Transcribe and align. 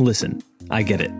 Listen, 0.00 0.42
I 0.70 0.82
get 0.82 1.00
it. 1.00 1.12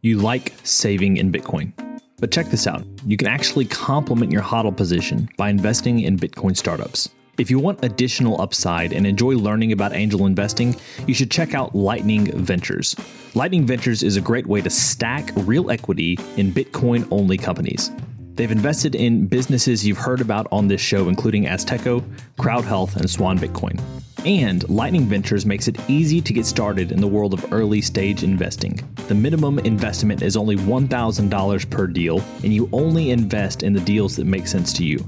You 0.00 0.18
like 0.18 0.54
saving 0.64 1.18
in 1.18 1.30
Bitcoin. 1.30 1.72
But 2.18 2.30
check 2.30 2.46
this 2.46 2.66
out 2.66 2.84
you 3.04 3.16
can 3.16 3.26
actually 3.26 3.64
complement 3.64 4.32
your 4.32 4.42
HODL 4.42 4.76
position 4.76 5.28
by 5.36 5.50
investing 5.50 6.00
in 6.00 6.16
Bitcoin 6.16 6.56
startups. 6.56 7.10
If 7.36 7.50
you 7.50 7.58
want 7.58 7.84
additional 7.84 8.40
upside 8.40 8.92
and 8.92 9.06
enjoy 9.06 9.32
learning 9.32 9.72
about 9.72 9.94
angel 9.94 10.26
investing, 10.26 10.76
you 11.06 11.14
should 11.14 11.30
check 11.30 11.54
out 11.54 11.74
Lightning 11.74 12.30
Ventures. 12.44 12.94
Lightning 13.34 13.66
Ventures 13.66 14.02
is 14.02 14.16
a 14.16 14.20
great 14.20 14.46
way 14.46 14.60
to 14.60 14.70
stack 14.70 15.30
real 15.36 15.70
equity 15.70 16.18
in 16.36 16.52
Bitcoin 16.52 17.08
only 17.10 17.36
companies. 17.36 17.90
They've 18.34 18.50
invested 18.50 18.94
in 18.94 19.26
businesses 19.26 19.84
you've 19.84 19.98
heard 19.98 20.20
about 20.20 20.46
on 20.52 20.68
this 20.68 20.80
show, 20.80 21.08
including 21.08 21.44
Azteco, 21.44 22.04
Crowd 22.38 22.64
Health, 22.64 22.96
and 22.96 23.10
Swan 23.10 23.38
Bitcoin. 23.38 23.80
And 24.24 24.68
Lightning 24.68 25.06
Ventures 25.06 25.44
makes 25.44 25.66
it 25.66 25.76
easy 25.90 26.20
to 26.20 26.32
get 26.32 26.46
started 26.46 26.92
in 26.92 27.00
the 27.00 27.08
world 27.08 27.34
of 27.34 27.52
early 27.52 27.80
stage 27.80 28.22
investing. 28.22 28.78
The 29.08 29.16
minimum 29.16 29.58
investment 29.58 30.22
is 30.22 30.36
only 30.36 30.54
$1,000 30.54 31.70
per 31.70 31.86
deal, 31.88 32.22
and 32.44 32.54
you 32.54 32.68
only 32.72 33.10
invest 33.10 33.64
in 33.64 33.72
the 33.72 33.80
deals 33.80 34.14
that 34.16 34.24
make 34.24 34.46
sense 34.46 34.72
to 34.74 34.84
you. 34.84 35.04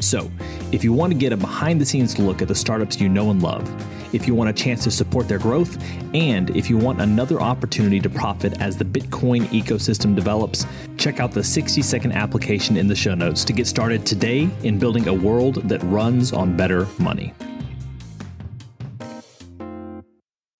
So, 0.00 0.30
if 0.72 0.82
you 0.82 0.94
want 0.94 1.12
to 1.12 1.18
get 1.18 1.32
a 1.32 1.36
behind 1.36 1.78
the 1.78 1.84
scenes 1.84 2.18
look 2.18 2.40
at 2.40 2.48
the 2.48 2.54
startups 2.54 2.98
you 2.98 3.10
know 3.10 3.30
and 3.30 3.42
love, 3.42 3.68
if 4.14 4.26
you 4.26 4.34
want 4.34 4.48
a 4.48 4.52
chance 4.54 4.82
to 4.84 4.90
support 4.90 5.28
their 5.28 5.38
growth, 5.38 5.76
and 6.14 6.48
if 6.56 6.70
you 6.70 6.78
want 6.78 7.02
another 7.02 7.42
opportunity 7.42 8.00
to 8.00 8.08
profit 8.08 8.62
as 8.62 8.78
the 8.78 8.84
Bitcoin 8.84 9.42
ecosystem 9.48 10.14
develops, 10.14 10.66
check 10.96 11.20
out 11.20 11.32
the 11.32 11.44
60 11.44 11.82
second 11.82 12.12
application 12.12 12.78
in 12.78 12.86
the 12.86 12.96
show 12.96 13.14
notes 13.14 13.44
to 13.44 13.52
get 13.52 13.66
started 13.66 14.06
today 14.06 14.48
in 14.62 14.78
building 14.78 15.08
a 15.08 15.14
world 15.14 15.56
that 15.68 15.82
runs 15.82 16.32
on 16.32 16.56
better 16.56 16.86
money. 16.98 17.34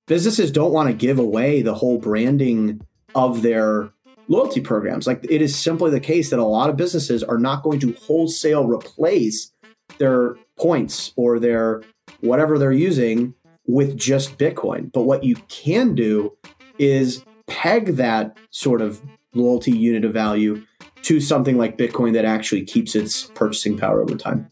Businesses 0.06 0.50
don't 0.50 0.72
want 0.72 0.88
to 0.88 0.94
give 0.94 1.18
away 1.18 1.62
the 1.62 1.74
whole 1.74 1.98
branding 1.98 2.80
of 3.14 3.42
their 3.42 3.90
loyalty 4.28 4.60
programs. 4.60 5.06
Like 5.06 5.24
it 5.28 5.42
is 5.42 5.56
simply 5.56 5.90
the 5.90 6.00
case 6.00 6.30
that 6.30 6.38
a 6.38 6.44
lot 6.44 6.70
of 6.70 6.76
businesses 6.76 7.22
are 7.22 7.38
not 7.38 7.62
going 7.62 7.80
to 7.80 7.92
wholesale 7.94 8.66
replace 8.66 9.52
their 9.98 10.36
points 10.58 11.12
or 11.16 11.38
their 11.38 11.82
whatever 12.20 12.58
they're 12.58 12.72
using 12.72 13.34
with 13.66 13.96
just 13.96 14.38
Bitcoin. 14.38 14.92
But 14.92 15.02
what 15.02 15.24
you 15.24 15.36
can 15.48 15.94
do 15.94 16.36
is 16.78 17.24
peg 17.46 17.96
that 17.96 18.36
sort 18.50 18.80
of 18.80 19.00
loyalty 19.34 19.72
unit 19.72 20.04
of 20.04 20.12
value 20.12 20.64
to 21.02 21.20
something 21.20 21.58
like 21.58 21.76
Bitcoin 21.76 22.14
that 22.14 22.24
actually 22.24 22.64
keeps 22.64 22.94
its 22.94 23.24
purchasing 23.34 23.76
power 23.76 24.00
over 24.00 24.16
time. 24.16 24.50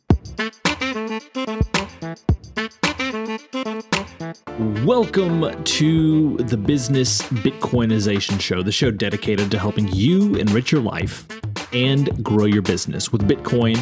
Welcome 4.62 5.64
to 5.64 6.36
the 6.36 6.56
Business 6.56 7.20
Bitcoinization 7.22 8.41
Show, 8.41 8.62
the 8.62 8.70
show 8.70 8.92
dedicated 8.92 9.50
to 9.50 9.58
helping 9.58 9.88
you 9.88 10.36
enrich 10.36 10.70
your 10.70 10.80
life 10.80 11.27
and 11.72 12.22
grow 12.22 12.44
your 12.44 12.62
business 12.62 13.10
with 13.10 13.27
Bitcoin, 13.27 13.74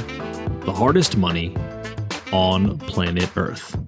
the 0.64 0.72
hardest 0.72 1.18
money 1.18 1.54
on 2.32 2.78
planet 2.78 3.30
Earth. 3.36 3.78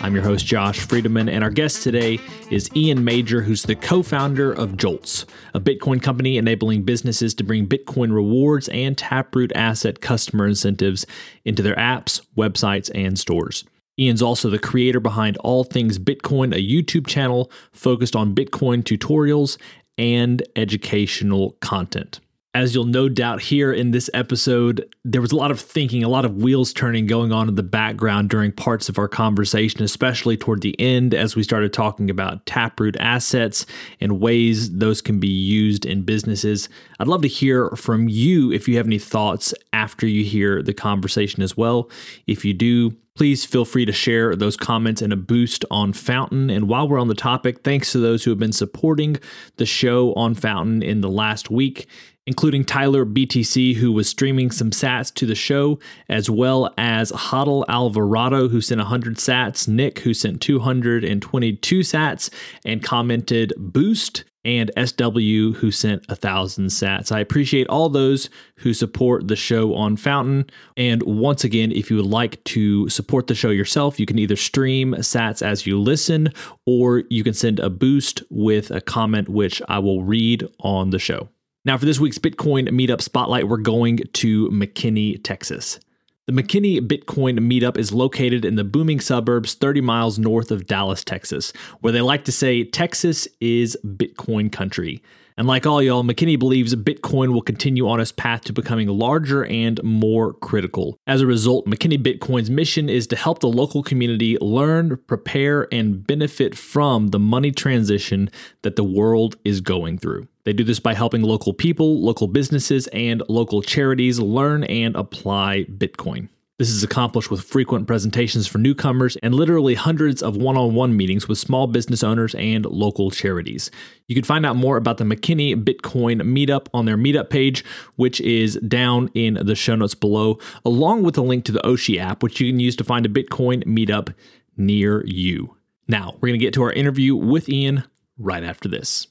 I'm 0.00 0.12
your 0.12 0.24
host, 0.24 0.44
Josh 0.44 0.80
Friedeman, 0.80 1.30
and 1.30 1.44
our 1.44 1.50
guest 1.50 1.84
today 1.84 2.18
is 2.50 2.68
Ian 2.74 3.04
Major, 3.04 3.40
who's 3.40 3.62
the 3.62 3.76
co 3.76 4.02
founder 4.02 4.52
of 4.52 4.72
Joltz, 4.72 5.26
a 5.54 5.60
Bitcoin 5.60 6.02
company 6.02 6.36
enabling 6.36 6.82
businesses 6.82 7.32
to 7.34 7.44
bring 7.44 7.68
Bitcoin 7.68 8.12
rewards 8.12 8.68
and 8.70 8.98
Taproot 8.98 9.52
asset 9.54 10.00
customer 10.00 10.48
incentives 10.48 11.06
into 11.44 11.62
their 11.62 11.76
apps, 11.76 12.20
websites, 12.36 12.90
and 12.92 13.16
stores. 13.16 13.64
Ian's 13.98 14.22
also 14.22 14.50
the 14.50 14.58
creator 14.58 15.00
behind 15.00 15.36
All 15.38 15.64
Things 15.64 15.98
Bitcoin, 15.98 16.54
a 16.54 16.58
YouTube 16.58 17.06
channel 17.06 17.50
focused 17.72 18.16
on 18.16 18.34
Bitcoin 18.34 18.82
tutorials 18.82 19.56
and 19.96 20.42
educational 20.56 21.52
content. 21.60 22.20
As 22.56 22.72
you'll 22.72 22.84
no 22.84 23.08
doubt 23.08 23.42
hear 23.42 23.72
in 23.72 23.90
this 23.90 24.08
episode, 24.14 24.88
there 25.04 25.20
was 25.20 25.32
a 25.32 25.36
lot 25.36 25.50
of 25.50 25.58
thinking, 25.58 26.04
a 26.04 26.08
lot 26.08 26.24
of 26.24 26.36
wheels 26.36 26.72
turning 26.72 27.04
going 27.04 27.32
on 27.32 27.48
in 27.48 27.56
the 27.56 27.64
background 27.64 28.30
during 28.30 28.52
parts 28.52 28.88
of 28.88 28.96
our 28.96 29.08
conversation, 29.08 29.82
especially 29.82 30.36
toward 30.36 30.60
the 30.60 30.78
end 30.80 31.14
as 31.14 31.34
we 31.34 31.42
started 31.42 31.72
talking 31.72 32.10
about 32.10 32.46
Taproot 32.46 32.96
assets 33.00 33.66
and 34.00 34.20
ways 34.20 34.70
those 34.70 35.02
can 35.02 35.18
be 35.18 35.26
used 35.26 35.84
in 35.84 36.02
businesses. 36.02 36.68
I'd 37.00 37.08
love 37.08 37.22
to 37.22 37.28
hear 37.28 37.70
from 37.70 38.08
you 38.08 38.52
if 38.52 38.68
you 38.68 38.76
have 38.76 38.86
any 38.86 39.00
thoughts 39.00 39.52
after 39.72 40.06
you 40.06 40.22
hear 40.22 40.62
the 40.62 40.74
conversation 40.74 41.42
as 41.42 41.56
well. 41.56 41.90
If 42.28 42.44
you 42.44 42.54
do, 42.54 42.94
Please 43.16 43.44
feel 43.44 43.64
free 43.64 43.84
to 43.84 43.92
share 43.92 44.34
those 44.34 44.56
comments 44.56 45.00
and 45.00 45.12
a 45.12 45.16
boost 45.16 45.64
on 45.70 45.92
Fountain. 45.92 46.50
And 46.50 46.68
while 46.68 46.88
we're 46.88 46.98
on 46.98 47.06
the 47.06 47.14
topic, 47.14 47.62
thanks 47.62 47.92
to 47.92 47.98
those 47.98 48.24
who 48.24 48.30
have 48.30 48.40
been 48.40 48.52
supporting 48.52 49.18
the 49.56 49.66
show 49.66 50.12
on 50.14 50.34
Fountain 50.34 50.82
in 50.82 51.00
the 51.00 51.08
last 51.08 51.48
week, 51.48 51.86
including 52.26 52.64
Tyler 52.64 53.06
BTC, 53.06 53.76
who 53.76 53.92
was 53.92 54.08
streaming 54.08 54.50
some 54.50 54.70
sats 54.70 55.14
to 55.14 55.26
the 55.26 55.36
show, 55.36 55.78
as 56.08 56.28
well 56.28 56.74
as 56.76 57.12
Hodl 57.12 57.64
Alvarado, 57.68 58.48
who 58.48 58.60
sent 58.60 58.80
100 58.80 59.18
sats, 59.18 59.68
Nick, 59.68 60.00
who 60.00 60.12
sent 60.12 60.40
222 60.40 61.80
sats 61.80 62.30
and 62.64 62.82
commented 62.82 63.52
boost 63.56 64.24
and 64.44 64.70
SW 64.76 65.56
who 65.56 65.70
sent 65.70 66.04
a 66.08 66.16
thousand 66.16 66.66
sats. 66.66 67.10
I 67.10 67.20
appreciate 67.20 67.66
all 67.68 67.88
those 67.88 68.28
who 68.56 68.74
support 68.74 69.28
the 69.28 69.36
show 69.36 69.74
on 69.74 69.96
Fountain. 69.96 70.46
And 70.76 71.02
once 71.02 71.44
again, 71.44 71.72
if 71.72 71.90
you 71.90 71.96
would 71.96 72.06
like 72.06 72.42
to 72.44 72.88
support 72.88 73.26
the 73.26 73.34
show 73.34 73.50
yourself, 73.50 73.98
you 73.98 74.06
can 74.06 74.18
either 74.18 74.36
stream 74.36 74.94
sats 74.98 75.42
as 75.42 75.66
you 75.66 75.80
listen 75.80 76.32
or 76.66 77.04
you 77.10 77.24
can 77.24 77.34
send 77.34 77.60
a 77.60 77.70
boost 77.70 78.22
with 78.30 78.70
a 78.70 78.80
comment, 78.80 79.28
which 79.28 79.62
I 79.68 79.78
will 79.78 80.04
read 80.04 80.46
on 80.60 80.90
the 80.90 80.98
show. 80.98 81.28
Now, 81.66 81.78
for 81.78 81.86
this 81.86 81.98
week's 81.98 82.18
Bitcoin 82.18 82.68
Meetup 82.68 83.00
Spotlight, 83.00 83.48
we're 83.48 83.56
going 83.56 84.00
to 84.12 84.50
McKinney, 84.50 85.22
Texas. 85.24 85.80
The 86.26 86.32
McKinney 86.32 86.80
Bitcoin 86.80 87.38
meetup 87.40 87.76
is 87.76 87.92
located 87.92 88.46
in 88.46 88.54
the 88.54 88.64
booming 88.64 88.98
suburbs 88.98 89.52
30 89.52 89.82
miles 89.82 90.18
north 90.18 90.50
of 90.50 90.66
Dallas, 90.66 91.04
Texas, 91.04 91.52
where 91.82 91.92
they 91.92 92.00
like 92.00 92.24
to 92.24 92.32
say 92.32 92.64
Texas 92.64 93.28
is 93.42 93.76
Bitcoin 93.84 94.50
country. 94.50 95.02
And 95.36 95.48
like 95.48 95.66
all 95.66 95.82
y'all, 95.82 96.04
McKinney 96.04 96.38
believes 96.38 96.76
Bitcoin 96.76 97.32
will 97.32 97.42
continue 97.42 97.88
on 97.88 97.98
its 97.98 98.12
path 98.12 98.42
to 98.42 98.52
becoming 98.52 98.86
larger 98.86 99.44
and 99.44 99.82
more 99.82 100.32
critical. 100.32 100.96
As 101.08 101.20
a 101.20 101.26
result, 101.26 101.66
McKinney 101.66 102.00
Bitcoin's 102.00 102.50
mission 102.50 102.88
is 102.88 103.08
to 103.08 103.16
help 103.16 103.40
the 103.40 103.48
local 103.48 103.82
community 103.82 104.38
learn, 104.40 104.96
prepare, 105.08 105.66
and 105.72 106.06
benefit 106.06 106.56
from 106.56 107.08
the 107.08 107.18
money 107.18 107.50
transition 107.50 108.30
that 108.62 108.76
the 108.76 108.84
world 108.84 109.36
is 109.44 109.60
going 109.60 109.98
through. 109.98 110.28
They 110.44 110.52
do 110.52 110.62
this 110.62 110.78
by 110.78 110.94
helping 110.94 111.22
local 111.22 111.52
people, 111.52 112.00
local 112.00 112.28
businesses, 112.28 112.86
and 112.88 113.20
local 113.28 113.60
charities 113.60 114.20
learn 114.20 114.62
and 114.64 114.94
apply 114.94 115.64
Bitcoin. 115.64 116.28
This 116.56 116.70
is 116.70 116.84
accomplished 116.84 117.32
with 117.32 117.42
frequent 117.42 117.88
presentations 117.88 118.46
for 118.46 118.58
newcomers 118.58 119.16
and 119.24 119.34
literally 119.34 119.74
hundreds 119.74 120.22
of 120.22 120.36
one 120.36 120.56
on 120.56 120.76
one 120.76 120.96
meetings 120.96 121.26
with 121.26 121.36
small 121.36 121.66
business 121.66 122.04
owners 122.04 122.32
and 122.36 122.64
local 122.64 123.10
charities. 123.10 123.72
You 124.06 124.14
can 124.14 124.22
find 124.22 124.46
out 124.46 124.54
more 124.54 124.76
about 124.76 124.98
the 124.98 125.04
McKinney 125.04 125.56
Bitcoin 125.56 126.22
meetup 126.22 126.68
on 126.72 126.84
their 126.84 126.96
meetup 126.96 127.28
page, 127.28 127.64
which 127.96 128.20
is 128.20 128.54
down 128.68 129.10
in 129.14 129.34
the 129.34 129.56
show 129.56 129.74
notes 129.74 129.96
below, 129.96 130.38
along 130.64 131.02
with 131.02 131.18
a 131.18 131.22
link 131.22 131.44
to 131.46 131.52
the 131.52 131.62
Oshi 131.62 131.98
app, 131.98 132.22
which 132.22 132.38
you 132.40 132.52
can 132.52 132.60
use 132.60 132.76
to 132.76 132.84
find 132.84 133.04
a 133.04 133.08
Bitcoin 133.08 133.64
meetup 133.64 134.14
near 134.56 135.04
you. 135.06 135.56
Now, 135.88 136.12
we're 136.20 136.28
going 136.28 136.38
to 136.38 136.46
get 136.46 136.54
to 136.54 136.62
our 136.62 136.72
interview 136.72 137.16
with 137.16 137.48
Ian 137.48 137.82
right 138.16 138.44
after 138.44 138.68
this 138.68 139.08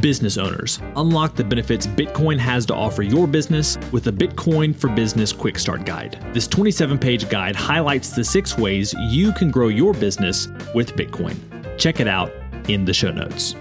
business 0.00 0.38
owners. 0.38 0.80
Unlock 0.96 1.34
the 1.34 1.44
benefits 1.44 1.86
Bitcoin 1.86 2.38
has 2.38 2.66
to 2.66 2.74
offer 2.74 3.02
your 3.02 3.26
business 3.26 3.78
with 3.92 4.04
the 4.04 4.12
Bitcoin 4.12 4.74
for 4.74 4.88
Business 4.88 5.32
Quick 5.32 5.58
Start 5.58 5.84
Guide. 5.84 6.18
This 6.32 6.46
27 6.46 6.98
page 6.98 7.28
guide 7.28 7.56
highlights 7.56 8.10
the 8.10 8.24
six 8.24 8.58
ways 8.58 8.94
you 9.08 9.32
can 9.32 9.50
grow 9.50 9.68
your 9.68 9.94
business 9.94 10.48
with 10.74 10.94
Bitcoin. 10.94 11.36
Check 11.78 12.00
it 12.00 12.08
out 12.08 12.32
in 12.68 12.84
the 12.84 12.94
show 12.94 13.10
notes. 13.10 13.54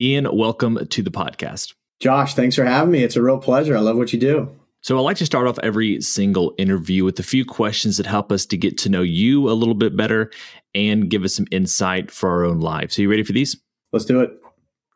Ian, 0.00 0.28
welcome 0.36 0.86
to 0.86 1.02
the 1.02 1.10
podcast. 1.10 1.74
Josh, 2.00 2.34
thanks 2.34 2.54
for 2.54 2.64
having 2.64 2.92
me. 2.92 3.02
It's 3.02 3.16
a 3.16 3.22
real 3.22 3.38
pleasure. 3.38 3.76
I 3.76 3.80
love 3.80 3.96
what 3.96 4.12
you 4.12 4.20
do. 4.20 4.56
So, 4.88 4.96
I 4.96 5.02
like 5.02 5.18
to 5.18 5.26
start 5.26 5.46
off 5.46 5.58
every 5.62 6.00
single 6.00 6.54
interview 6.56 7.04
with 7.04 7.20
a 7.20 7.22
few 7.22 7.44
questions 7.44 7.98
that 7.98 8.06
help 8.06 8.32
us 8.32 8.46
to 8.46 8.56
get 8.56 8.78
to 8.78 8.88
know 8.88 9.02
you 9.02 9.50
a 9.50 9.52
little 9.52 9.74
bit 9.74 9.94
better 9.94 10.30
and 10.74 11.10
give 11.10 11.24
us 11.24 11.34
some 11.34 11.44
insight 11.50 12.10
for 12.10 12.30
our 12.30 12.46
own 12.46 12.60
lives. 12.60 12.96
So, 12.96 13.02
you 13.02 13.10
ready 13.10 13.22
for 13.22 13.34
these? 13.34 13.54
Let's 13.92 14.06
do 14.06 14.22
it. 14.22 14.30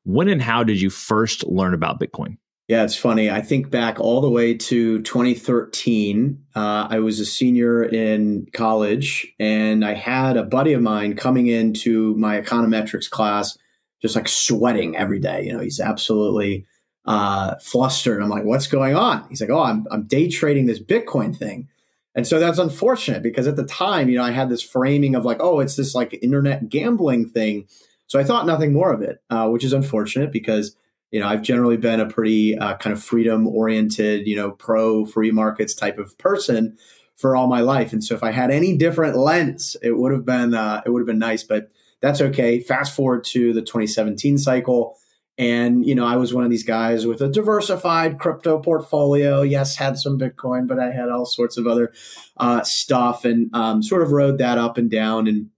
When 0.04 0.30
and 0.30 0.40
how 0.40 0.64
did 0.64 0.80
you 0.80 0.88
first 0.88 1.46
learn 1.46 1.74
about 1.74 2.00
Bitcoin? 2.00 2.38
Yeah, 2.68 2.84
it's 2.84 2.96
funny. 2.96 3.30
I 3.30 3.42
think 3.42 3.68
back 3.68 4.00
all 4.00 4.22
the 4.22 4.30
way 4.30 4.54
to 4.54 5.02
2013. 5.02 6.42
Uh, 6.56 6.86
I 6.88 7.00
was 7.00 7.20
a 7.20 7.26
senior 7.26 7.84
in 7.84 8.46
college, 8.54 9.30
and 9.38 9.84
I 9.84 9.92
had 9.92 10.38
a 10.38 10.42
buddy 10.42 10.72
of 10.72 10.80
mine 10.80 11.16
coming 11.16 11.48
into 11.48 12.14
my 12.14 12.40
econometrics 12.40 13.10
class, 13.10 13.58
just 14.00 14.16
like 14.16 14.26
sweating 14.26 14.96
every 14.96 15.18
day. 15.18 15.44
You 15.44 15.52
know, 15.52 15.60
he's 15.60 15.80
absolutely 15.80 16.64
uh, 17.04 17.56
flustered. 17.56 18.22
I'm 18.22 18.28
like, 18.28 18.44
"What's 18.44 18.66
going 18.66 18.94
on?" 18.96 19.26
He's 19.28 19.40
like, 19.40 19.50
"Oh, 19.50 19.62
I'm 19.62 19.87
I'm 19.90 20.04
day 20.04 20.28
trading 20.28 20.66
this 20.66 20.81
Bitcoin 20.81 21.37
thing." 21.37 21.69
And 22.14 22.26
so 22.26 22.38
that's 22.38 22.58
unfortunate 22.58 23.22
because 23.22 23.46
at 23.46 23.56
the 23.56 23.64
time, 23.64 24.08
you 24.08 24.19
know, 24.19 24.25
I 24.25 24.32
had 24.32 24.50
this 24.50 24.62
framing 24.62 25.14
of 25.14 25.25
like, 25.25 25.38
oh, 25.40 25.60
it's 25.60 25.76
this 25.76 25.94
like 25.94 26.19
internet 26.22 26.69
gambling 26.69 27.28
thing. 27.28 27.66
So 28.06 28.19
I 28.19 28.25
thought 28.25 28.46
nothing 28.46 28.75
more 28.75 28.93
of 28.93 29.00
it, 29.00 29.22
uh, 29.31 29.49
which 29.49 29.64
is 29.64 29.72
unfortunate 29.72 30.31
because 30.31 30.76
you 31.10 31.20
know 31.20 31.26
I've 31.26 31.43
generally 31.43 31.76
been 31.76 32.00
a 32.00 32.08
pretty 32.08 32.56
uh, 32.58 32.76
kind 32.76 32.93
of 32.93 33.02
freedom 33.02 33.46
oriented, 33.46 34.26
you 34.26 34.37
know, 34.37 34.50
pro 34.50 35.06
free 35.06 35.31
markets 35.31 35.75
type 35.75 35.99
of 35.99 36.16
person 36.19 36.76
for 37.16 37.37
all 37.37 37.46
my 37.46 37.60
life. 37.60 37.93
And 37.93 38.02
so 38.02 38.14
if 38.14 38.22
I 38.22 38.32
had 38.32 38.50
any 38.50 38.76
different 38.76 39.16
lens, 39.16 39.76
it 39.82 39.93
would 39.93 40.12
have 40.12 40.26
been 40.26 40.54
uh, 40.54 40.82
it 40.84 40.90
would 40.90 41.00
have 41.00 41.06
been 41.06 41.19
nice. 41.19 41.43
But 41.43 41.70
that's 42.00 42.20
okay. 42.20 42.60
Fast 42.60 42.94
forward 42.94 43.25
to 43.26 43.52
the 43.52 43.62
2017 43.62 44.37
cycle. 44.37 44.99
And, 45.38 45.87
you 45.87 45.94
know, 45.94 46.05
I 46.05 46.17
was 46.17 46.34
one 46.34 46.44
of 46.44 46.50
these 46.50 46.64
guys 46.64 47.06
with 47.06 47.23
a 47.23 47.29
diversified 47.29 48.19
crypto 48.19 48.58
portfolio. 48.58 49.43
Yes, 49.43 49.76
had 49.76 49.96
some 49.99 50.19
Bitcoin, 50.19 50.69
but 50.69 50.79
I 50.79 50.90
had 50.90 51.08
all 51.08 51.25
sorts 51.25 51.56
of 51.56 51.67
other 51.67 51.93
uh, 52.37 52.62
stuff 52.64 53.25
and 53.25 53.55
um, 53.55 53.82
sort 53.82 54.02
of 54.02 54.12
rode 54.12 54.38
that 54.38 54.58
up 54.58 54.76
and 54.76 54.90
down. 54.90 55.26
And, 55.26 55.49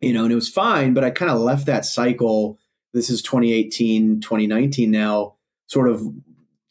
you 0.00 0.14
know, 0.14 0.24
and 0.24 0.32
it 0.32 0.36
was 0.36 0.48
fine, 0.48 0.94
but 0.94 1.04
I 1.04 1.10
kind 1.10 1.30
of 1.30 1.38
left 1.38 1.66
that 1.66 1.84
cycle. 1.84 2.58
This 2.94 3.10
is 3.10 3.20
2018, 3.22 4.20
2019 4.20 4.90
now, 4.90 5.36
sort 5.66 5.88
of 5.88 6.02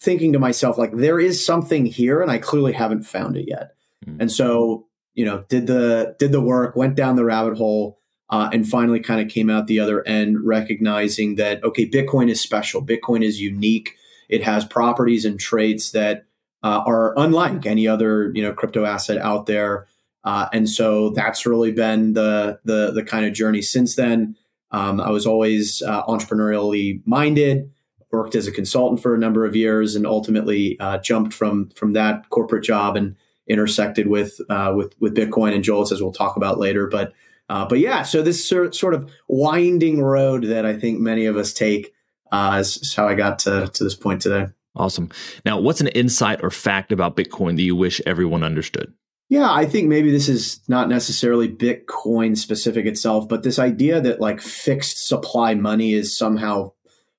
thinking 0.02 0.34
to 0.34 0.40
myself, 0.40 0.78
like, 0.78 0.94
there 0.94 1.20
is 1.20 1.46
something 1.46 1.86
here, 1.86 2.22
and 2.22 2.32
I 2.32 2.40
clearly 2.40 2.74
haven't 2.74 3.04
found 3.04 3.38
it 3.38 3.48
yet. 3.48 3.74
Mm-hmm. 4.06 4.22
And 4.22 4.32
so, 4.32 4.88
you 5.14 5.26
know, 5.26 5.44
did 5.50 5.68
the 5.68 6.16
did 6.18 6.32
the 6.32 6.42
work, 6.42 6.76
went 6.76 6.96
down 6.96 7.16
the 7.16 7.26
rabbit 7.26 7.58
hole, 7.58 7.99
uh, 8.30 8.50
and 8.54 8.68
finally 8.68 9.00
kind 9.00 9.22
of 9.22 9.28
came 9.28 9.50
out 9.50 9.68
the 9.68 9.80
other 9.80 10.06
end 10.08 10.38
recognizing 10.44 11.36
that 11.36 11.64
okay 11.64 11.90
bitcoin 11.90 12.30
is 12.30 12.42
special. 12.42 12.86
Bitcoin 12.86 13.24
is 13.24 13.42
unique. 13.42 13.96
It 14.30 14.44
has 14.44 14.66
properties 14.66 15.26
and 15.26 15.40
traits 15.40 15.92
that 15.92 16.26
uh, 16.64 16.84
are 16.86 17.18
unlike 17.18 17.66
any 17.66 17.88
other 17.88 18.32
you 18.34 18.42
know 18.42 18.54
crypto 18.54 18.86
asset 18.86 19.18
out 19.18 19.46
there. 19.46 19.88
Uh, 20.24 20.48
and 20.52 20.70
so 20.70 21.12
that's 21.12 21.46
really 21.46 21.72
been 21.72 22.14
the 22.14 22.60
the 22.66 22.92
the 22.92 23.04
kind 23.04 23.26
of 23.26 23.34
journey 23.34 23.62
since 23.62 23.96
then. 23.96 24.36
Um, 24.72 25.02
i 25.02 25.10
was 25.10 25.26
always 25.26 25.82
uh, 25.82 26.04
entrepreneurially 26.04 27.02
minded 27.08 27.72
worked 28.12 28.36
as 28.36 28.48
a 28.48 28.52
consultant 28.52 29.02
for 29.02 29.14
a 29.14 29.20
number 29.20 29.46
of 29.46 29.56
years 29.56 29.96
and 29.96 30.06
ultimately 30.06 30.80
uh, 30.80 30.98
jumped 31.00 31.34
from 31.34 31.70
from 31.70 31.94
that 31.94 32.30
corporate 32.30 32.64
job 32.64 32.96
and 32.96 33.16
intersected 33.48 34.08
with 34.08 34.40
uh, 34.50 34.74
with 34.76 34.94
with 35.00 35.16
bitcoin 35.16 35.54
and 35.54 35.64
joel 35.64 35.82
as 35.82 36.02
we'll 36.02 36.12
talk 36.12 36.36
about 36.36 36.60
later. 36.60 36.88
But 36.88 37.14
uh, 37.50 37.66
but 37.68 37.80
yeah, 37.80 38.04
so 38.04 38.22
this 38.22 38.48
sort 38.48 38.94
of 38.94 39.12
winding 39.28 40.02
road 40.02 40.44
that 40.46 40.66
I 40.66 40.78
think 40.78 41.00
many 41.00 41.26
of 41.26 41.36
us 41.36 41.52
take 41.52 41.92
uh, 42.32 42.58
is, 42.60 42.78
is 42.78 42.94
how 42.94 43.08
I 43.08 43.16
got 43.16 43.40
to, 43.40 43.68
to 43.68 43.84
this 43.84 43.96
point 43.96 44.22
today. 44.22 44.48
Awesome. 44.76 45.10
Now, 45.46 45.60
what's 45.60 45.82
an 45.82 45.88
insight 45.88 46.42
or 46.44 46.52
fact 46.52 46.92
about 46.92 47.18
Bitcoin 47.18 47.56
that 47.56 47.64
you 47.64 47.76
wish 47.76 48.02
everyone 48.06 48.44
understood? 48.44 48.94
Yeah, 49.30 49.52
I 49.52 49.66
think 49.66 49.88
maybe 49.88 50.12
this 50.12 50.30
is 50.30 50.62
not 50.68 50.90
necessarily 50.90 51.48
Bitcoin 51.48 52.38
specific 52.38 52.86
itself, 52.86 53.28
but 53.28 53.44
this 53.44 53.60
idea 53.60 54.00
that 54.02 54.22
like 54.22 54.42
fixed 54.42 55.08
supply 55.08 55.54
money 55.54 55.94
is 55.94 56.18
somehow 56.18 56.72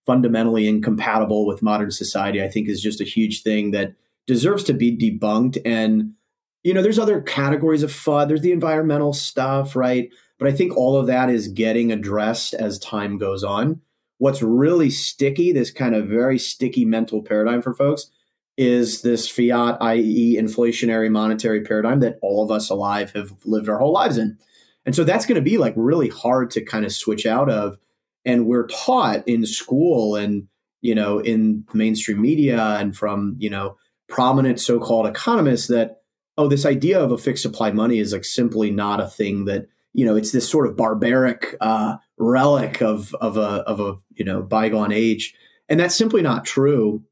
fundamentally 0.07 0.67
incompatible 0.67 1.47
with 1.47 1.63
modern 1.63 1.91
society, 1.91 2.43
I 2.43 2.49
think 2.49 2.69
is 2.69 2.83
just 2.83 3.01
a 3.01 3.05
huge 3.05 3.43
thing 3.43 3.71
that 3.73 3.95
deserves 4.27 4.65
to 4.65 4.73
be 4.73 4.97
debunked. 4.97 5.61
And 5.65 6.15
you 6.63 6.75
know, 6.75 6.83
there's 6.83 6.99
other 6.99 7.21
categories 7.21 7.83
of 7.83 7.91
FUD. 7.91 8.29
There's 8.29 8.43
the 8.43 8.53
environmental 8.53 9.13
stuff, 9.13 9.75
right? 9.75 10.11
But 10.39 10.49
I 10.49 10.53
think 10.53 10.77
all 10.77 10.97
of 10.97 11.07
that 11.07 11.31
is 11.31 11.49
getting 11.49 11.93
addressed 11.93 12.55
as 12.55 12.79
time 12.79 13.19
goes 13.19 13.45
on. 13.45 13.81
What's 14.19 14.43
really 14.43 14.91
sticky, 14.91 15.53
this 15.53 15.71
kind 15.71 15.95
of 15.95 16.07
very 16.07 16.39
sticky 16.39 16.85
mental 16.85 17.23
paradigm 17.23 17.63
for 17.63 17.75
folks, 17.75 18.11
is 18.57 19.01
this 19.01 19.29
fiat, 19.29 19.79
i.e., 19.81 20.37
inflationary 20.39 21.11
monetary 21.11 21.63
paradigm 21.63 22.01
that 22.01 22.19
all 22.21 22.45
of 22.45 22.51
us 22.51 22.69
alive 22.69 23.13
have 23.13 23.33
lived 23.47 23.69
our 23.69 23.79
whole 23.79 23.93
lives 23.93 24.19
in. 24.19 24.37
And 24.85 24.95
so 24.95 25.05
that's 25.05 25.25
going 25.25 25.37
to 25.37 25.51
be 25.51 25.57
like 25.57 25.75
really 25.77 26.09
hard 26.09 26.51
to 26.53 26.65
kind 26.65 26.85
of 26.85 26.93
switch 26.93 27.25
out 27.25 27.49
of. 27.49 27.79
And 28.27 28.47
we're 28.47 28.67
taught 28.67 29.27
in 29.27 29.47
school 29.47 30.17
and, 30.17 30.47
you 30.83 30.95
know, 30.95 31.21
in 31.21 31.65
mainstream 31.73 32.21
media 32.21 32.77
and 32.79 32.95
from, 32.95 33.37
you 33.39 33.49
know, 33.49 33.77
prominent 34.09 34.61
so 34.61 34.79
called 34.79 35.07
economists 35.07 35.69
that 35.69 36.00
oh, 36.39 36.49
this 36.49 36.67
idea 36.67 37.01
of 37.01 37.13
a 37.13 37.19
fixed 37.19 37.43
supply 37.43 37.71
money 37.71 37.99
is 37.99 38.13
like 38.13 38.25
simply 38.25 38.71
not 38.71 39.01
a 39.01 39.09
thing 39.09 39.45
that 39.47 39.67
you 39.93 40.05
know 40.05 40.17
it's 40.17 40.33
this 40.33 40.49
sort 40.49 40.67
of 40.67 40.77
barbaric 40.77 41.57
uh, 41.61 41.97
relic 42.19 42.81
of 42.81 43.15
of 43.17 43.37
a 43.37 43.63
of 43.67 43.81
a 43.81 43.97
you 44.15 44.25
know 44.25 44.43
bygone 44.43 44.93
age, 44.93 45.35
and 45.69 45.81
that's 45.81 45.97
simply 45.97 46.23
not 46.23 46.45
true. 46.45 47.03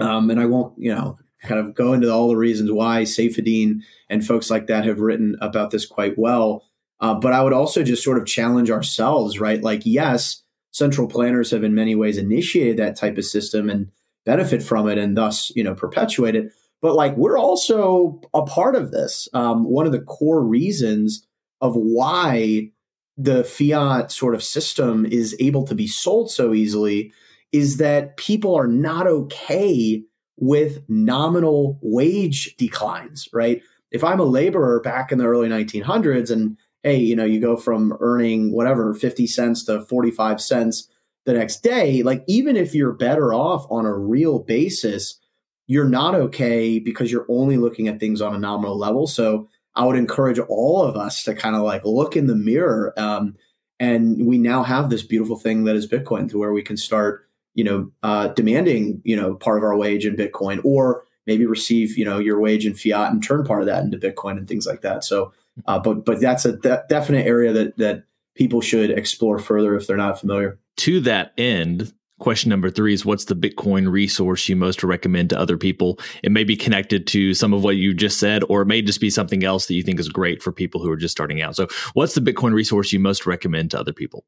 Um, 0.00 0.30
and 0.30 0.40
I 0.40 0.46
won't 0.46 0.74
you 0.78 0.94
know 0.94 1.18
kind 1.42 1.60
of 1.60 1.74
go 1.74 1.92
into 1.92 2.10
all 2.10 2.28
the 2.28 2.36
reasons 2.36 2.72
why 2.72 3.02
Saifedean 3.02 3.80
and 4.08 4.26
folks 4.26 4.50
like 4.50 4.66
that 4.66 4.84
have 4.84 5.00
written 5.00 5.36
about 5.40 5.70
this 5.70 5.86
quite 5.86 6.18
well. 6.18 6.64
Uh, 7.00 7.14
but 7.14 7.32
I 7.32 7.42
would 7.42 7.52
also 7.52 7.82
just 7.82 8.02
sort 8.02 8.18
of 8.18 8.26
challenge 8.26 8.70
ourselves, 8.70 9.38
right? 9.38 9.62
Like, 9.62 9.82
yes, 9.84 10.42
central 10.70 11.06
planners 11.06 11.50
have 11.50 11.62
in 11.62 11.74
many 11.74 11.94
ways 11.94 12.16
initiated 12.16 12.78
that 12.78 12.96
type 12.96 13.18
of 13.18 13.26
system 13.26 13.68
and 13.68 13.90
benefit 14.24 14.62
from 14.62 14.88
it, 14.88 14.98
and 14.98 15.16
thus 15.16 15.52
you 15.54 15.62
know 15.62 15.74
perpetuate 15.74 16.34
it 16.34 16.52
but 16.84 16.94
like 16.94 17.16
we're 17.16 17.38
also 17.38 18.20
a 18.34 18.42
part 18.42 18.76
of 18.76 18.90
this. 18.90 19.26
Um, 19.32 19.64
one 19.64 19.86
of 19.86 19.92
the 19.92 20.02
core 20.02 20.44
reasons 20.44 21.26
of 21.62 21.74
why 21.74 22.68
the 23.16 23.42
fiat 23.42 24.12
sort 24.12 24.34
of 24.34 24.42
system 24.42 25.06
is 25.06 25.34
able 25.40 25.64
to 25.64 25.74
be 25.74 25.86
sold 25.86 26.30
so 26.30 26.52
easily 26.52 27.10
is 27.52 27.78
that 27.78 28.18
people 28.18 28.54
are 28.54 28.66
not 28.66 29.06
okay 29.06 30.02
with 30.36 30.82
nominal 30.86 31.78
wage 31.80 32.54
declines, 32.58 33.30
right? 33.32 33.62
If 33.90 34.04
I'm 34.04 34.20
a 34.20 34.24
laborer 34.24 34.80
back 34.80 35.10
in 35.10 35.16
the 35.16 35.24
early 35.24 35.48
1900s 35.48 36.30
and 36.30 36.58
hey, 36.82 36.98
you 36.98 37.16
know, 37.16 37.24
you 37.24 37.40
go 37.40 37.56
from 37.56 37.96
earning 38.00 38.52
whatever 38.52 38.92
50 38.92 39.26
cents 39.26 39.64
to 39.64 39.80
45 39.86 40.38
cents 40.38 40.90
the 41.24 41.32
next 41.32 41.62
day, 41.62 42.02
like 42.02 42.24
even 42.28 42.58
if 42.58 42.74
you're 42.74 42.92
better 42.92 43.32
off 43.32 43.66
on 43.70 43.86
a 43.86 43.96
real 43.96 44.38
basis, 44.38 45.18
you're 45.66 45.88
not 45.88 46.14
okay 46.14 46.78
because 46.78 47.10
you're 47.10 47.26
only 47.28 47.56
looking 47.56 47.88
at 47.88 48.00
things 48.00 48.20
on 48.20 48.34
a 48.34 48.38
nominal 48.38 48.76
level. 48.76 49.06
So 49.06 49.48
I 49.74 49.84
would 49.84 49.96
encourage 49.96 50.38
all 50.38 50.82
of 50.82 50.96
us 50.96 51.22
to 51.24 51.34
kind 51.34 51.56
of 51.56 51.62
like 51.62 51.84
look 51.84 52.16
in 52.16 52.26
the 52.26 52.34
mirror. 52.34 52.92
Um, 52.96 53.36
and 53.80 54.26
we 54.26 54.38
now 54.38 54.62
have 54.62 54.90
this 54.90 55.02
beautiful 55.02 55.36
thing 55.36 55.64
that 55.64 55.76
is 55.76 55.88
Bitcoin 55.88 56.30
to 56.30 56.38
where 56.38 56.52
we 56.52 56.62
can 56.62 56.76
start, 56.76 57.28
you 57.54 57.64
know, 57.64 57.90
uh, 58.02 58.28
demanding, 58.28 59.00
you 59.04 59.16
know, 59.16 59.34
part 59.34 59.58
of 59.58 59.64
our 59.64 59.76
wage 59.76 60.06
in 60.06 60.16
Bitcoin 60.16 60.60
or 60.64 61.04
maybe 61.26 61.46
receive, 61.46 61.96
you 61.96 62.04
know, 62.04 62.18
your 62.18 62.38
wage 62.38 62.66
in 62.66 62.74
fiat 62.74 63.10
and 63.10 63.22
turn 63.22 63.44
part 63.44 63.62
of 63.62 63.66
that 63.66 63.82
into 63.82 63.98
Bitcoin 63.98 64.36
and 64.36 64.46
things 64.46 64.66
like 64.66 64.82
that. 64.82 65.02
So, 65.02 65.32
uh, 65.66 65.78
but, 65.78 66.04
but 66.04 66.20
that's 66.20 66.44
a 66.44 66.56
de- 66.56 66.84
definite 66.88 67.26
area 67.26 67.52
that, 67.52 67.76
that 67.78 68.04
people 68.36 68.60
should 68.60 68.90
explore 68.90 69.38
further 69.38 69.74
if 69.74 69.86
they're 69.86 69.96
not 69.96 70.20
familiar. 70.20 70.58
To 70.78 71.00
that 71.00 71.32
end, 71.38 71.92
Question 72.20 72.50
number 72.50 72.70
three 72.70 72.94
is 72.94 73.04
what's 73.04 73.24
the 73.24 73.34
Bitcoin 73.34 73.90
resource 73.90 74.48
you 74.48 74.54
most 74.54 74.84
recommend 74.84 75.30
to 75.30 75.38
other 75.38 75.58
people? 75.58 75.98
It 76.22 76.30
may 76.30 76.44
be 76.44 76.56
connected 76.56 77.08
to 77.08 77.34
some 77.34 77.52
of 77.52 77.64
what 77.64 77.76
you 77.76 77.92
just 77.92 78.20
said, 78.20 78.44
or 78.48 78.62
it 78.62 78.66
may 78.66 78.82
just 78.82 79.00
be 79.00 79.10
something 79.10 79.42
else 79.42 79.66
that 79.66 79.74
you 79.74 79.82
think 79.82 79.98
is 79.98 80.08
great 80.08 80.40
for 80.40 80.52
people 80.52 80.80
who 80.80 80.90
are 80.90 80.96
just 80.96 81.12
starting 81.12 81.42
out. 81.42 81.56
So, 81.56 81.66
what's 81.94 82.14
the 82.14 82.20
Bitcoin 82.20 82.54
resource 82.54 82.92
you 82.92 83.00
most 83.00 83.26
recommend 83.26 83.72
to 83.72 83.80
other 83.80 83.92
people? 83.92 84.24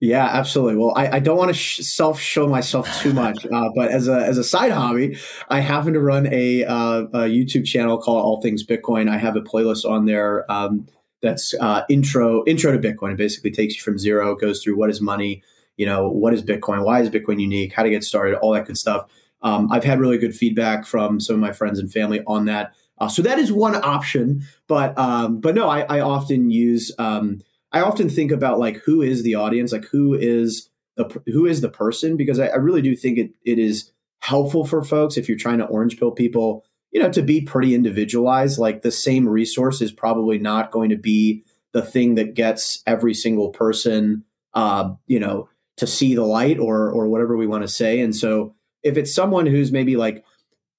Yeah, 0.00 0.26
absolutely. 0.26 0.76
Well, 0.76 0.92
I, 0.96 1.16
I 1.16 1.18
don't 1.18 1.38
want 1.38 1.48
to 1.48 1.54
sh- 1.54 1.80
self 1.80 2.20
show 2.20 2.46
myself 2.46 2.88
too 3.00 3.12
much, 3.14 3.46
uh, 3.46 3.70
but 3.74 3.90
as 3.90 4.06
a 4.06 4.24
as 4.24 4.38
a 4.38 4.44
side 4.44 4.70
hobby, 4.70 5.18
I 5.48 5.60
happen 5.60 5.94
to 5.94 6.00
run 6.00 6.28
a, 6.32 6.64
uh, 6.64 7.02
a, 7.02 7.20
YouTube 7.28 7.64
channel 7.64 7.98
called 7.98 8.22
All 8.22 8.42
Things 8.42 8.64
Bitcoin. 8.64 9.08
I 9.08 9.16
have 9.16 9.34
a 9.34 9.40
playlist 9.40 9.88
on 9.88 10.04
there 10.04 10.50
um, 10.52 10.86
that's 11.22 11.54
uh, 11.54 11.82
intro 11.88 12.44
intro 12.44 12.70
to 12.70 12.78
Bitcoin. 12.78 13.12
It 13.12 13.16
basically 13.16 13.50
takes 13.50 13.76
you 13.76 13.82
from 13.82 13.98
zero, 13.98 14.36
goes 14.36 14.62
through 14.62 14.76
what 14.76 14.90
is 14.90 15.00
money, 15.00 15.42
you 15.76 15.86
know, 15.86 16.08
what 16.08 16.34
is 16.34 16.42
Bitcoin? 16.42 16.84
Why 16.84 17.00
is 17.00 17.10
Bitcoin 17.10 17.40
unique? 17.40 17.72
How 17.72 17.82
to 17.82 17.90
get 17.90 18.04
started? 18.04 18.36
All 18.36 18.52
that 18.52 18.66
good 18.66 18.78
stuff. 18.78 19.10
Um, 19.42 19.70
I've 19.70 19.84
had 19.84 20.00
really 20.00 20.18
good 20.18 20.34
feedback 20.34 20.86
from 20.86 21.20
some 21.20 21.34
of 21.34 21.40
my 21.40 21.52
friends 21.52 21.78
and 21.78 21.92
family 21.92 22.22
on 22.26 22.46
that. 22.46 22.72
Uh, 22.98 23.08
so 23.08 23.22
that 23.22 23.38
is 23.38 23.52
one 23.52 23.74
option, 23.74 24.42
but 24.68 24.96
um, 24.96 25.40
but 25.40 25.54
no, 25.54 25.68
I, 25.68 25.80
I 25.82 26.00
often 26.00 26.50
use 26.50 26.92
um, 26.98 27.40
I 27.72 27.80
often 27.80 28.08
think 28.08 28.30
about 28.30 28.60
like 28.60 28.76
who 28.78 29.02
is 29.02 29.24
the 29.24 29.34
audience, 29.34 29.72
like 29.72 29.84
who 29.86 30.14
is 30.14 30.70
the 30.96 31.20
who 31.26 31.44
is 31.44 31.60
the 31.60 31.68
person, 31.68 32.16
because 32.16 32.38
I, 32.38 32.46
I 32.46 32.56
really 32.56 32.82
do 32.82 32.94
think 32.94 33.18
it 33.18 33.32
it 33.44 33.58
is 33.58 33.90
helpful 34.20 34.64
for 34.64 34.82
folks 34.82 35.16
if 35.16 35.28
you're 35.28 35.36
trying 35.36 35.58
to 35.58 35.66
orange 35.66 35.98
pill 35.98 36.12
people, 36.12 36.64
you 36.92 37.02
know, 37.02 37.10
to 37.10 37.20
be 37.20 37.40
pretty 37.40 37.74
individualized. 37.74 38.58
Like 38.58 38.82
the 38.82 38.92
same 38.92 39.28
resource 39.28 39.82
is 39.82 39.90
probably 39.90 40.38
not 40.38 40.70
going 40.70 40.90
to 40.90 40.96
be 40.96 41.44
the 41.72 41.82
thing 41.82 42.14
that 42.14 42.34
gets 42.34 42.80
every 42.86 43.12
single 43.12 43.50
person, 43.50 44.24
uh, 44.54 44.92
you 45.08 45.18
know, 45.18 45.48
to 45.76 45.86
see 45.86 46.14
the 46.14 46.24
light 46.24 46.58
or 46.58 46.90
or 46.90 47.08
whatever 47.08 47.36
we 47.36 47.46
want 47.46 47.62
to 47.62 47.68
say. 47.68 48.00
And 48.00 48.14
so 48.14 48.54
if 48.82 48.96
it's 48.96 49.14
someone 49.14 49.46
who's 49.46 49.72
maybe 49.72 49.96
like 49.96 50.24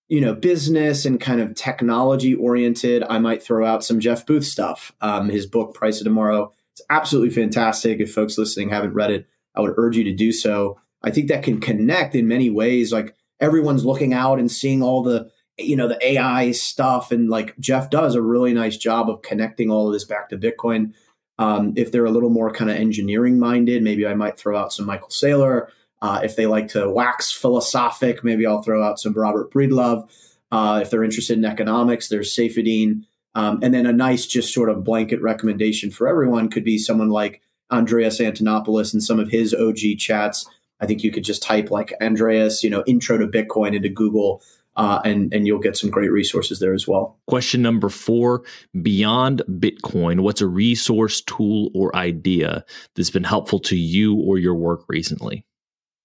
you 0.07 0.21
know 0.21 0.33
business 0.33 1.05
and 1.05 1.19
kind 1.19 1.41
of 1.41 1.55
technology 1.55 2.33
oriented, 2.33 3.03
I 3.09 3.19
might 3.19 3.43
throw 3.43 3.65
out 3.65 3.83
some 3.83 3.99
Jeff 3.99 4.25
Booth 4.25 4.45
stuff. 4.45 4.91
Um, 5.01 5.29
his 5.29 5.45
book 5.45 5.73
Price 5.73 5.99
of 5.99 6.05
Tomorrow. 6.05 6.51
It's 6.73 6.81
absolutely 6.89 7.33
fantastic. 7.33 7.99
If 7.99 8.13
folks 8.13 8.37
listening 8.37 8.69
haven't 8.69 8.93
read 8.93 9.11
it, 9.11 9.27
I 9.55 9.61
would 9.61 9.75
urge 9.77 9.95
you 9.95 10.03
to 10.05 10.13
do 10.13 10.31
so. 10.31 10.77
I 11.01 11.11
think 11.11 11.29
that 11.29 11.43
can 11.43 11.61
connect 11.61 12.15
in 12.15 12.27
many 12.27 12.49
ways. 12.49 12.91
Like 12.91 13.15
everyone's 13.39 13.85
looking 13.85 14.13
out 14.13 14.39
and 14.39 14.51
seeing 14.51 14.83
all 14.83 15.03
the 15.03 15.29
you 15.57 15.75
know, 15.75 15.87
the 15.87 16.05
AI 16.05 16.51
stuff. 16.51 17.11
And 17.11 17.29
like 17.29 17.57
Jeff 17.59 17.89
does 17.89 18.15
a 18.15 18.21
really 18.21 18.53
nice 18.53 18.77
job 18.77 19.09
of 19.09 19.21
connecting 19.21 19.71
all 19.71 19.87
of 19.87 19.93
this 19.93 20.03
back 20.03 20.29
to 20.29 20.37
Bitcoin. 20.37 20.93
Um, 21.37 21.73
if 21.75 21.91
they're 21.91 22.05
a 22.05 22.11
little 22.11 22.29
more 22.29 22.51
kind 22.51 22.69
of 22.69 22.77
engineering 22.77 23.39
minded, 23.39 23.83
maybe 23.83 24.07
I 24.07 24.13
might 24.13 24.37
throw 24.37 24.57
out 24.57 24.73
some 24.73 24.85
Michael 24.85 25.09
Saylor. 25.09 25.67
Uh, 26.01 26.21
if 26.23 26.35
they 26.35 26.45
like 26.45 26.69
to 26.69 26.89
wax 26.89 27.31
philosophic, 27.31 28.23
maybe 28.23 28.45
I'll 28.45 28.61
throw 28.61 28.83
out 28.83 28.99
some 28.99 29.13
Robert 29.13 29.51
Breedlove. 29.51 30.09
Uh, 30.51 30.79
if 30.81 30.89
they're 30.89 31.03
interested 31.03 31.37
in 31.37 31.45
economics, 31.45 32.07
there's 32.07 32.33
Saifedean. 32.35 33.05
Um, 33.33 33.59
and 33.61 33.73
then 33.73 33.85
a 33.85 33.91
nice, 33.91 34.25
just 34.25 34.53
sort 34.53 34.69
of 34.69 34.83
blanket 34.83 35.21
recommendation 35.21 35.91
for 35.91 36.07
everyone 36.07 36.49
could 36.49 36.63
be 36.63 36.77
someone 36.77 37.09
like 37.09 37.41
Andreas 37.71 38.19
Antonopoulos 38.19 38.93
and 38.93 39.03
some 39.03 39.19
of 39.19 39.29
his 39.29 39.53
OG 39.53 39.97
chats. 39.97 40.47
I 40.79 40.85
think 40.85 41.03
you 41.03 41.11
could 41.11 41.23
just 41.23 41.43
type 41.43 41.71
like 41.71 41.93
Andreas, 42.01 42.63
you 42.63 42.69
know, 42.69 42.83
intro 42.87 43.17
to 43.17 43.27
Bitcoin 43.27 43.75
into 43.75 43.89
Google 43.89 44.41
uh, 44.75 44.99
and 45.05 45.33
and 45.33 45.47
you'll 45.47 45.59
get 45.59 45.77
some 45.77 45.89
great 45.89 46.11
resources 46.11 46.59
there 46.59 46.73
as 46.73 46.87
well. 46.87 47.17
Question 47.27 47.61
number 47.61 47.89
four: 47.89 48.43
Beyond 48.81 49.43
Bitcoin, 49.49 50.21
what's 50.21 50.41
a 50.41 50.47
resource, 50.47 51.21
tool, 51.21 51.69
or 51.73 51.95
idea 51.95 52.65
that's 52.95 53.09
been 53.09 53.23
helpful 53.23 53.59
to 53.59 53.75
you 53.75 54.15
or 54.15 54.37
your 54.37 54.55
work 54.55 54.83
recently? 54.87 55.45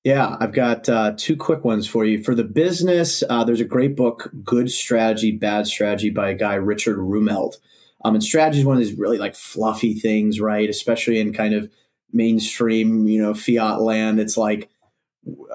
Yeah, 0.03 0.37
I've 0.41 0.55
got 0.55 0.89
uh, 0.89 1.12
two 1.17 1.37
quick 1.37 1.62
ones 1.62 1.87
for 1.87 2.07
you. 2.07 2.23
For 2.23 2.35
the 2.35 2.45
business, 2.45 3.23
uh, 3.29 3.45
there's 3.45 3.61
a 3.61 3.67
great 3.67 3.97
book, 3.97 4.31
Good 4.43 4.71
Strategy, 4.71 5.31
Bad 5.31 5.67
Strategy 5.67 6.09
by 6.09 6.31
a 6.31 6.35
guy, 6.35 6.55
Richard 6.55 6.97
Rumelt. 6.97 7.57
Um, 8.03 8.15
and 8.15 8.25
strategy 8.25 8.61
is 8.61 8.65
one 8.65 8.79
of 8.79 8.83
these 8.83 8.99
really 8.99 9.19
like 9.19 9.35
fluffy 9.35 9.93
things, 9.93 10.41
right? 10.41 10.71
Especially 10.71 11.21
in 11.21 11.35
kind 11.35 11.53
of 11.53 11.71
mainstream, 12.12 13.09
you 13.09 13.21
know, 13.21 13.35
fiat 13.35 13.83
land. 13.83 14.19
It's 14.19 14.39
like, 14.39 14.71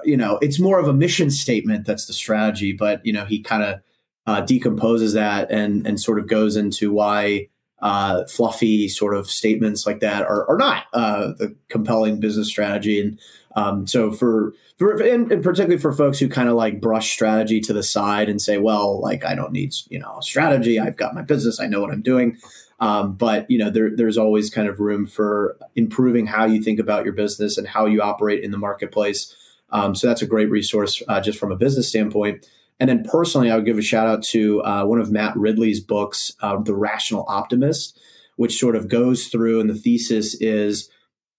you 0.04 0.18
know, 0.18 0.38
it's 0.42 0.60
more 0.60 0.80
of 0.80 0.88
a 0.88 0.94
mission 0.94 1.30
statement 1.32 1.86
that's 1.86 2.06
the 2.06 2.14
strategy, 2.14 2.74
but, 2.74 3.06
you 3.06 3.14
know, 3.14 3.26
he 3.26 3.42
kind 3.42 3.64
of 3.64 3.82
uh, 4.28 4.42
decomposes 4.42 5.14
that 5.14 5.52
and, 5.52 5.86
and 5.86 6.00
sort 6.00 6.20
of 6.20 6.28
goes 6.28 6.56
into 6.56 6.92
why 6.92 7.48
uh, 7.82 8.26
fluffy 8.26 8.88
sort 8.88 9.16
of 9.16 9.30
statements 9.30 9.86
like 9.86 10.00
that 10.00 10.24
are, 10.24 10.50
are 10.50 10.58
not 10.58 10.86
uh, 10.94 11.34
the 11.38 11.56
compelling 11.70 12.20
business 12.20 12.48
strategy. 12.48 13.00
And 13.00 13.20
um, 13.56 13.86
so 13.88 14.12
for, 14.12 14.54
for 14.78 14.94
and, 15.02 15.32
and, 15.32 15.44
particularly 15.44 15.78
for 15.78 15.94
folks 15.94 16.20
who 16.20 16.28
kind 16.28 16.50
of 16.50 16.56
like 16.56 16.82
brush 16.82 17.12
strategy 17.12 17.62
to 17.62 17.74
the 17.74 17.84
side 17.84 18.28
and 18.28 18.42
say, 18.42 18.58
well, 18.58 19.00
like 19.00 19.24
I 19.24 19.36
don't 19.36 19.52
need 19.52 19.74
you 19.90 20.00
know 20.00 20.20
strategy. 20.22 20.80
I've 20.80 20.98
got 20.98 21.16
my 21.16 21.22
business. 21.22 21.60
I 21.60 21.68
know 21.68 21.82
what 21.82 21.92
I'm 21.92 22.02
doing. 22.02 22.38
Um, 22.80 23.16
but 23.16 23.50
you 23.50 23.58
know 23.58 23.70
there, 23.70 23.96
there's 23.96 24.18
always 24.18 24.50
kind 24.50 24.68
of 24.68 24.80
room 24.80 25.06
for 25.06 25.58
improving 25.76 26.26
how 26.26 26.46
you 26.46 26.62
think 26.62 26.80
about 26.80 27.06
your 27.06 27.14
business 27.14 27.58
and 27.58 27.68
how 27.68 27.86
you 27.86 28.02
operate 28.02 28.44
in 28.44 28.52
the 28.52 28.58
marketplace. 28.58 29.34
Um, 29.70 29.96
so 29.96 30.08
that's 30.08 30.22
a 30.22 30.28
great 30.28 30.50
resource 30.50 31.02
uh, 31.08 31.22
just 31.22 31.40
from 31.40 31.52
a 31.52 31.56
business 31.56 31.90
standpoint. 31.90 32.46
And 32.80 32.90
then 32.90 33.04
personally, 33.04 33.50
I 33.50 33.56
would 33.56 33.66
give 33.66 33.78
a 33.78 33.82
shout 33.82 34.08
out 34.08 34.24
to 34.24 34.62
uh, 34.64 34.86
one 34.86 35.00
of 35.00 35.12
Matt 35.12 35.36
Ridley's 35.38 35.80
books, 35.80 36.34
uh, 36.42 36.58
The 36.58 36.76
Rational 36.76 37.26
Optimist, 37.28 38.00
which 38.36 38.60
sort 38.60 38.76
of 38.76 38.90
goes 38.90 39.28
through, 39.28 39.62
and 39.62 39.70
the 39.70 39.76
thesis 39.76 40.36
is 40.42 40.90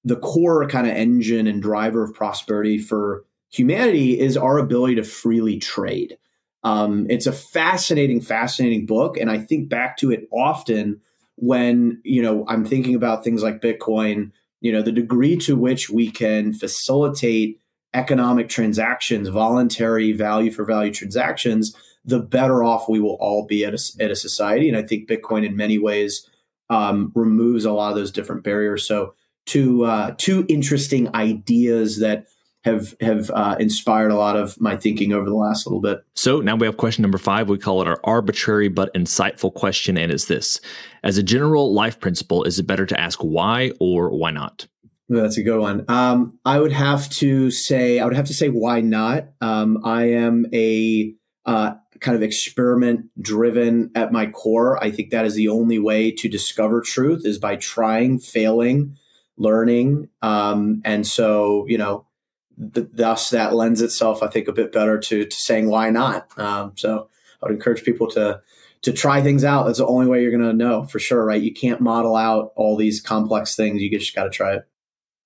the 0.05 0.17
core 0.17 0.67
kind 0.69 0.87
of 0.87 0.95
engine 0.95 1.47
and 1.47 1.61
driver 1.61 2.03
of 2.05 2.15
prosperity 2.15 2.79
for 2.79 3.25
humanity 3.51 4.19
is 4.19 4.37
our 4.37 4.59
ability 4.59 4.95
to 4.95 5.03
freely 5.03 5.59
trade. 5.59 6.17
Um, 6.63 7.07
it's 7.11 7.27
a 7.27 7.33
fascinating, 7.33 8.21
fascinating 8.21 8.87
book, 8.87 9.17
and 9.17 9.31
I 9.31 9.39
think 9.39 9.69
back 9.69 9.97
to 9.99 10.11
it 10.11 10.27
often 10.33 11.01
when 11.37 12.01
you 12.03 12.23
know 12.23 12.45
I'm 12.49 12.65
thinking 12.65 12.95
about 12.95 13.25
things 13.25 13.43
like 13.43 13.61
Bitcoin. 13.61 14.33
You 14.61 14.73
know, 14.73 14.83
the 14.83 14.91
degree 14.91 15.37
to 15.39 15.55
which 15.55 15.91
we 15.91 16.11
can 16.11 16.53
facilitate 16.55 17.61
economic 17.97 18.49
transactions, 18.49 19.29
voluntary 19.29 20.13
value 20.13 20.51
for 20.51 20.65
value 20.65 20.93
transactions, 20.93 21.75
the 22.05 22.21
better 22.21 22.63
off 22.63 22.89
we 22.89 23.01
will 23.01 23.17
all 23.19 23.47
be 23.47 23.65
at 23.65 23.75
a, 23.75 23.83
at 23.99 24.11
a 24.11 24.17
society. 24.17 24.69
And 24.69 24.77
I 24.77 24.83
think 24.83 25.09
Bitcoin, 25.09 25.45
in 25.45 25.57
many 25.57 25.79
ways, 25.79 26.29
um, 26.69 27.11
removes 27.15 27.65
a 27.65 27.73
lot 27.73 27.91
of 27.91 27.97
those 27.97 28.13
different 28.13 28.45
barriers. 28.45 28.87
So 28.87 29.15
two 29.47 29.85
uh, 29.85 30.15
two 30.19 30.45
interesting 30.49 31.13
ideas 31.15 31.99
that 32.01 32.27
have 32.65 32.95
have 33.01 33.31
uh, 33.31 33.57
inspired 33.59 34.11
a 34.11 34.17
lot 34.17 34.37
of 34.37 34.61
my 34.61 34.77
thinking 34.77 35.13
over 35.13 35.29
the 35.29 35.37
last 35.37 35.67
little 35.67 35.81
bit. 35.81 36.01
So 36.15 36.41
now 36.41 36.57
we 36.57 36.67
have 36.67 36.77
question 36.77 37.03
number 37.03 37.19
five. 37.19 37.49
We 37.49 37.59
call 37.59 37.81
it 37.81 37.89
our 37.89 38.01
arbitrary 38.05 38.69
but 38.69 38.93
insightful 38.93 39.55
question, 39.55 39.97
and 39.97 40.13
it's 40.13 40.27
this: 40.27 40.61
As 41.03 41.17
a 41.17 41.23
general 41.23 41.73
life 41.73 41.99
principle, 41.99 42.45
is 42.45 42.59
it 42.59 42.67
better 42.67 42.85
to 42.85 43.01
ask 43.01 43.21
why 43.21 43.73
or 43.81 44.11
why 44.11 44.33
not? 44.33 44.67
That's 45.09 45.39
a 45.39 45.43
good 45.43 45.61
one. 45.61 45.85
Um, 45.89 46.39
I 46.45 46.59
would 46.59 46.73
have 46.73 47.09
to 47.11 47.51
say, 47.51 48.01
I 48.01 48.05
would 48.05 48.17
have 48.17 48.27
to 48.27 48.35
say, 48.35 48.49
why 48.49 48.81
not? 48.81 49.29
Um, 49.41 49.79
I 49.85 50.11
am 50.11 50.47
a 50.53 51.15
uh, 51.45 51.75
kind 52.01 52.17
of 52.17 52.23
experiment 52.23 53.07
driven 53.21 53.93
at 53.95 54.11
my 54.11 54.27
core. 54.27 54.83
I 54.83 54.91
think 54.91 55.11
that 55.11 55.25
is 55.25 55.35
the 55.35 55.49
only 55.49 55.79
way 55.79 56.11
to 56.11 56.29
discover 56.29 56.81
truth 56.81 57.25
is 57.25 57.39
by 57.39 57.55
trying, 57.55 58.19
failing, 58.19 58.97
learning. 59.37 60.09
Um, 60.23 60.83
and 60.85 61.07
so, 61.07 61.67
you 61.69 61.79
know, 61.79 62.07
th- 62.75 62.89
thus 62.93 63.31
that 63.31 63.55
lends 63.55 63.83
itself, 63.83 64.25
I 64.25 64.29
think, 64.29 64.49
a 64.49 64.53
bit 64.53 64.73
better 64.73 64.99
to, 64.99 65.25
to 65.25 65.37
saying 65.37 65.69
why 65.69 65.91
not. 65.91 66.37
Um, 66.37 66.73
so 66.77 67.09
I 67.43 67.47
would 67.47 67.55
encourage 67.55 67.85
people 67.85 68.09
to 68.11 68.41
to 68.83 68.93
try 68.93 69.21
things 69.21 69.43
out. 69.43 69.65
That's 69.65 69.79
the 69.79 69.87
only 69.87 70.07
way 70.07 70.23
you're 70.23 70.31
going 70.31 70.49
to 70.49 70.53
know 70.53 70.85
for 70.85 70.99
sure, 71.01 71.25
right? 71.25 71.43
You 71.43 71.53
can't 71.53 71.81
model 71.81 72.15
out 72.15 72.53
all 72.55 72.77
these 72.77 73.01
complex 73.01 73.57
things. 73.57 73.83
You 73.83 73.91
just 73.91 74.15
got 74.15 74.25
to 74.25 74.31
try 74.31 74.55
it. 74.55 74.69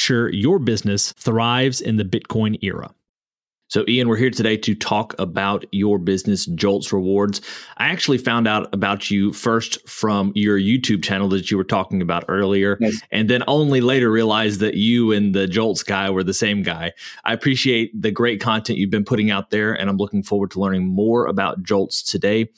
sure 0.00 0.32
your 0.32 0.58
business 0.58 1.12
thrives 1.12 1.80
in 1.80 1.96
the 1.96 2.04
Bitcoin 2.04 2.58
era. 2.62 2.94
So, 3.70 3.84
Ian, 3.86 4.08
we're 4.08 4.16
here 4.16 4.30
today 4.30 4.56
to 4.56 4.74
talk 4.74 5.14
about 5.20 5.64
your 5.70 6.00
business, 6.00 6.48
Joltz 6.48 6.92
Rewards. 6.92 7.40
I 7.76 7.86
actually 7.86 8.18
found 8.18 8.48
out 8.48 8.68
about 8.74 9.12
you 9.12 9.32
first 9.32 9.88
from 9.88 10.32
your 10.34 10.58
YouTube 10.58 11.04
channel 11.04 11.28
that 11.28 11.52
you 11.52 11.56
were 11.56 11.62
talking 11.62 12.02
about 12.02 12.24
earlier, 12.26 12.78
nice. 12.80 13.00
and 13.12 13.30
then 13.30 13.44
only 13.46 13.80
later 13.80 14.10
realized 14.10 14.58
that 14.58 14.74
you 14.74 15.12
and 15.12 15.36
the 15.36 15.46
Joltz 15.46 15.86
guy 15.86 16.10
were 16.10 16.24
the 16.24 16.34
same 16.34 16.64
guy. 16.64 16.90
I 17.24 17.32
appreciate 17.32 17.92
the 18.02 18.10
great 18.10 18.40
content 18.40 18.80
you've 18.80 18.90
been 18.90 19.04
putting 19.04 19.30
out 19.30 19.50
there, 19.50 19.72
and 19.72 19.88
I'm 19.88 19.98
looking 19.98 20.24
forward 20.24 20.50
to 20.50 20.60
learning 20.60 20.88
more 20.88 21.26
about 21.26 21.62
Joltz 21.62 22.04
today. 22.04 22.48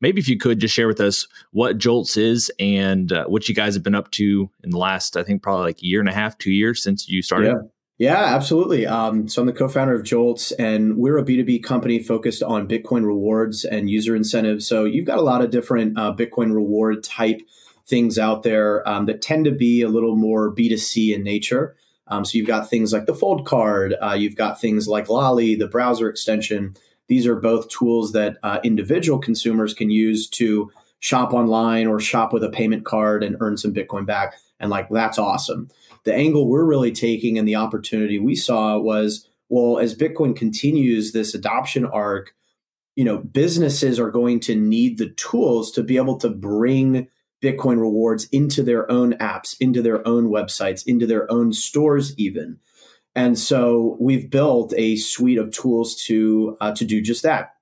Maybe 0.00 0.20
if 0.20 0.28
you 0.28 0.38
could 0.38 0.60
just 0.60 0.74
share 0.74 0.86
with 0.86 1.00
us 1.00 1.26
what 1.52 1.78
Joltz 1.78 2.18
is 2.18 2.50
and 2.58 3.12
uh, 3.12 3.24
what 3.26 3.48
you 3.48 3.54
guys 3.54 3.74
have 3.74 3.82
been 3.82 3.94
up 3.94 4.10
to 4.12 4.50
in 4.62 4.70
the 4.70 4.78
last, 4.78 5.16
I 5.16 5.22
think, 5.22 5.42
probably 5.42 5.64
like 5.64 5.78
a 5.78 5.86
year 5.86 6.00
and 6.00 6.08
a 6.08 6.12
half, 6.12 6.36
two 6.36 6.52
years 6.52 6.82
since 6.82 7.08
you 7.08 7.22
started. 7.22 7.48
Yeah. 7.48 7.68
Yeah, 7.98 8.34
absolutely. 8.34 8.86
Um, 8.86 9.26
so 9.26 9.40
I'm 9.40 9.46
the 9.46 9.54
co-founder 9.54 9.94
of 9.94 10.02
Joltz, 10.02 10.52
and 10.58 10.98
we're 10.98 11.16
a 11.16 11.24
B2B 11.24 11.64
company 11.64 11.98
focused 11.98 12.42
on 12.42 12.68
Bitcoin 12.68 13.06
rewards 13.06 13.64
and 13.64 13.88
user 13.88 14.14
incentives. 14.14 14.68
So 14.68 14.84
you've 14.84 15.06
got 15.06 15.16
a 15.16 15.22
lot 15.22 15.42
of 15.42 15.50
different 15.50 15.98
uh, 15.98 16.12
Bitcoin 16.14 16.54
reward 16.54 17.02
type 17.02 17.40
things 17.86 18.18
out 18.18 18.42
there 18.42 18.86
um, 18.86 19.06
that 19.06 19.22
tend 19.22 19.46
to 19.46 19.52
be 19.52 19.80
a 19.80 19.88
little 19.88 20.14
more 20.14 20.54
B2C 20.54 21.14
in 21.14 21.22
nature. 21.22 21.74
Um, 22.08 22.24
so 22.24 22.36
you've 22.36 22.46
got 22.46 22.68
things 22.68 22.92
like 22.92 23.06
the 23.06 23.14
Fold 23.14 23.46
card, 23.46 23.94
uh, 24.02 24.12
you've 24.12 24.36
got 24.36 24.60
things 24.60 24.86
like 24.86 25.08
Lolli, 25.08 25.58
the 25.58 25.66
browser 25.66 26.08
extension. 26.08 26.76
These 27.08 27.26
are 27.26 27.36
both 27.36 27.68
tools 27.68 28.12
that 28.12 28.36
uh, 28.42 28.58
individual 28.64 29.18
consumers 29.18 29.74
can 29.74 29.90
use 29.90 30.28
to 30.30 30.70
shop 31.00 31.32
online 31.32 31.86
or 31.86 32.00
shop 32.00 32.32
with 32.32 32.42
a 32.42 32.50
payment 32.50 32.84
card 32.84 33.22
and 33.22 33.36
earn 33.40 33.56
some 33.56 33.72
Bitcoin 33.72 34.06
back. 34.06 34.34
And 34.58 34.70
like 34.70 34.88
that's 34.88 35.18
awesome 35.18 35.68
the 36.06 36.14
angle 36.14 36.48
we're 36.48 36.64
really 36.64 36.92
taking 36.92 37.36
and 37.36 37.46
the 37.46 37.56
opportunity 37.56 38.18
we 38.18 38.34
saw 38.34 38.78
was 38.78 39.28
well 39.50 39.78
as 39.78 39.94
bitcoin 39.94 40.34
continues 40.34 41.12
this 41.12 41.34
adoption 41.34 41.84
arc 41.84 42.32
you 42.94 43.04
know 43.04 43.18
businesses 43.18 44.00
are 44.00 44.10
going 44.10 44.40
to 44.40 44.54
need 44.54 44.96
the 44.96 45.10
tools 45.10 45.70
to 45.70 45.82
be 45.82 45.98
able 45.98 46.16
to 46.16 46.30
bring 46.30 47.08
bitcoin 47.42 47.78
rewards 47.78 48.24
into 48.26 48.62
their 48.62 48.90
own 48.90 49.12
apps 49.14 49.54
into 49.60 49.82
their 49.82 50.06
own 50.08 50.28
websites 50.30 50.84
into 50.86 51.06
their 51.06 51.30
own 51.30 51.52
stores 51.52 52.16
even 52.16 52.58
and 53.16 53.38
so 53.38 53.96
we've 53.98 54.30
built 54.30 54.74
a 54.76 54.96
suite 54.96 55.38
of 55.38 55.50
tools 55.50 55.96
to 56.04 56.56
uh, 56.60 56.72
to 56.74 56.84
do 56.84 57.00
just 57.00 57.22
that. 57.22 57.54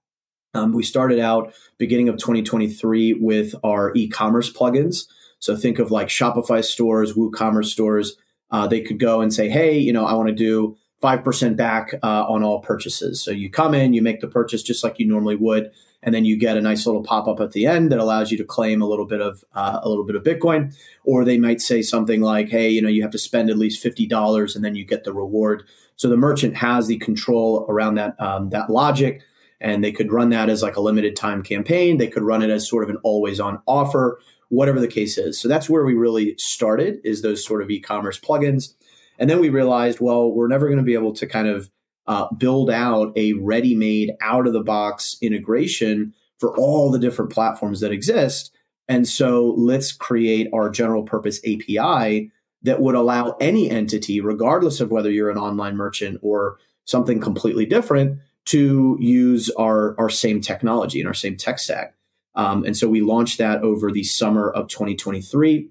Um, 0.52 0.72
we 0.72 0.82
started 0.82 1.20
out 1.20 1.54
beginning 1.78 2.08
of 2.08 2.16
2023 2.16 3.14
with 3.14 3.54
our 3.64 3.92
e-commerce 3.94 4.52
plugins. 4.52 5.06
So 5.38 5.56
think 5.56 5.78
of 5.78 5.90
like 5.90 6.08
shopify 6.08 6.64
stores 6.64 7.14
woocommerce 7.14 7.66
stores. 7.66 8.16
Uh, 8.50 8.66
they 8.66 8.80
could 8.80 9.00
go 9.00 9.20
and 9.20 9.32
say, 9.32 9.48
hey, 9.48 9.78
you 9.78 9.92
know, 9.92 10.06
I 10.06 10.14
want 10.14 10.28
to 10.28 10.34
do 10.34 10.76
5% 11.02 11.56
back 11.56 11.94
uh, 12.02 12.24
on 12.28 12.42
all 12.42 12.60
purchases. 12.60 13.22
So 13.22 13.30
you 13.30 13.50
come 13.50 13.74
in, 13.74 13.92
you 13.92 14.02
make 14.02 14.20
the 14.20 14.28
purchase 14.28 14.62
just 14.62 14.84
like 14.84 14.98
you 14.98 15.06
normally 15.06 15.36
would, 15.36 15.70
and 16.04 16.14
then 16.14 16.24
you 16.24 16.36
get 16.38 16.56
a 16.56 16.60
nice 16.60 16.86
little 16.86 17.02
pop 17.02 17.26
up 17.26 17.40
at 17.40 17.52
the 17.52 17.66
end 17.66 17.90
that 17.90 17.98
allows 17.98 18.30
you 18.30 18.36
to 18.36 18.44
claim 18.44 18.82
a 18.82 18.86
little 18.86 19.06
bit 19.06 19.20
of 19.20 19.42
uh, 19.54 19.80
a 19.82 19.88
little 19.88 20.04
bit 20.04 20.14
of 20.14 20.22
Bitcoin. 20.22 20.76
Or 21.04 21.24
they 21.24 21.38
might 21.38 21.60
say 21.60 21.82
something 21.82 22.20
like, 22.20 22.50
hey, 22.50 22.68
you 22.68 22.82
know, 22.82 22.88
you 22.88 23.02
have 23.02 23.10
to 23.12 23.18
spend 23.18 23.50
at 23.50 23.58
least 23.58 23.82
$50 23.82 24.54
and 24.54 24.64
then 24.64 24.76
you 24.76 24.84
get 24.84 25.04
the 25.04 25.14
reward. 25.14 25.64
So 25.96 26.08
the 26.08 26.16
merchant 26.16 26.56
has 26.56 26.86
the 26.86 26.98
control 26.98 27.66
around 27.68 27.94
that 27.94 28.20
um, 28.20 28.50
that 28.50 28.70
logic. 28.70 29.22
And 29.60 29.82
they 29.82 29.92
could 29.92 30.12
run 30.12 30.28
that 30.30 30.50
as 30.50 30.62
like 30.62 30.76
a 30.76 30.80
limited 30.80 31.16
time 31.16 31.42
campaign. 31.42 31.96
They 31.96 32.08
could 32.08 32.22
run 32.22 32.42
it 32.42 32.50
as 32.50 32.68
sort 32.68 32.84
of 32.84 32.90
an 32.90 32.98
always 33.02 33.40
on 33.40 33.62
offer 33.66 34.20
whatever 34.50 34.78
the 34.78 34.88
case 34.88 35.16
is. 35.16 35.40
So 35.40 35.48
that's 35.48 35.70
where 35.70 35.84
we 35.84 35.94
really 35.94 36.34
started 36.38 37.00
is 37.02 37.22
those 37.22 37.44
sort 37.44 37.62
of 37.62 37.70
e-commerce 37.70 38.20
plugins. 38.20 38.74
And 39.18 39.30
then 39.30 39.40
we 39.40 39.48
realized, 39.48 40.00
well, 40.00 40.30
we're 40.30 40.48
never 40.48 40.66
going 40.66 40.78
to 40.78 40.84
be 40.84 40.94
able 40.94 41.14
to 41.14 41.26
kind 41.26 41.48
of 41.48 41.70
uh, 42.06 42.32
build 42.34 42.70
out 42.70 43.12
a 43.16 43.32
ready-made 43.34 44.12
out 44.20 44.46
of 44.46 44.52
the 44.52 44.62
box 44.62 45.16
integration 45.22 46.12
for 46.38 46.56
all 46.58 46.90
the 46.90 46.98
different 46.98 47.32
platforms 47.32 47.80
that 47.80 47.92
exist. 47.92 48.52
And 48.88 49.08
so 49.08 49.54
let's 49.56 49.92
create 49.92 50.48
our 50.52 50.68
general 50.68 51.02
purpose 51.02 51.40
API 51.40 52.30
that 52.62 52.80
would 52.80 52.94
allow 52.94 53.36
any 53.40 53.70
entity, 53.70 54.20
regardless 54.20 54.80
of 54.80 54.90
whether 54.90 55.10
you're 55.10 55.30
an 55.30 55.38
online 55.38 55.76
merchant 55.76 56.18
or 56.22 56.58
something 56.84 57.20
completely 57.20 57.64
different, 57.64 58.18
to 58.46 58.98
use 59.00 59.48
our, 59.50 59.98
our 59.98 60.10
same 60.10 60.40
technology 60.40 61.00
and 61.00 61.08
our 61.08 61.14
same 61.14 61.36
tech 61.36 61.58
stack. 61.58 61.94
Um, 62.34 62.64
and 62.64 62.76
so 62.76 62.88
we 62.88 63.00
launched 63.00 63.38
that 63.38 63.62
over 63.62 63.90
the 63.90 64.02
summer 64.02 64.50
of 64.50 64.68
2023. 64.68 65.68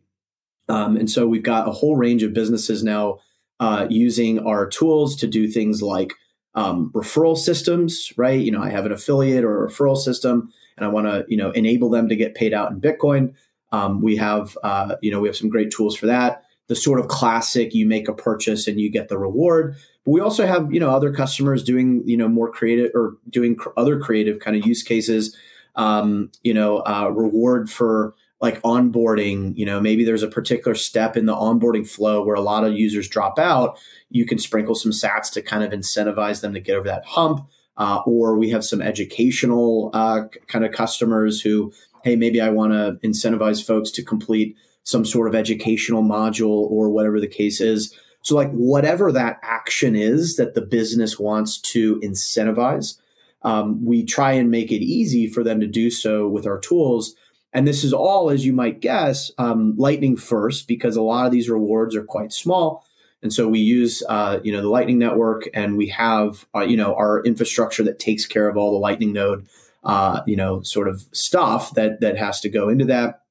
Um, 0.70 0.96
and 0.96 1.10
so 1.10 1.28
we've 1.28 1.44
got 1.44 1.68
a 1.68 1.72
whole 1.72 1.96
range 1.96 2.24
of 2.24 2.34
businesses 2.34 2.84
now 2.84 3.20
uh, 3.60 3.86
using 3.90 4.40
our 4.40 4.66
tools 4.68 5.16
to 5.18 5.28
do 5.28 5.48
things 5.48 5.82
like 5.82 6.14
um, 6.56 6.92
referral 6.94 7.38
systems, 7.38 8.14
right? 8.18 8.40
You 8.40 8.52
know, 8.52 8.62
I 8.62 8.70
have 8.70 8.86
an 8.86 8.92
affiliate 8.92 9.44
or 9.44 9.64
a 9.64 9.70
referral 9.70 9.98
system, 9.98 10.52
and 10.78 10.86
I 10.86 10.90
want 10.90 11.08
to, 11.08 11.26
you 11.28 11.38
know, 11.38 11.52
enable 11.52 11.90
them 11.90 12.10
to 12.10 12.16
get 12.16 12.36
paid 12.36 12.54
out 12.54 12.72
in 12.72 12.82
Bitcoin. 12.82 13.34
Um, 13.72 14.02
we 14.02 14.18
have, 14.18 14.58
uh, 14.64 14.96
you 15.02 15.12
know, 15.12 15.20
we 15.20 15.28
have 15.28 15.38
some 15.38 15.50
great 15.50 15.72
tools 15.72 15.96
for 15.96 16.06
that. 16.08 16.44
The 16.68 16.76
sort 16.76 17.00
of 17.00 17.08
classic, 17.08 17.74
you 17.74 17.86
make 17.86 18.08
a 18.08 18.14
purchase 18.14 18.68
and 18.68 18.80
you 18.80 18.90
get 18.90 19.10
the 19.10 19.18
reward. 19.18 19.76
But 20.06 20.12
we 20.12 20.22
also 20.22 20.46
have, 20.46 20.72
you 20.72 20.80
know, 20.80 20.92
other 20.92 21.12
customers 21.12 21.64
doing, 21.64 22.04
you 22.06 22.18
know, 22.18 22.28
more 22.28 22.52
creative 22.52 22.92
or 22.94 23.18
doing 23.30 23.56
cr- 23.56 23.70
other 23.76 24.00
creative 24.00 24.40
kind 24.40 24.56
of 24.56 24.66
use 24.66 24.84
cases 24.84 25.36
um, 25.76 26.32
you 26.44 26.54
know, 26.54 26.80
uh, 26.80 27.10
reward 27.10 27.70
for 27.70 28.14
like 28.44 28.62
onboarding, 28.64 29.56
you 29.56 29.66
know, 29.66 29.80
maybe 29.80 30.04
there's 30.04 30.22
a 30.22 30.28
particular 30.28 30.76
step 30.76 31.16
in 31.16 31.28
the 31.28 31.34
onboarding 31.34 31.88
flow 31.88 32.22
where 32.26 32.36
a 32.36 32.42
lot 32.42 32.66
of 32.66 32.74
users 32.74 33.08
drop 33.08 33.40
out. 33.40 33.80
You 34.10 34.26
can 34.26 34.38
sprinkle 34.38 34.76
some 34.76 34.92
sats 34.92 35.32
to 35.32 35.42
kind 35.42 35.64
of 35.64 35.72
incentivize 35.72 36.42
them 36.42 36.54
to 36.54 36.60
get 36.60 36.76
over 36.76 36.90
that 36.90 37.06
hump. 37.06 37.48
Uh, 37.78 38.02
or 38.06 38.38
we 38.38 38.50
have 38.50 38.66
some 38.66 38.82
educational 38.82 39.92
uh, 39.94 40.24
kind 40.48 40.66
of 40.66 40.74
customers 40.74 41.40
who, 41.40 41.72
hey, 42.04 42.18
maybe 42.18 42.42
I 42.42 42.50
want 42.50 42.74
to 42.74 43.00
incentivize 43.08 43.66
folks 43.66 43.90
to 43.92 44.04
complete 44.04 44.58
some 44.84 45.06
sort 45.06 45.30
of 45.30 45.36
educational 45.36 46.04
module 46.04 46.70
or 46.70 46.90
whatever 46.90 47.22
the 47.22 47.28
case 47.28 47.62
is. 47.62 47.98
So, 48.24 48.36
like, 48.36 48.52
whatever 48.52 49.14
that 49.14 49.40
action 49.42 49.96
is 49.96 50.36
that 50.36 50.54
the 50.54 50.62
business 50.62 51.18
wants 51.18 51.60
to 51.62 51.98
incentivize, 52.02 53.00
um, 53.44 53.86
we 53.86 54.04
try 54.04 54.34
and 54.34 54.52
make 54.52 54.70
it 54.70 54.84
easy 54.84 55.28
for 55.28 55.46
them 55.46 55.62
to 55.62 55.68
do 55.68 55.90
so 55.90 56.28
with 56.28 56.46
our 56.46 56.60
tools. 56.60 57.16
And 57.54 57.68
this 57.68 57.84
is 57.84 57.94
all, 57.94 58.30
as 58.32 58.46
you 58.46 58.52
might 58.52 58.80
guess, 58.82 59.32
um, 59.38 59.76
Lightning 59.78 60.18
first, 60.18 60.68
because 60.68 60.96
a 60.96 61.02
lot 61.02 61.28
of 61.28 61.32
these 61.32 61.50
rewards 61.50 61.96
are 61.96 62.04
quite 62.04 62.34
small. 62.34 62.86
And 63.22 63.32
so 63.32 63.48
we 63.48 63.60
use, 63.60 64.04
uh, 64.10 64.40
you 64.44 64.52
know, 64.52 64.62
the 64.62 64.70
Lightning 64.70 65.00
Network, 65.00 65.44
and 65.54 65.78
we 65.78 65.88
have, 65.88 66.46
uh, 66.54 66.62
you 66.62 66.76
know, 66.76 66.94
our 66.96 67.24
infrastructure 67.24 67.84
that 67.84 68.00
takes 68.00 68.26
care 68.26 68.50
of 68.50 68.58
all 68.58 68.72
the 68.72 68.80
Lightning 68.80 69.14
node, 69.14 69.48
uh, 69.84 70.22
you 70.28 70.36
know, 70.36 70.62
sort 70.64 70.90
of 70.90 71.06
stuff 71.12 71.74
that 71.76 72.02
that 72.02 72.18
has 72.18 72.42
to 72.42 72.50
go 72.50 72.68
into 72.70 72.86
that. 72.86 73.22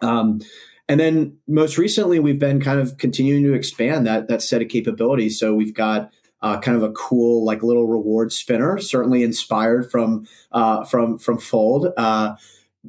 Um, 0.00 0.40
and 0.88 0.98
then 0.98 1.36
most 1.46 1.78
recently, 1.78 2.18
we've 2.18 2.38
been 2.38 2.60
kind 2.60 2.80
of 2.80 2.96
continuing 2.96 3.44
to 3.44 3.52
expand 3.52 4.06
that 4.06 4.28
that 4.28 4.42
set 4.42 4.62
of 4.62 4.68
capabilities. 4.68 5.38
So 5.38 5.54
we've 5.54 5.74
got 5.74 6.10
uh, 6.40 6.58
kind 6.60 6.76
of 6.76 6.82
a 6.82 6.92
cool 6.92 7.44
like 7.44 7.62
little 7.62 7.86
reward 7.86 8.32
spinner, 8.32 8.78
certainly 8.78 9.22
inspired 9.22 9.90
from 9.90 10.26
uh, 10.50 10.84
from 10.84 11.18
from 11.18 11.38
Fold. 11.38 11.92
Uh, 11.96 12.36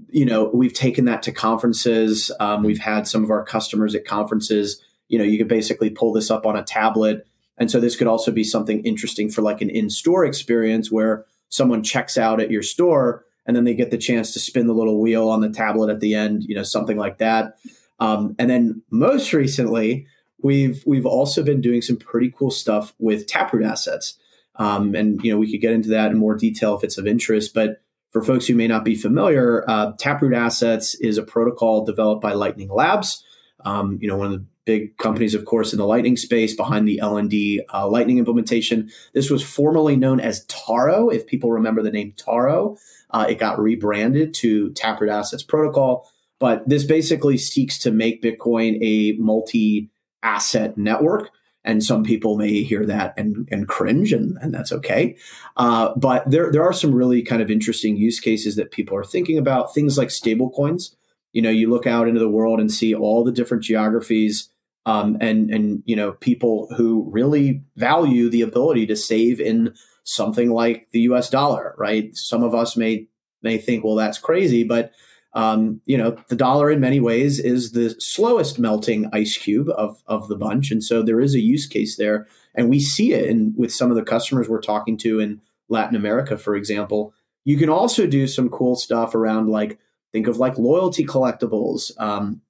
you 0.09 0.25
know, 0.25 0.49
we've 0.53 0.73
taken 0.73 1.05
that 1.05 1.23
to 1.23 1.31
conferences. 1.31 2.31
Um, 2.39 2.63
we've 2.63 2.79
had 2.79 3.07
some 3.07 3.23
of 3.23 3.31
our 3.31 3.43
customers 3.43 3.95
at 3.95 4.05
conferences. 4.05 4.81
You 5.07 5.17
know, 5.17 5.23
you 5.23 5.37
could 5.37 5.47
basically 5.47 5.89
pull 5.89 6.13
this 6.13 6.29
up 6.29 6.45
on 6.45 6.55
a 6.55 6.63
tablet, 6.63 7.27
and 7.57 7.69
so 7.69 7.79
this 7.79 7.95
could 7.95 8.07
also 8.07 8.31
be 8.31 8.43
something 8.43 8.83
interesting 8.85 9.29
for 9.29 9.41
like 9.41 9.61
an 9.61 9.69
in-store 9.69 10.25
experience 10.25 10.91
where 10.91 11.25
someone 11.49 11.83
checks 11.83 12.17
out 12.17 12.39
at 12.39 12.51
your 12.51 12.63
store 12.63 13.25
and 13.45 13.55
then 13.55 13.63
they 13.63 13.73
get 13.73 13.89
the 13.89 13.97
chance 13.97 14.31
to 14.33 14.39
spin 14.39 14.67
the 14.67 14.73
little 14.73 15.01
wheel 15.01 15.27
on 15.27 15.41
the 15.41 15.49
tablet 15.49 15.89
at 15.89 15.99
the 15.99 16.13
end. 16.13 16.43
You 16.43 16.55
know, 16.55 16.63
something 16.63 16.97
like 16.97 17.17
that. 17.17 17.57
Um, 17.99 18.35
and 18.37 18.49
then 18.49 18.83
most 18.91 19.33
recently, 19.33 20.07
we've 20.41 20.83
we've 20.85 21.05
also 21.05 21.43
been 21.43 21.61
doing 21.61 21.81
some 21.81 21.97
pretty 21.97 22.31
cool 22.31 22.51
stuff 22.51 22.93
with 22.99 23.27
Taproot 23.27 23.65
assets. 23.65 24.17
Um, 24.55 24.93
and 24.93 25.23
you 25.23 25.31
know 25.31 25.37
we 25.37 25.49
could 25.49 25.61
get 25.61 25.73
into 25.73 25.89
that 25.89 26.11
in 26.11 26.17
more 26.17 26.35
detail 26.35 26.75
if 26.75 26.83
it's 26.83 26.97
of 26.97 27.07
interest. 27.07 27.53
But 27.53 27.81
for 28.11 28.23
folks 28.23 28.47
who 28.47 28.55
may 28.55 28.67
not 28.67 28.83
be 28.83 28.95
familiar, 28.95 29.63
uh, 29.69 29.93
Taproot 29.97 30.33
Assets 30.33 30.95
is 30.95 31.17
a 31.17 31.23
protocol 31.23 31.85
developed 31.85 32.21
by 32.21 32.33
Lightning 32.33 32.69
Labs. 32.69 33.23
Um, 33.65 33.99
you 34.01 34.07
know, 34.07 34.17
one 34.17 34.27
of 34.27 34.33
the 34.33 34.45
big 34.65 34.97
companies, 34.97 35.33
of 35.33 35.45
course, 35.45 35.73
in 35.73 35.79
the 35.79 35.85
Lightning 35.85 36.15
space 36.15 36.55
behind 36.55 36.87
the 36.87 36.99
LND 37.01 37.59
uh, 37.73 37.87
Lightning 37.87 38.19
implementation. 38.19 38.89
This 39.13 39.29
was 39.29 39.43
formerly 39.43 39.95
known 39.95 40.19
as 40.19 40.45
Taro. 40.45 41.09
If 41.09 41.27
people 41.27 41.51
remember 41.51 41.81
the 41.81 41.91
name 41.91 42.13
Taro, 42.17 42.77
uh, 43.09 43.25
it 43.29 43.39
got 43.39 43.59
rebranded 43.59 44.33
to 44.35 44.71
Taproot 44.73 45.11
Assets 45.11 45.43
Protocol. 45.43 46.09
But 46.39 46.67
this 46.69 46.83
basically 46.83 47.37
seeks 47.37 47.79
to 47.79 47.91
make 47.91 48.21
Bitcoin 48.21 48.77
a 48.81 49.17
multi 49.19 49.89
asset 50.23 50.77
network. 50.77 51.31
And 51.65 51.83
some 51.83 52.03
people 52.03 52.37
may 52.37 52.63
hear 52.63 52.85
that 52.85 53.13
and, 53.17 53.47
and 53.51 53.67
cringe, 53.67 54.13
and, 54.13 54.37
and 54.41 54.53
that's 54.53 54.71
okay. 54.71 55.17
Uh, 55.57 55.93
but 55.95 56.29
there, 56.29 56.51
there 56.51 56.63
are 56.63 56.73
some 56.73 56.95
really 56.95 57.21
kind 57.21 57.41
of 57.41 57.51
interesting 57.51 57.97
use 57.97 58.19
cases 58.19 58.55
that 58.55 58.71
people 58.71 58.95
are 58.95 59.03
thinking 59.03 59.37
about. 59.37 59.73
Things 59.73 59.97
like 59.97 60.07
stablecoins. 60.07 60.95
You 61.33 61.41
know, 61.41 61.49
you 61.49 61.69
look 61.69 61.85
out 61.85 62.07
into 62.07 62.19
the 62.19 62.29
world 62.29 62.59
and 62.59 62.71
see 62.71 62.95
all 62.95 63.23
the 63.23 63.31
different 63.31 63.63
geographies 63.63 64.49
um, 64.85 65.17
and 65.21 65.51
and 65.51 65.83
you 65.85 65.95
know 65.95 66.13
people 66.13 66.67
who 66.75 67.07
really 67.11 67.61
value 67.75 68.29
the 68.29 68.41
ability 68.41 68.85
to 68.87 68.95
save 68.95 69.39
in 69.39 69.73
something 70.03 70.49
like 70.49 70.87
the 70.91 71.01
U.S. 71.01 71.29
dollar, 71.29 71.75
right? 71.77 72.15
Some 72.15 72.43
of 72.43 72.55
us 72.55 72.75
may 72.75 73.07
may 73.41 73.57
think, 73.57 73.83
well, 73.83 73.95
that's 73.95 74.17
crazy, 74.17 74.63
but 74.63 74.91
um, 75.33 75.81
you 75.85 75.97
know, 75.97 76.17
the 76.27 76.35
dollar 76.35 76.71
in 76.71 76.79
many 76.79 76.99
ways 76.99 77.39
is 77.39 77.71
the 77.71 77.95
slowest 77.99 78.57
melting 78.57 79.09
ice 79.13 79.37
cube 79.37 79.69
of, 79.69 80.01
of 80.07 80.27
the 80.27 80.35
bunch. 80.35 80.71
And 80.71 80.83
so 80.83 81.03
there 81.03 81.19
is 81.21 81.35
a 81.35 81.39
use 81.39 81.67
case 81.67 81.97
there. 81.97 82.27
And 82.55 82.69
we 82.69 82.79
see 82.79 83.13
it 83.13 83.25
in, 83.25 83.53
with 83.55 83.73
some 83.73 83.91
of 83.91 83.95
the 83.95 84.03
customers 84.03 84.49
we're 84.49 84.61
talking 84.61 84.97
to 84.97 85.19
in 85.19 85.41
Latin 85.69 85.95
America, 85.95 86.37
for 86.37 86.55
example. 86.55 87.13
You 87.45 87.57
can 87.57 87.69
also 87.69 88.07
do 88.07 88.27
some 88.27 88.49
cool 88.49 88.75
stuff 88.75 89.13
around 89.13 89.49
like, 89.49 89.79
think 90.11 90.27
of 90.27 90.37
like 90.37 90.57
loyalty 90.57 91.05
collectibles, 91.05 91.91
um, 91.99 92.41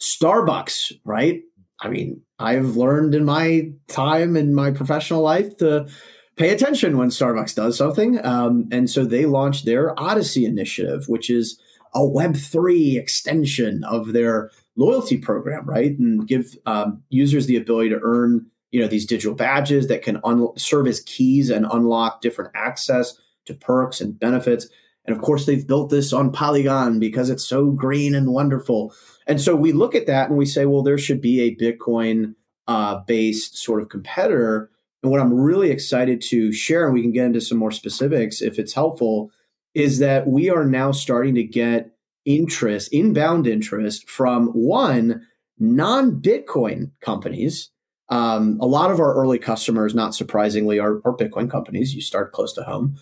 Starbucks, 0.00 0.92
right? 1.04 1.42
I 1.80 1.88
mean, 1.88 2.22
I've 2.38 2.76
learned 2.76 3.14
in 3.14 3.24
my 3.24 3.72
time 3.88 4.36
in 4.36 4.54
my 4.54 4.70
professional 4.70 5.22
life 5.22 5.56
to 5.58 5.88
pay 6.36 6.50
attention 6.50 6.98
when 6.98 7.08
Starbucks 7.08 7.54
does 7.54 7.76
something. 7.76 8.24
Um, 8.24 8.68
and 8.70 8.88
so 8.88 9.04
they 9.04 9.26
launched 9.26 9.64
their 9.64 9.98
Odyssey 9.98 10.44
initiative, 10.44 11.08
which 11.08 11.30
is 11.30 11.58
a 11.94 12.00
Web3 12.00 12.96
extension 12.96 13.84
of 13.84 14.12
their 14.12 14.50
loyalty 14.76 15.16
program, 15.16 15.66
right? 15.66 15.98
And 15.98 16.26
give 16.26 16.56
um, 16.66 17.02
users 17.08 17.46
the 17.46 17.56
ability 17.56 17.90
to 17.90 18.00
earn, 18.02 18.46
you 18.70 18.80
know, 18.80 18.88
these 18.88 19.06
digital 19.06 19.34
badges 19.34 19.88
that 19.88 20.02
can 20.02 20.20
un- 20.24 20.56
serve 20.56 20.86
as 20.86 21.00
keys 21.00 21.50
and 21.50 21.66
unlock 21.70 22.20
different 22.20 22.52
access 22.54 23.18
to 23.46 23.54
perks 23.54 24.00
and 24.00 24.18
benefits. 24.18 24.68
And 25.06 25.16
of 25.16 25.22
course, 25.22 25.46
they've 25.46 25.66
built 25.66 25.90
this 25.90 26.12
on 26.12 26.32
Polygon 26.32 26.98
because 26.98 27.30
it's 27.30 27.46
so 27.46 27.70
green 27.70 28.14
and 28.14 28.32
wonderful. 28.32 28.92
And 29.26 29.40
so 29.40 29.56
we 29.56 29.72
look 29.72 29.94
at 29.94 30.06
that 30.06 30.28
and 30.28 30.36
we 30.36 30.46
say, 30.46 30.66
well, 30.66 30.82
there 30.82 30.98
should 30.98 31.20
be 31.20 31.40
a 31.40 31.56
Bitcoin 31.56 32.34
uh, 32.66 33.00
based 33.06 33.56
sort 33.56 33.80
of 33.80 33.88
competitor. 33.88 34.70
And 35.02 35.12
what 35.12 35.20
I'm 35.20 35.32
really 35.32 35.70
excited 35.70 36.20
to 36.22 36.52
share, 36.52 36.84
and 36.84 36.94
we 36.94 37.02
can 37.02 37.12
get 37.12 37.26
into 37.26 37.40
some 37.40 37.58
more 37.58 37.70
specifics 37.70 38.42
if 38.42 38.58
it's 38.58 38.74
helpful, 38.74 39.30
is 39.76 39.98
that 39.98 40.26
we 40.26 40.48
are 40.48 40.64
now 40.64 40.90
starting 40.90 41.34
to 41.34 41.42
get 41.42 41.90
interest, 42.24 42.90
inbound 42.94 43.46
interest 43.46 44.08
from 44.08 44.48
one, 44.48 45.26
non 45.58 46.12
Bitcoin 46.12 46.92
companies. 47.02 47.70
Um, 48.08 48.56
a 48.58 48.66
lot 48.66 48.90
of 48.90 49.00
our 49.00 49.14
early 49.14 49.38
customers, 49.38 49.94
not 49.94 50.14
surprisingly, 50.14 50.78
are, 50.78 51.02
are 51.04 51.14
Bitcoin 51.14 51.50
companies. 51.50 51.94
You 51.94 52.00
start 52.00 52.32
close 52.32 52.54
to 52.54 52.62
home. 52.62 52.96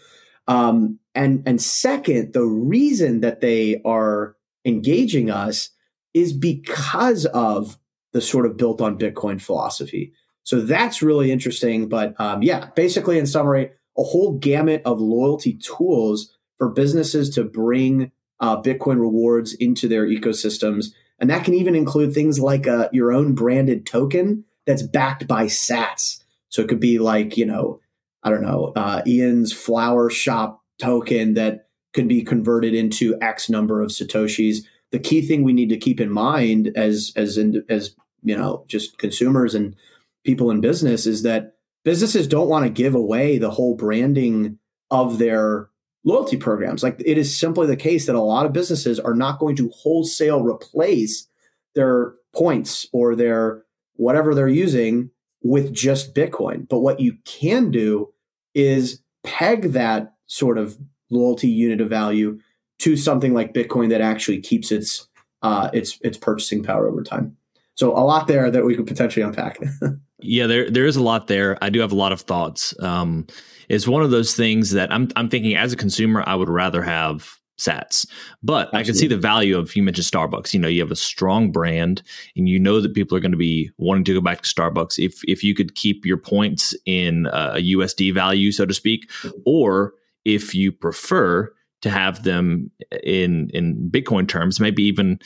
Um, 0.49 0.99
and, 1.15 1.45
and 1.47 1.63
second, 1.63 2.33
the 2.33 2.45
reason 2.45 3.21
that 3.21 3.41
they 3.41 3.81
are 3.85 4.35
engaging 4.65 5.31
us 5.31 5.71
is 6.13 6.33
because 6.33 7.25
of 7.27 7.79
the 8.13 8.21
sort 8.21 8.47
of 8.47 8.57
built 8.57 8.81
on 8.81 8.99
Bitcoin 8.99 9.41
philosophy. 9.41 10.13
So 10.43 10.61
that's 10.61 11.03
really 11.03 11.31
interesting. 11.31 11.89
But 11.89 12.19
um, 12.21 12.43
yeah, 12.43 12.71
basically, 12.75 13.17
in 13.17 13.27
summary, 13.27 13.71
a 13.97 14.03
whole 14.03 14.39
gamut 14.39 14.83
of 14.85 15.01
loyalty 15.01 15.53
tools 15.55 16.35
for 16.59 16.69
businesses 16.69 17.31
to 17.31 17.45
bring 17.45 18.13
uh, 18.41 18.61
Bitcoin 18.61 19.01
rewards 19.01 19.55
into 19.55 19.89
their 19.89 20.07
ecosystems. 20.07 20.87
And 21.19 21.31
that 21.31 21.45
can 21.45 21.55
even 21.55 21.75
include 21.75 22.13
things 22.13 22.41
like 22.41 22.67
uh, 22.67 22.89
your 22.93 23.13
own 23.13 23.35
branded 23.35 23.87
token 23.87 24.45
that's 24.67 24.83
backed 24.83 25.27
by 25.27 25.47
sats. 25.47 26.23
So 26.49 26.63
it 26.63 26.69
could 26.69 26.81
be 26.81 26.99
like, 26.99 27.37
you 27.37 27.47
know, 27.47 27.81
I 28.23 28.31
don't 28.31 28.43
know, 28.43 28.73
uh, 28.75 29.03
Ian's 29.07 29.53
flower 29.53 30.11
shop 30.11 30.63
token 30.79 31.35
that 31.35 31.69
could 31.93 32.09
be 32.09 32.23
converted 32.23 32.75
into 32.75 33.17
X 33.21 33.49
number 33.49 33.83
of 33.83 33.91
Satoshis. 33.91 34.59
The 34.91 34.99
key 34.99 35.23
thing 35.23 35.43
we 35.43 35.53
need 35.53 35.69
to 35.69 35.77
keep 35.77 36.01
in 36.01 36.11
mind 36.11 36.73
as, 36.77 37.13
as, 37.17 37.39
in, 37.39 37.65
as, 37.69 37.95
you 38.23 38.37
know, 38.37 38.65
just 38.69 38.99
consumers 38.99 39.55
and 39.55 39.77
people 40.25 40.51
in 40.51 40.61
business 40.61 41.07
is 41.07 41.23
that 41.23 41.55
businesses 41.85 42.27
don't 42.27 42.49
want 42.49 42.65
to 42.65 42.71
give 42.71 42.95
away 42.95 43.39
the 43.39 43.51
whole 43.51 43.75
branding 43.75 44.59
of 44.91 45.19
their 45.19 45.69
loyalty 46.05 46.37
programs. 46.37 46.83
Like 46.83 47.01
it 47.05 47.19
is 47.19 47.37
simply 47.37 47.67
the 47.67 47.77
case 47.77 48.07
that 48.07 48.15
a 48.15 48.21
lot 48.21 48.47
of 48.47 48.53
businesses 48.53 49.01
are 49.01 49.15
not 49.15 49.39
going 49.39 49.57
to 49.57 49.71
wholesale 49.71 50.43
replace 50.43 51.27
their 51.75 52.15
points 52.35 52.87
or 52.93 53.17
their 53.17 53.65
whatever 53.97 54.35
they're 54.35 54.49
using 54.49 55.11
with 55.43 55.73
just 55.73 56.15
Bitcoin. 56.15 56.69
But 56.69 56.81
what 56.81 57.01
you 57.01 57.17
can 57.25 57.71
do 57.71 58.13
is 58.55 59.01
peg 59.23 59.73
that 59.73 60.15
sort 60.27 60.59
of 60.59 60.77
loyalty 61.11 61.49
unit 61.49 61.81
of 61.81 61.89
value 61.89 62.39
to 62.81 62.97
something 62.97 63.35
like 63.35 63.55
Bitcoin 63.55 63.89
that 63.91 64.01
actually 64.01 64.41
keeps 64.41 64.71
its 64.71 65.09
uh, 65.43 65.71
its 65.73 65.99
its 66.03 66.17
purchasing 66.17 66.63
power 66.63 66.89
over 66.89 67.03
time. 67.03 67.37
So 67.75 67.97
a 67.97 68.01
lot 68.01 68.27
there 68.27 68.51
that 68.51 68.65
we 68.65 68.77
could 68.77 68.87
potentially 68.87 69.23
unpack. 69.23 69.59
yeah, 70.21 70.47
there 70.47 70.71
there 70.71 70.87
is 70.87 70.97
a 70.97 71.03
lot 71.03 71.27
there. 71.27 71.59
I 71.63 71.71
do 71.71 71.81
have 71.81 71.93
a 71.93 71.97
lot 71.97 72.13
of 72.13 72.23
thoughts. 72.23 72.75
Um, 72.81 73.27
it's 73.69 73.89
one 73.89 74.03
of 74.03 74.11
those 74.11 74.35
things 74.35 74.71
that 74.73 74.93
I'm 74.93 75.09
I'm 75.17 75.29
thinking 75.29 75.57
as 75.57 75.73
a 75.73 75.77
consumer, 75.77 76.23
I 76.27 76.35
would 76.35 76.49
rather 76.49 76.83
have 76.83 77.39
sats. 77.59 78.07
But 78.43 78.67
Absolutely. 78.69 78.79
I 78.79 78.83
can 78.85 78.95
see 78.95 79.07
the 79.07 79.17
value 79.17 79.57
of 79.57 79.75
you 79.77 79.83
mentioned 79.83 80.07
Starbucks. 80.07 80.53
You 80.53 80.61
know, 80.61 80.69
you 80.69 80.81
have 80.81 80.91
a 80.91 80.97
strong 80.97 81.53
brand 81.53 82.03
and 82.37 82.49
you 82.49 82.59
know 82.59 82.81
that 82.81 82.95
people 82.95 83.17
are 83.17 83.21
going 83.21 83.31
to 83.31 83.39
be 83.39 83.71
wanting 83.79 84.05
to 84.05 84.15
go 84.15 84.21
back 84.21 84.43
to 84.43 84.49
Starbucks 84.49 84.99
if 84.99 85.23
if 85.25 85.45
you 85.45 85.55
could 85.55 85.75
keep 85.75 86.05
your 86.05 86.17
points 86.17 86.75
in 86.87 87.27
a 87.27 87.57
USD 87.59 88.13
value, 88.13 88.53
so 88.53 88.67
to 88.67 88.75
speak, 88.75 89.11
or 89.47 89.95
if 90.25 90.55
you 90.55 90.73
prefer 90.73 91.53
to 91.85 91.91
have 91.91 92.23
them 92.23 92.71
in 93.03 93.51
in 93.51 93.91
Bitcoin 93.91 94.27
terms, 94.27 94.59
maybe 94.59 94.83
even 94.83 95.21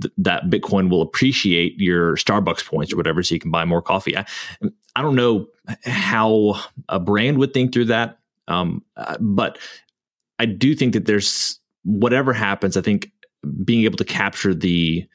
th- 0.00 0.12
that 0.16 0.44
Bitcoin 0.44 0.88
will 0.88 1.02
appreciate 1.02 1.78
your 1.78 2.16
Starbucks 2.16 2.64
points 2.64 2.94
or 2.94 2.96
whatever, 2.96 3.22
so 3.22 3.34
you 3.34 3.38
can 3.38 3.50
buy 3.50 3.66
more 3.66 3.82
coffee. 3.82 4.16
I, 4.16 4.24
I 4.96 5.02
don't 5.02 5.14
know 5.14 5.48
how 5.84 6.58
a 6.88 6.98
brand 6.98 7.36
would 7.36 7.52
think 7.52 7.74
through 7.74 7.84
that, 7.86 8.18
um, 8.48 8.82
uh, 8.96 9.18
but 9.20 9.58
I 10.38 10.46
do 10.46 10.74
think 10.74 10.94
that 10.94 11.04
there's 11.04 11.60
whatever 11.84 12.32
happens. 12.32 12.78
I 12.78 12.80
think 12.80 13.12
being 13.62 13.84
able 13.84 13.98
to 13.98 14.04
capture 14.04 14.54
the 14.54 15.06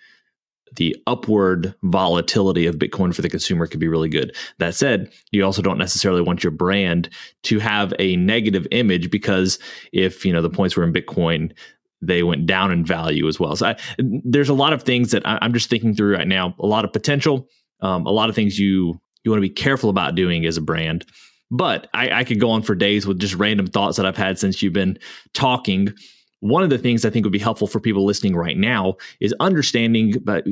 the 0.76 0.96
upward 1.08 1.76
volatility 1.84 2.66
of 2.66 2.76
Bitcoin 2.76 3.14
for 3.14 3.22
the 3.22 3.30
consumer 3.30 3.68
could 3.68 3.80
be 3.80 3.88
really 3.88 4.10
good. 4.10 4.36
That 4.60 4.76
said, 4.76 5.12
you 5.32 5.44
also 5.44 5.62
don't 5.62 5.78
necessarily 5.78 6.22
want 6.22 6.44
your 6.44 6.52
brand 6.52 7.10
to 7.44 7.60
have 7.60 7.94
a 8.00 8.16
negative 8.16 8.68
image 8.72 9.12
because 9.12 9.60
if 9.92 10.26
you 10.26 10.34
know 10.34 10.42
the 10.42 10.50
points 10.50 10.76
were 10.76 10.84
in 10.84 10.94
Bitcoin, 10.94 11.54
they 12.02 12.24
went 12.24 12.46
down 12.46 12.72
in 12.72 12.86
value 12.86 13.28
as 13.28 13.40
well. 13.40 13.56
So 13.56 13.68
I, 13.68 13.76
there's 13.98 14.50
a 14.50 14.54
lot 14.54 14.74
of 14.74 14.84
things 14.84 15.12
that 15.12 15.26
I, 15.26 15.40
am 15.42 15.54
just 15.54 15.70
thinking 15.70 15.96
through 15.96 16.16
right 16.16 16.28
now. 16.28 16.56
A 16.60 16.66
lot 16.66 16.86
of 16.86 16.94
potential, 16.94 17.48
um, 17.82 18.06
a 18.06 18.12
lot 18.12 18.30
of 18.30 18.36
things 18.36 18.60
you 18.60 19.00
you 19.24 19.32
want 19.32 19.42
to 19.42 19.48
be 19.48 19.54
careful 19.54 19.90
about 19.90 20.16
doing 20.16 20.46
as 20.46 20.58
a 20.58 20.62
brand. 20.62 21.06
But 21.50 21.88
I, 21.94 22.10
I 22.10 22.24
could 22.24 22.40
go 22.40 22.50
on 22.50 22.64
for 22.64 22.76
days 22.76 23.06
with 23.06 23.20
just 23.20 23.36
random 23.36 23.68
thoughts 23.68 23.98
that 23.98 24.06
I've 24.06 24.18
had 24.18 24.40
since 24.40 24.62
you've 24.62 24.74
been 24.74 24.98
talking. 25.34 25.94
One 26.44 26.64
of 26.64 26.70
the 26.70 26.78
things 26.78 27.06
I 27.06 27.10
think 27.10 27.26
would 27.26 27.32
be 27.32 27.40
helpful 27.40 27.68
for 27.68 27.80
people 27.80 28.06
listening 28.06 28.36
right 28.36 28.58
now 28.58 28.98
is 29.20 29.34
understanding, 29.40 30.16
but 30.24 30.46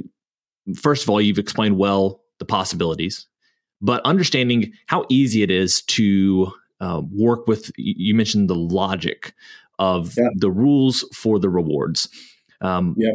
first 0.76 1.04
of 1.04 1.10
all, 1.10 1.22
you've 1.22 1.38
explained 1.38 1.78
well 1.78 2.22
the 2.40 2.46
possibilities, 2.46 3.28
but 3.82 4.02
understanding 4.06 4.72
how 4.88 5.06
easy 5.10 5.44
it 5.44 5.52
is 5.52 5.82
to 5.84 6.52
uh, 6.80 7.02
work 7.12 7.48
with, 7.48 7.72
you 7.78 8.16
mentioned 8.16 8.50
the 8.50 8.56
logic 8.56 9.34
of 9.80 10.16
yeah. 10.18 10.30
the 10.36 10.50
rules 10.50 11.06
for 11.14 11.40
the 11.40 11.50
rewards. 11.50 12.08
Um, 12.62 12.96
yeah 12.98 13.12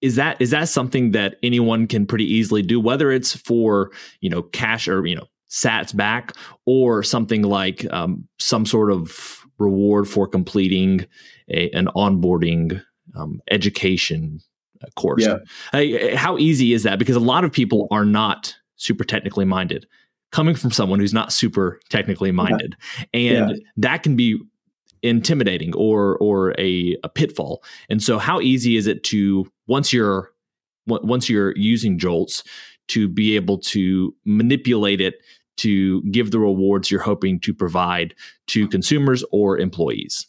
is 0.00 0.16
that 0.16 0.36
is 0.40 0.50
that 0.50 0.68
something 0.68 1.12
that 1.12 1.36
anyone 1.44 1.86
can 1.86 2.06
pretty 2.06 2.24
easily 2.24 2.60
do 2.60 2.80
whether 2.80 3.12
it's 3.12 3.36
for 3.36 3.92
you 4.20 4.28
know 4.28 4.42
cash 4.42 4.88
or 4.88 5.06
you 5.06 5.14
know 5.14 5.28
sats 5.48 5.94
back 5.94 6.32
or 6.64 7.02
something 7.02 7.42
like 7.42 7.86
um, 7.92 8.26
some 8.38 8.64
sort 8.64 8.90
of 8.90 9.41
reward 9.62 10.08
for 10.08 10.26
completing 10.26 11.06
a, 11.48 11.70
an 11.70 11.88
onboarding 11.96 12.82
um, 13.16 13.40
education 13.50 14.40
uh, 14.82 14.86
course 14.96 15.26
yeah. 15.26 16.16
how 16.16 16.36
easy 16.38 16.72
is 16.72 16.82
that 16.82 16.98
because 16.98 17.16
a 17.16 17.20
lot 17.20 17.44
of 17.44 17.52
people 17.52 17.88
are 17.90 18.04
not 18.04 18.54
super 18.76 19.04
technically 19.04 19.44
minded 19.44 19.86
coming 20.32 20.54
from 20.54 20.70
someone 20.70 20.98
who's 20.98 21.14
not 21.14 21.32
super 21.32 21.80
technically 21.88 22.32
minded 22.32 22.76
yeah. 22.98 23.20
and 23.20 23.50
yeah. 23.50 23.56
that 23.76 24.02
can 24.02 24.16
be 24.16 24.38
intimidating 25.02 25.74
or 25.74 26.16
or 26.18 26.54
a, 26.58 26.96
a 27.02 27.08
pitfall. 27.08 27.62
And 27.88 28.02
so, 28.02 28.18
how 28.18 28.40
easy 28.40 28.76
is 28.76 28.86
it 28.86 29.04
to 29.04 29.50
once 29.66 29.92
you're 29.92 30.30
once 30.86 31.28
you're 31.28 31.56
using 31.56 31.98
joltz 31.98 32.42
to 32.88 33.08
be 33.08 33.36
able 33.36 33.58
to 33.58 34.14
manipulate 34.24 35.00
it 35.00 35.14
to 35.58 36.02
give 36.04 36.30
the 36.30 36.38
rewards 36.38 36.90
you're 36.90 37.00
hoping 37.00 37.40
to 37.40 37.54
provide 37.54 38.14
to 38.48 38.68
consumers 38.68 39.24
or 39.32 39.58
employees? 39.58 40.26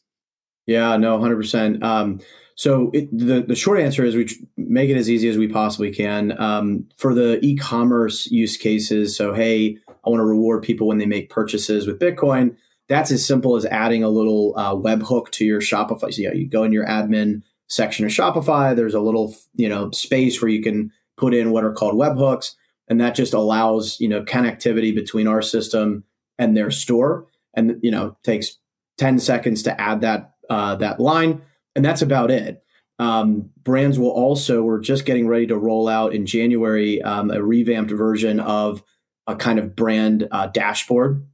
Yeah, 0.65 0.95
no, 0.97 1.19
hundred 1.19 1.35
um, 1.35 1.39
percent. 1.41 2.23
So 2.55 2.91
it, 2.93 3.09
the 3.11 3.41
the 3.41 3.55
short 3.55 3.79
answer 3.79 4.05
is 4.05 4.15
we 4.15 4.29
make 4.57 4.89
it 4.89 4.97
as 4.97 5.09
easy 5.09 5.27
as 5.27 5.37
we 5.37 5.47
possibly 5.47 5.91
can 5.91 6.39
um, 6.39 6.87
for 6.97 7.13
the 7.13 7.43
e-commerce 7.43 8.29
use 8.29 8.57
cases. 8.57 9.17
So 9.17 9.33
hey, 9.33 9.77
I 9.89 10.09
want 10.09 10.19
to 10.19 10.25
reward 10.25 10.63
people 10.63 10.87
when 10.87 10.99
they 10.99 11.05
make 11.05 11.29
purchases 11.29 11.87
with 11.87 11.99
Bitcoin 11.99 12.55
that's 12.87 13.11
as 13.11 13.25
simple 13.25 13.55
as 13.55 13.65
adding 13.65 14.03
a 14.03 14.09
little 14.09 14.53
uh, 14.57 14.75
webhook 14.75 15.31
to 15.31 15.45
your 15.45 15.61
Shopify. 15.61 16.13
So, 16.13 16.31
you 16.33 16.47
go 16.47 16.63
in 16.63 16.71
your 16.71 16.85
admin 16.85 17.41
section 17.67 18.05
of 18.05 18.11
Shopify. 18.11 18.75
There's 18.75 18.93
a 18.93 18.99
little 18.99 19.35
you 19.55 19.69
know 19.69 19.91
space 19.91 20.41
where 20.41 20.49
you 20.49 20.61
can 20.61 20.91
put 21.17 21.33
in 21.33 21.51
what 21.51 21.63
are 21.63 21.73
called 21.73 21.95
webhooks, 21.95 22.55
and 22.93 23.01
that 23.01 23.15
just 23.15 23.33
allows 23.33 23.99
you 23.99 24.07
know 24.07 24.23
connectivity 24.23 24.93
between 24.93 25.27
our 25.27 25.41
system 25.41 26.03
and 26.37 26.55
their 26.55 26.71
store. 26.71 27.27
And 27.55 27.79
you 27.81 27.91
know 27.91 28.17
takes 28.23 28.57
ten 28.97 29.19
seconds 29.19 29.63
to 29.63 29.79
add 29.79 30.01
that 30.01 30.33
uh, 30.49 30.75
that 30.75 30.99
line, 30.99 31.41
and 31.75 31.83
that's 31.83 32.01
about 32.01 32.31
it. 32.31 32.63
Um, 32.99 33.49
brands 33.63 33.99
will 33.99 34.11
also 34.11 34.61
we're 34.61 34.79
just 34.79 35.05
getting 35.05 35.27
ready 35.27 35.47
to 35.47 35.57
roll 35.57 35.87
out 35.87 36.13
in 36.13 36.25
January 36.25 37.01
um, 37.01 37.31
a 37.31 37.43
revamped 37.43 37.91
version 37.91 38.39
of 38.39 38.83
a 39.27 39.35
kind 39.35 39.57
of 39.57 39.75
brand 39.75 40.27
uh, 40.31 40.47
dashboard 40.47 41.25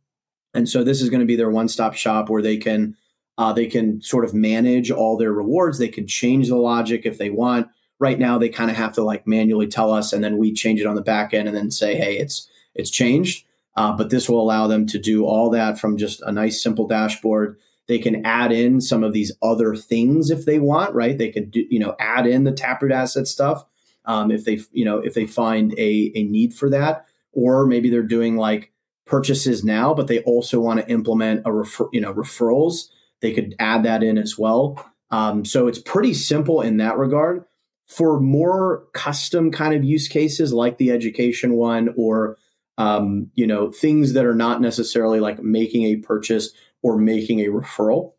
and 0.54 0.68
so 0.68 0.84
this 0.84 1.02
is 1.02 1.10
going 1.10 1.20
to 1.20 1.26
be 1.26 1.36
their 1.36 1.50
one-stop 1.50 1.94
shop 1.94 2.30
where 2.30 2.42
they 2.42 2.58
can 2.58 2.96
uh, 3.38 3.54
they 3.54 3.68
can 3.68 4.02
sort 4.02 4.26
of 4.26 4.34
manage 4.34 4.92
all 4.92 5.16
their 5.16 5.32
rewards. 5.32 5.78
They 5.78 5.88
can 5.88 6.06
change 6.06 6.50
the 6.50 6.58
logic 6.58 7.06
if 7.06 7.18
they 7.18 7.30
want. 7.30 7.68
Right 8.00 8.18
now 8.18 8.38
they 8.38 8.50
kind 8.50 8.72
of 8.72 8.78
have 8.78 8.94
to 8.94 9.04
like 9.04 9.28
manually 9.28 9.68
tell 9.68 9.92
us 9.92 10.14
and 10.14 10.24
then 10.24 10.38
we 10.38 10.54
change 10.54 10.80
it 10.80 10.88
on 10.88 10.96
the 10.96 11.02
back 11.02 11.34
end 11.34 11.48
and 11.48 11.56
then 11.56 11.70
say 11.70 11.96
hey 11.96 12.18
it's 12.18 12.50
it's 12.76 12.90
changed. 12.90 13.46
Uh, 13.76 13.96
but 13.96 14.10
this 14.10 14.28
will 14.28 14.42
allow 14.42 14.68
them 14.68 14.86
to 14.88 15.00
do 15.00 15.26
all 15.26 15.50
that 15.52 15.80
from 15.80 15.98
just 15.98 16.22
a 16.24 16.32
nice 16.32 16.62
simple 16.62 16.88
dashboard. 16.88 17.58
They 17.88 18.00
can 18.00 18.26
add 18.26 18.52
in 18.52 18.82
some 18.82 19.04
of 19.04 19.14
these 19.14 19.32
other 19.42 19.76
things 19.76 20.30
if 20.30 20.46
they 20.46 20.60
want 20.60 20.94
right? 20.94 21.18
They 21.18 21.30
could 21.30 21.52
do, 21.52 21.66
you 21.70 21.80
know 21.80 21.96
add 22.00 22.26
in 22.26 22.44
the 22.44 22.52
taproot 22.52 22.92
asset 22.92 23.28
stuff 23.28 23.66
um, 24.06 24.32
if 24.32 24.46
they 24.46 24.60
you 24.72 24.86
know 24.86 24.98
if 25.00 25.14
they 25.14 25.26
find 25.26 25.74
a, 25.74 26.12
a 26.16 26.24
need 26.24 26.54
for 26.54 26.70
that. 26.70 27.06
Or 27.32 27.66
maybe 27.66 27.90
they're 27.90 28.02
doing 28.04 28.38
like 28.38 28.72
purchases 29.06 29.64
now 29.64 29.94
but 29.94 30.08
they 30.08 30.20
also 30.20 30.60
want 30.60 30.80
to 30.80 30.90
implement 30.90 31.42
a 31.46 31.52
refer, 31.52 31.88
you 31.92 32.02
know 32.02 32.14
referrals. 32.14 32.90
They 33.22 33.34
could 33.34 33.56
add 33.60 33.84
that 33.84 34.04
in 34.04 34.18
as 34.18 34.38
well. 34.38 34.86
Um, 35.12 35.44
so 35.44 35.68
it's 35.68 35.80
pretty 35.80 36.14
simple 36.14 36.62
in 36.62 36.78
that 36.78 36.98
regard 36.98 37.44
for 37.90 38.20
more 38.20 38.86
custom 38.94 39.52
kind 39.52 39.74
of 39.74 39.84
use 39.84 40.08
cases 40.08 40.54
like 40.54 40.78
the 40.78 40.92
education 40.92 41.54
one 41.54 41.94
or 41.98 42.38
um, 42.78 43.30
you 43.36 43.46
know 43.46 43.72
things 43.72 44.14
that 44.14 44.26
are 44.26 44.36
not 44.36 44.62
necessarily 44.62 45.20
like 45.20 45.44
making 45.44 45.84
a 45.84 45.98
purchase 45.98 46.52
or 46.82 46.98
making 46.98 47.42
a 47.42 47.48
referral 47.48 48.14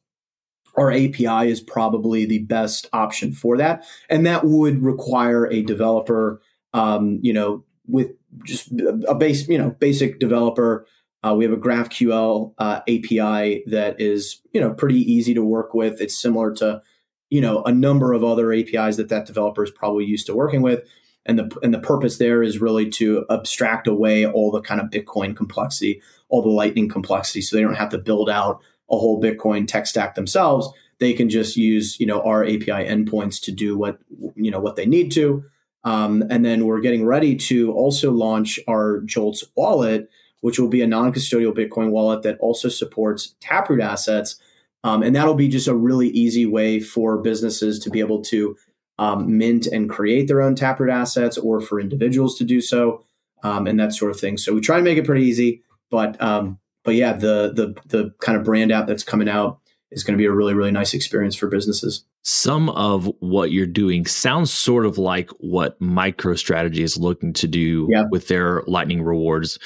our 0.77 0.91
api 0.91 1.49
is 1.49 1.61
probably 1.61 2.25
the 2.25 2.41
best 2.41 2.89
option 2.93 3.33
for 3.33 3.57
that. 3.59 3.85
And 4.09 4.27
that 4.27 4.45
would 4.45 4.83
require 4.83 5.47
a 5.47 5.63
developer 5.63 6.41
um, 6.73 7.19
you 7.23 7.33
know 7.33 7.65
with 7.87 8.13
just 8.45 8.73
a 9.09 9.15
base 9.15 9.49
you 9.49 9.59
know 9.59 9.71
basic 9.71 10.19
developer. 10.21 10.87
Uh, 11.23 11.35
we 11.35 11.45
have 11.45 11.53
a 11.53 11.57
graphql 11.57 12.55
uh, 12.59 12.81
api 12.89 13.63
that 13.67 14.01
is 14.01 14.41
you 14.53 14.61
know 14.61 14.73
pretty 14.73 15.01
easy 15.01 15.35
to 15.35 15.45
work 15.45 15.75
with. 15.75 16.01
It's 16.01 16.21
similar 16.21 16.53
to 16.55 16.83
you 17.31 17.41
know 17.41 17.63
a 17.63 17.73
number 17.73 18.13
of 18.13 18.23
other 18.23 18.53
APIs 18.53 18.97
that 18.97 19.09
that 19.09 19.27
developer 19.27 19.65
is 19.65 19.71
probably 19.71 20.05
used 20.05 20.27
to 20.27 20.35
working 20.35 20.63
with. 20.63 20.87
And 21.27 21.39
the 21.39 21.59
and 21.63 21.73
the 21.73 21.79
purpose 21.79 22.19
there 22.19 22.43
is 22.43 22.61
really 22.61 22.91
to 22.91 23.25
abstract 23.31 23.87
away 23.87 24.27
all 24.27 24.51
the 24.51 24.61
kind 24.61 24.81
of 24.81 24.91
Bitcoin 24.91 25.37
complexity, 25.37 26.03
all 26.29 26.43
the 26.43 26.49
Lightning 26.49 26.89
complexity, 26.89 27.41
so 27.41 27.57
they 27.57 27.63
don't 27.63 27.75
have 27.75 27.91
to 27.91 27.99
build 27.99 28.29
out 28.29 28.61
a 28.91 28.99
whole 28.99 29.23
Bitcoin 29.23 29.67
tech 29.67 29.87
stack 29.87 30.15
themselves. 30.15 30.69
They 30.99 31.13
can 31.13 31.31
just 31.31 31.57
use 31.57 32.01
you 32.01 32.07
know 32.07 32.21
our 32.23 32.45
API 32.45 32.87
endpoints 32.87 33.41
to 33.43 33.53
do 33.53 33.79
what 33.79 33.99
you 34.35 34.51
know 34.51 34.61
what 34.61 34.77
they 34.77 34.87
need 34.87 35.13
to. 35.13 35.45
Um, 35.85 36.23
and 36.31 36.45
then 36.45 36.67
we're 36.67 36.81
getting 36.81 37.07
ready 37.07 37.37
to 37.37 37.73
also 37.73 38.13
launch 38.13 38.61
our 38.69 39.01
Joltz 39.07 39.45
wallet, 39.57 40.11
which 40.41 40.59
will 40.59 40.69
be 40.69 40.83
a 40.83 40.87
non-custodial 40.87 41.57
Bitcoin 41.57 41.91
wallet 41.91 42.23
that 42.23 42.39
also 42.39 42.69
supports 42.69 43.35
Taproot 43.41 43.81
assets 43.81 44.39
um, 44.85 45.03
and 45.03 45.15
that'll 45.15 45.35
be 45.35 45.49
just 45.49 45.69
a 45.69 45.75
really 45.75 46.09
easy 46.09 46.47
way 46.47 46.81
for 46.81 47.19
businesses 47.19 47.79
to 47.81 47.91
be 47.91 48.01
able 48.01 48.23
to 48.23 48.57
um, 48.99 49.39
mint 49.39 49.67
and 49.67 49.89
create 49.89 50.29
their 50.29 50.43
own 50.43 50.55
Taproot 50.55 50.91
assets 50.91 51.39
or 51.39 51.61
for 51.61 51.81
individuals 51.81 52.37
to 52.39 52.45
do 52.45 52.61
so 52.61 53.05
um, 53.43 53.67
and 53.67 53.81
that 53.81 53.95
sort 53.95 54.11
of 54.11 54.21
thing. 54.21 54.37
So 54.37 54.55
we 54.55 54.61
try 54.61 54.77
to 54.77 54.83
make 54.83 54.99
it 54.99 55.07
pretty 55.07 55.25
easy, 55.25 55.63
but 55.91 56.21
um, 56.21 56.59
but 56.85 56.95
yeah, 56.95 57.13
the 57.13 57.53
the 57.55 57.75
the 57.87 58.15
kind 58.21 58.37
of 58.39 58.45
brand 58.45 58.73
app 58.73 58.87
that's 58.87 59.03
coming 59.03 59.29
out 59.29 59.59
is 59.93 60.05
going 60.05 60.17
to 60.17 60.23
be 60.23 60.27
a 60.27 60.33
really 60.33 60.55
really 60.55 60.71
nice 60.71 60.95
experience 60.95 61.35
for 61.35 61.49
businesses. 61.49 62.05
Some 62.23 62.69
of 62.71 63.11
what 63.21 63.51
you're 63.51 63.67
doing 63.67 64.07
sounds 64.07 64.53
sort 64.53 64.87
of 64.87 64.99
like 64.99 65.31
what 65.39 65.81
MicroStrategy 65.81 66.79
is 66.79 66.99
looking 66.99 67.33
to 67.35 67.49
do 67.49 67.89
yeah. 67.91 68.05
with 68.11 68.29
their 68.29 68.63
lightning 68.67 69.03
rewards. 69.03 69.59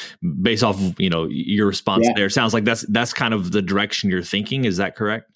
Based 0.43 0.63
off 0.63 0.81
of, 0.81 0.99
you 1.01 1.11
know 1.11 1.27
your 1.29 1.67
response 1.67 2.07
yeah. 2.07 2.13
there 2.15 2.31
sounds 2.31 2.55
like 2.55 2.65
that's 2.65 2.83
that's 2.89 3.13
kind 3.13 3.35
of 3.35 3.53
the 3.53 3.63
direction 3.63 4.11
you're 4.11 4.23
thinking. 4.23 4.65
Is 4.65 4.77
that 4.79 4.97
correct? 4.97 5.31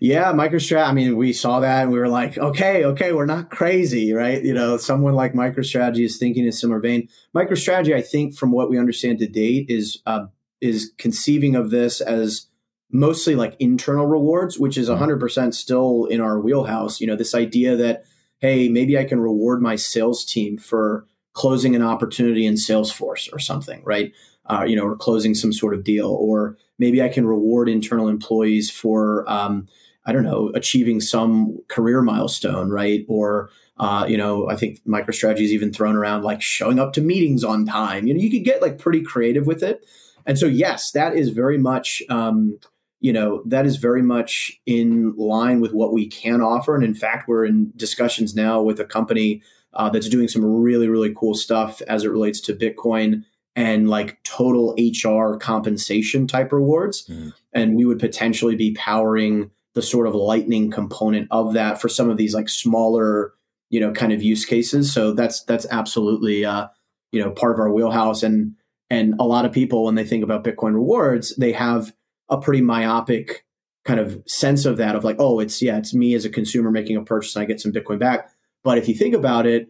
Yeah 0.00 0.32
MicroStrategy 0.32 0.86
I 0.88 0.92
mean 0.92 1.16
we 1.16 1.32
saw 1.32 1.58
that 1.60 1.82
and 1.82 1.92
we 1.92 1.98
were 1.98 2.08
like 2.08 2.38
okay 2.38 2.84
okay 2.84 3.12
we're 3.12 3.26
not 3.26 3.50
crazy 3.50 4.12
right? 4.12 4.42
You 4.42 4.54
know 4.54 4.76
someone 4.76 5.14
like 5.14 5.34
MicroStrategy 5.34 6.04
is 6.04 6.18
thinking 6.18 6.46
in 6.46 6.52
similar 6.52 6.80
vein. 6.80 7.08
MicroStrategy 7.34 7.94
I 7.94 8.02
think 8.02 8.36
from 8.36 8.52
what 8.52 8.70
we 8.70 8.78
understand 8.78 9.18
to 9.18 9.26
date 9.26 9.66
is 9.68 10.00
uh, 10.06 10.26
is 10.60 10.92
conceiving 10.96 11.56
of 11.56 11.70
this 11.70 12.00
as 12.00 12.46
mostly 12.92 13.34
like 13.34 13.56
internal 13.58 14.06
rewards, 14.06 14.58
which 14.58 14.76
is 14.76 14.88
100% 14.88 15.18
mm-hmm. 15.18 15.50
still 15.50 16.04
in 16.04 16.20
our 16.20 16.38
wheelhouse. 16.38 17.00
You 17.00 17.06
know, 17.06 17.16
this 17.16 17.34
idea 17.34 17.74
that, 17.76 18.04
hey, 18.38 18.68
maybe 18.68 18.98
I 18.98 19.04
can 19.04 19.18
reward 19.18 19.62
my 19.62 19.76
sales 19.76 20.24
team 20.24 20.58
for 20.58 21.06
closing 21.32 21.74
an 21.74 21.82
opportunity 21.82 22.44
in 22.44 22.54
Salesforce 22.54 23.32
or 23.32 23.38
something, 23.38 23.82
right? 23.84 24.12
Uh, 24.46 24.64
you 24.66 24.76
know, 24.76 24.84
or 24.84 24.96
closing 24.96 25.34
some 25.34 25.52
sort 25.52 25.72
of 25.72 25.84
deal, 25.84 26.10
or 26.10 26.58
maybe 26.78 27.00
I 27.00 27.08
can 27.08 27.26
reward 27.26 27.68
internal 27.68 28.08
employees 28.08 28.70
for, 28.70 29.24
um, 29.30 29.68
I 30.04 30.12
don't 30.12 30.24
know, 30.24 30.50
achieving 30.54 31.00
some 31.00 31.58
career 31.68 32.02
milestone, 32.02 32.68
right? 32.68 33.06
Or, 33.08 33.50
uh, 33.78 34.04
you 34.08 34.18
know, 34.18 34.50
I 34.50 34.56
think 34.56 34.80
MicroStrategy 34.84 35.40
is 35.40 35.52
even 35.52 35.72
thrown 35.72 35.96
around 35.96 36.24
like 36.24 36.42
showing 36.42 36.78
up 36.78 36.92
to 36.94 37.00
meetings 37.00 37.44
on 37.44 37.66
time. 37.66 38.06
You 38.06 38.14
know, 38.14 38.20
you 38.20 38.30
could 38.30 38.44
get 38.44 38.60
like 38.60 38.78
pretty 38.78 39.02
creative 39.02 39.46
with 39.46 39.62
it. 39.62 39.86
And 40.26 40.38
so, 40.38 40.46
yes, 40.46 40.90
that 40.92 41.16
is 41.16 41.30
very 41.30 41.58
much 41.58 42.02
um, 42.08 42.58
you 43.02 43.12
know 43.12 43.42
that 43.44 43.66
is 43.66 43.76
very 43.76 44.00
much 44.00 44.52
in 44.64 45.14
line 45.16 45.60
with 45.60 45.72
what 45.74 45.92
we 45.92 46.06
can 46.06 46.40
offer. 46.40 46.74
And 46.74 46.84
in 46.84 46.94
fact 46.94 47.28
we're 47.28 47.44
in 47.44 47.72
discussions 47.76 48.34
now 48.34 48.62
with 48.62 48.80
a 48.80 48.84
company 48.84 49.42
uh, 49.74 49.90
that's 49.90 50.08
doing 50.08 50.28
some 50.28 50.44
really 50.44 50.88
really 50.88 51.12
cool 51.14 51.34
stuff 51.34 51.82
as 51.82 52.04
it 52.04 52.10
relates 52.10 52.40
to 52.42 52.54
bitcoin 52.54 53.24
and 53.54 53.90
like 53.90 54.22
total 54.22 54.74
hr 55.04 55.36
compensation 55.36 56.26
type 56.26 56.52
rewards. 56.52 57.06
Mm. 57.06 57.32
and 57.52 57.76
we 57.76 57.84
would 57.84 57.98
potentially 57.98 58.56
be 58.56 58.72
powering 58.72 59.50
the 59.74 59.82
sort 59.82 60.06
of 60.06 60.14
lightning 60.14 60.70
component 60.70 61.26
of 61.30 61.54
that 61.54 61.80
for 61.80 61.88
some 61.88 62.08
of 62.08 62.16
these 62.16 62.34
like 62.34 62.48
smaller 62.48 63.34
you 63.68 63.80
know 63.80 63.90
kind 63.90 64.12
of 64.12 64.22
use 64.22 64.44
cases. 64.44 64.92
So 64.92 65.12
that's 65.12 65.42
that's 65.42 65.66
absolutely 65.70 66.44
uh 66.44 66.68
you 67.10 67.20
know 67.20 67.32
part 67.32 67.52
of 67.52 67.58
our 67.58 67.72
wheelhouse. 67.72 68.22
And 68.22 68.54
and 68.90 69.14
a 69.18 69.24
lot 69.24 69.44
of 69.44 69.50
people 69.50 69.84
when 69.84 69.96
they 69.96 70.04
think 70.04 70.22
about 70.22 70.44
bitcoin 70.44 70.74
rewards 70.74 71.34
they 71.36 71.52
have 71.52 71.92
a 72.28 72.40
pretty 72.40 72.62
myopic 72.62 73.44
kind 73.84 73.98
of 73.98 74.22
sense 74.26 74.64
of 74.64 74.76
that 74.76 74.94
of 74.94 75.04
like, 75.04 75.16
oh, 75.18 75.40
it's 75.40 75.60
yeah, 75.60 75.78
it's 75.78 75.94
me 75.94 76.14
as 76.14 76.24
a 76.24 76.30
consumer 76.30 76.70
making 76.70 76.96
a 76.96 77.04
purchase 77.04 77.34
and 77.34 77.42
I 77.42 77.46
get 77.46 77.60
some 77.60 77.72
Bitcoin 77.72 77.98
back. 77.98 78.30
But 78.62 78.78
if 78.78 78.88
you 78.88 78.94
think 78.94 79.14
about 79.14 79.46
it, 79.46 79.68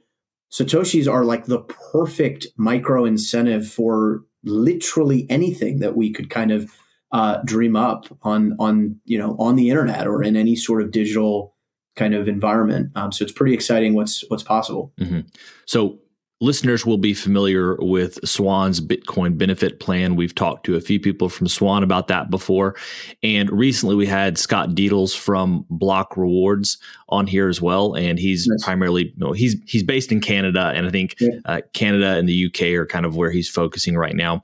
Satoshis 0.52 1.10
are 1.10 1.24
like 1.24 1.46
the 1.46 1.60
perfect 1.60 2.46
micro 2.56 3.04
incentive 3.04 3.66
for 3.66 4.22
literally 4.44 5.26
anything 5.30 5.78
that 5.78 5.96
we 5.96 6.12
could 6.12 6.28
kind 6.28 6.52
of 6.52 6.70
uh, 7.10 7.38
dream 7.44 7.76
up 7.76 8.06
on 8.22 8.56
on 8.58 8.98
you 9.04 9.18
know 9.18 9.36
on 9.38 9.56
the 9.56 9.70
internet 9.70 10.06
or 10.06 10.22
in 10.22 10.36
any 10.36 10.56
sort 10.56 10.82
of 10.82 10.90
digital 10.90 11.54
kind 11.96 12.14
of 12.14 12.28
environment. 12.28 12.90
Um, 12.96 13.12
so 13.12 13.22
it's 13.22 13.32
pretty 13.32 13.54
exciting 13.54 13.94
what's 13.94 14.24
what's 14.28 14.42
possible. 14.42 14.92
Mm-hmm. 15.00 15.20
So 15.66 15.98
listeners 16.42 16.84
will 16.84 16.98
be 16.98 17.14
familiar 17.14 17.76
with 17.76 18.18
Swan's 18.28 18.80
Bitcoin 18.80 19.38
benefit 19.38 19.78
plan. 19.78 20.16
We've 20.16 20.34
talked 20.34 20.66
to 20.66 20.74
a 20.74 20.80
few 20.80 20.98
people 20.98 21.28
from 21.28 21.46
Swan 21.46 21.84
about 21.84 22.08
that 22.08 22.30
before. 22.30 22.74
And 23.22 23.48
recently 23.48 23.94
we 23.94 24.06
had 24.06 24.36
Scott 24.36 24.70
Dedels 24.70 25.16
from 25.16 25.64
Block 25.70 26.16
Rewards 26.16 26.78
on 27.08 27.28
here 27.28 27.48
as 27.48 27.62
well. 27.62 27.94
And 27.94 28.18
he's 28.18 28.48
primarily, 28.62 29.10
you 29.10 29.18
know, 29.18 29.30
he's, 29.30 29.54
he's 29.66 29.84
based 29.84 30.10
in 30.10 30.20
Canada. 30.20 30.72
And 30.74 30.84
I 30.84 30.90
think 30.90 31.14
yeah. 31.20 31.30
uh, 31.44 31.60
Canada 31.74 32.16
and 32.16 32.28
the 32.28 32.46
UK 32.46 32.62
are 32.72 32.86
kind 32.86 33.06
of 33.06 33.14
where 33.14 33.30
he's 33.30 33.48
focusing 33.48 33.96
right 33.96 34.16
now. 34.16 34.42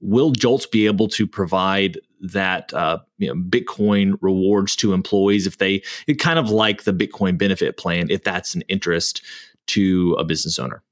Will 0.00 0.32
Joltz 0.32 0.70
be 0.70 0.84
able 0.84 1.08
to 1.08 1.26
provide 1.26 1.98
that 2.20 2.72
uh, 2.74 2.98
you 3.16 3.28
know, 3.28 3.34
Bitcoin 3.34 4.18
rewards 4.20 4.76
to 4.76 4.92
employees 4.92 5.46
if 5.46 5.56
they, 5.56 5.82
it 6.06 6.20
kind 6.20 6.38
of 6.38 6.50
like 6.50 6.82
the 6.82 6.92
Bitcoin 6.92 7.38
benefit 7.38 7.78
plan, 7.78 8.10
if 8.10 8.24
that's 8.24 8.54
an 8.54 8.60
interest 8.68 9.22
to 9.68 10.14
a 10.18 10.24
business 10.24 10.58
owner? 10.58 10.82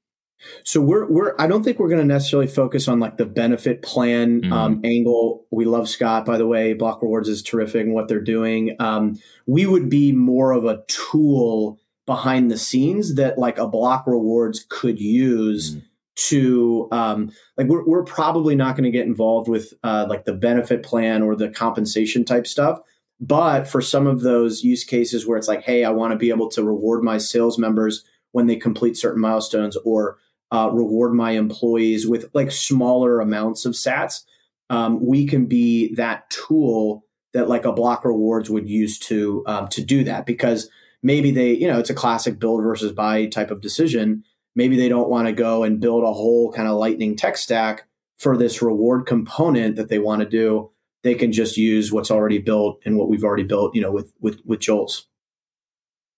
So 0.63 0.81
we're 0.81 1.09
we're 1.11 1.35
I 1.39 1.47
don't 1.47 1.63
think 1.63 1.79
we're 1.79 1.89
going 1.89 2.01
to 2.01 2.05
necessarily 2.05 2.47
focus 2.47 2.87
on 2.87 2.99
like 2.99 3.17
the 3.17 3.25
benefit 3.25 3.81
plan 3.81 4.41
mm-hmm. 4.41 4.53
um, 4.53 4.81
angle. 4.83 5.45
We 5.51 5.65
love 5.65 5.89
Scott, 5.89 6.25
by 6.25 6.37
the 6.37 6.47
way. 6.47 6.73
Block 6.73 7.01
Rewards 7.01 7.29
is 7.29 7.41
terrific 7.41 7.81
and 7.81 7.93
what 7.93 8.07
they're 8.07 8.19
doing. 8.21 8.75
Um, 8.79 9.19
we 9.45 9.65
would 9.65 9.89
be 9.89 10.11
more 10.11 10.51
of 10.51 10.65
a 10.65 10.83
tool 10.87 11.79
behind 12.05 12.49
the 12.49 12.57
scenes 12.57 13.15
that 13.15 13.37
like 13.37 13.57
a 13.57 13.67
Block 13.67 14.05
Rewards 14.07 14.65
could 14.69 14.99
use. 14.99 15.71
Mm-hmm. 15.71 15.85
To 16.29 16.87
um, 16.91 17.31
like, 17.57 17.67
we're, 17.67 17.85
we're 17.85 18.03
probably 18.03 18.55
not 18.55 18.75
going 18.75 18.85
to 18.85 18.89
get 18.89 19.05
involved 19.05 19.47
with 19.47 19.75
uh, 19.83 20.07
like 20.09 20.25
the 20.25 20.33
benefit 20.33 20.81
plan 20.81 21.21
or 21.21 21.35
the 21.35 21.47
compensation 21.47 22.25
type 22.25 22.47
stuff. 22.47 22.79
But 23.19 23.67
for 23.67 23.81
some 23.81 24.07
of 24.07 24.21
those 24.21 24.63
use 24.63 24.83
cases 24.83 25.27
where 25.27 25.37
it's 25.37 25.47
like, 25.47 25.61
hey, 25.61 25.83
I 25.83 25.91
want 25.91 26.13
to 26.13 26.17
be 26.17 26.31
able 26.31 26.49
to 26.49 26.63
reward 26.63 27.03
my 27.03 27.19
sales 27.19 27.59
members 27.59 28.03
when 28.31 28.47
they 28.47 28.55
complete 28.55 28.97
certain 28.97 29.21
milestones, 29.21 29.77
or 29.85 30.17
uh, 30.51 30.69
reward 30.71 31.13
my 31.13 31.31
employees 31.31 32.07
with 32.07 32.29
like 32.33 32.51
smaller 32.51 33.19
amounts 33.19 33.65
of 33.65 33.73
sats 33.73 34.23
um, 34.69 35.05
we 35.05 35.25
can 35.25 35.45
be 35.45 35.93
that 35.95 36.29
tool 36.29 37.05
that 37.33 37.47
like 37.47 37.65
a 37.65 37.71
block 37.71 38.03
rewards 38.03 38.49
would 38.49 38.67
use 38.69 38.99
to 38.99 39.43
um, 39.47 39.67
to 39.69 39.83
do 39.83 40.03
that 40.03 40.25
because 40.25 40.69
maybe 41.03 41.31
they 41.31 41.53
you 41.53 41.67
know 41.67 41.79
it's 41.79 41.89
a 41.89 41.95
classic 41.95 42.39
build 42.39 42.63
versus 42.63 42.91
buy 42.91 43.25
type 43.27 43.51
of 43.51 43.61
decision. 43.61 44.23
Maybe 44.55 44.75
they 44.75 44.89
don't 44.89 45.09
want 45.09 45.27
to 45.27 45.33
go 45.33 45.63
and 45.63 45.79
build 45.79 46.03
a 46.03 46.11
whole 46.11 46.51
kind 46.51 46.67
of 46.67 46.77
lightning 46.77 47.15
tech 47.15 47.37
stack 47.37 47.87
for 48.17 48.35
this 48.35 48.61
reward 48.61 49.05
component 49.05 49.75
that 49.75 49.87
they 49.87 49.99
want 49.99 50.21
to 50.21 50.27
do. 50.27 50.71
They 51.03 51.13
can 51.13 51.31
just 51.31 51.57
use 51.57 51.91
what's 51.91 52.09
already 52.09 52.39
built 52.39 52.81
and 52.83 52.97
what 52.97 53.07
we've 53.07 53.23
already 53.23 53.43
built 53.43 53.75
you 53.75 53.81
know 53.81 53.91
with 53.91 54.11
with 54.19 54.41
with 54.45 54.59
joltz 54.59 55.03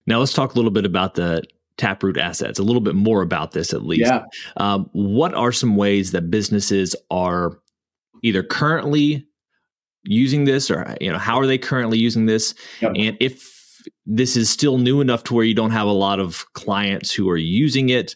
now 0.07 0.17
let's 0.17 0.33
talk 0.33 0.53
a 0.53 0.55
little 0.55 0.71
bit 0.71 0.85
about 0.85 1.15
the 1.15 1.43
Taproot 1.79 2.17
assets, 2.17 2.59
a 2.59 2.63
little 2.63 2.81
bit 2.81 2.93
more 2.93 3.23
about 3.23 3.53
this 3.53 3.73
at 3.73 3.83
least. 3.83 4.11
Yeah. 4.11 4.25
Um, 4.57 4.89
what 4.91 5.33
are 5.33 5.51
some 5.51 5.75
ways 5.75 6.11
that 6.11 6.29
businesses 6.29 6.95
are 7.09 7.57
either 8.21 8.43
currently 8.43 9.25
using 10.03 10.45
this 10.45 10.69
or 10.69 10.95
you 11.01 11.11
know 11.11 11.17
how 11.17 11.37
are 11.39 11.47
they 11.47 11.57
currently 11.57 11.97
using 11.97 12.25
this 12.25 12.55
yep. 12.81 12.93
and 12.95 13.17
if 13.19 13.81
this 14.05 14.35
is 14.37 14.49
still 14.49 14.77
new 14.77 15.01
enough 15.01 15.23
to 15.23 15.33
where 15.33 15.43
you 15.43 15.53
don't 15.53 15.71
have 15.71 15.87
a 15.87 15.91
lot 15.91 16.19
of 16.19 16.45
clients 16.53 17.11
who 17.13 17.29
are 17.29 17.37
using 17.37 17.89
it 17.89 18.15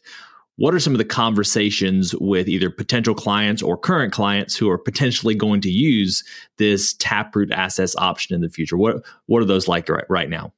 what 0.55 0.73
are 0.73 0.79
some 0.79 0.93
of 0.93 0.97
the 0.97 1.05
conversations 1.05 2.15
with 2.15 2.47
either 2.47 2.69
potential 2.69 3.15
clients 3.15 3.61
or 3.61 3.77
current 3.77 4.13
clients 4.13 4.55
who 4.55 4.69
are 4.69 4.77
potentially 4.77 5.35
going 5.35 5.59
to 5.59 5.69
use 5.69 6.23
this 6.57 6.93
taproot 6.99 7.51
assets 7.51 7.95
option 7.97 8.33
in 8.33 8.41
the 8.41 8.49
future 8.49 8.77
what 8.77 9.03
what 9.25 9.41
are 9.41 9.45
those 9.45 9.67
like 9.67 9.89
right, 9.89 10.05
right 10.09 10.29
now 10.29 10.53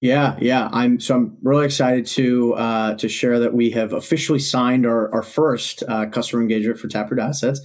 yeah 0.00 0.36
yeah 0.40 0.68
i'm 0.72 1.00
so 1.00 1.14
i'm 1.14 1.36
really 1.42 1.64
excited 1.64 2.06
to 2.06 2.54
uh, 2.54 2.94
to 2.94 3.08
share 3.08 3.38
that 3.40 3.54
we 3.54 3.70
have 3.70 3.92
officially 3.92 4.38
signed 4.38 4.86
our, 4.86 5.12
our 5.12 5.22
first 5.22 5.82
uh, 5.88 6.06
customer 6.06 6.40
engagement 6.42 6.78
for 6.78 6.88
taproot 6.88 7.20
assets 7.20 7.60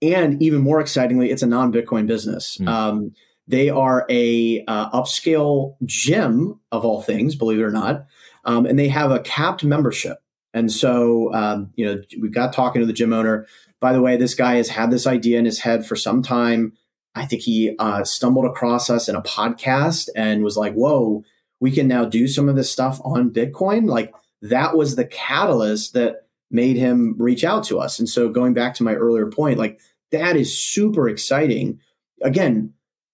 and 0.00 0.40
even 0.42 0.60
more 0.60 0.80
excitingly, 0.80 1.30
it's 1.30 1.42
a 1.42 1.46
non-Bitcoin 1.46 2.06
business. 2.06 2.58
Mm. 2.60 2.68
Um, 2.68 3.12
they 3.46 3.70
are 3.70 4.06
a 4.08 4.64
uh, 4.68 4.90
upscale 4.90 5.74
gym 5.84 6.60
of 6.70 6.84
all 6.84 7.02
things, 7.02 7.34
believe 7.34 7.58
it 7.58 7.64
or 7.64 7.70
not, 7.70 8.06
um, 8.44 8.66
and 8.66 8.78
they 8.78 8.88
have 8.88 9.10
a 9.10 9.20
capped 9.20 9.64
membership. 9.64 10.18
And 10.54 10.70
so, 10.70 11.32
um, 11.34 11.70
you 11.74 11.84
know, 11.84 12.00
we 12.20 12.28
got 12.28 12.52
talking 12.52 12.80
to 12.80 12.86
the 12.86 12.92
gym 12.92 13.12
owner. 13.12 13.46
By 13.80 13.92
the 13.92 14.00
way, 14.00 14.16
this 14.16 14.34
guy 14.34 14.56
has 14.56 14.68
had 14.68 14.90
this 14.90 15.06
idea 15.06 15.38
in 15.38 15.44
his 15.44 15.60
head 15.60 15.86
for 15.86 15.96
some 15.96 16.22
time. 16.22 16.72
I 17.14 17.26
think 17.26 17.42
he 17.42 17.74
uh, 17.78 18.04
stumbled 18.04 18.44
across 18.44 18.90
us 18.90 19.08
in 19.08 19.16
a 19.16 19.22
podcast 19.22 20.08
and 20.14 20.44
was 20.44 20.56
like, 20.56 20.74
"Whoa, 20.74 21.24
we 21.60 21.70
can 21.70 21.88
now 21.88 22.04
do 22.04 22.28
some 22.28 22.48
of 22.48 22.56
this 22.56 22.70
stuff 22.70 23.00
on 23.04 23.30
Bitcoin." 23.30 23.88
Like 23.88 24.12
that 24.42 24.76
was 24.76 24.96
the 24.96 25.04
catalyst 25.04 25.94
that 25.94 26.26
made 26.50 26.76
him 26.76 27.14
reach 27.18 27.44
out 27.44 27.64
to 27.64 27.78
us. 27.78 27.98
And 27.98 28.08
so 28.08 28.28
going 28.28 28.54
back 28.54 28.74
to 28.74 28.82
my 28.82 28.94
earlier 28.94 29.26
point, 29.26 29.58
like 29.58 29.80
that 30.12 30.36
is 30.36 30.56
super 30.56 31.08
exciting. 31.08 31.80
Again, 32.22 32.72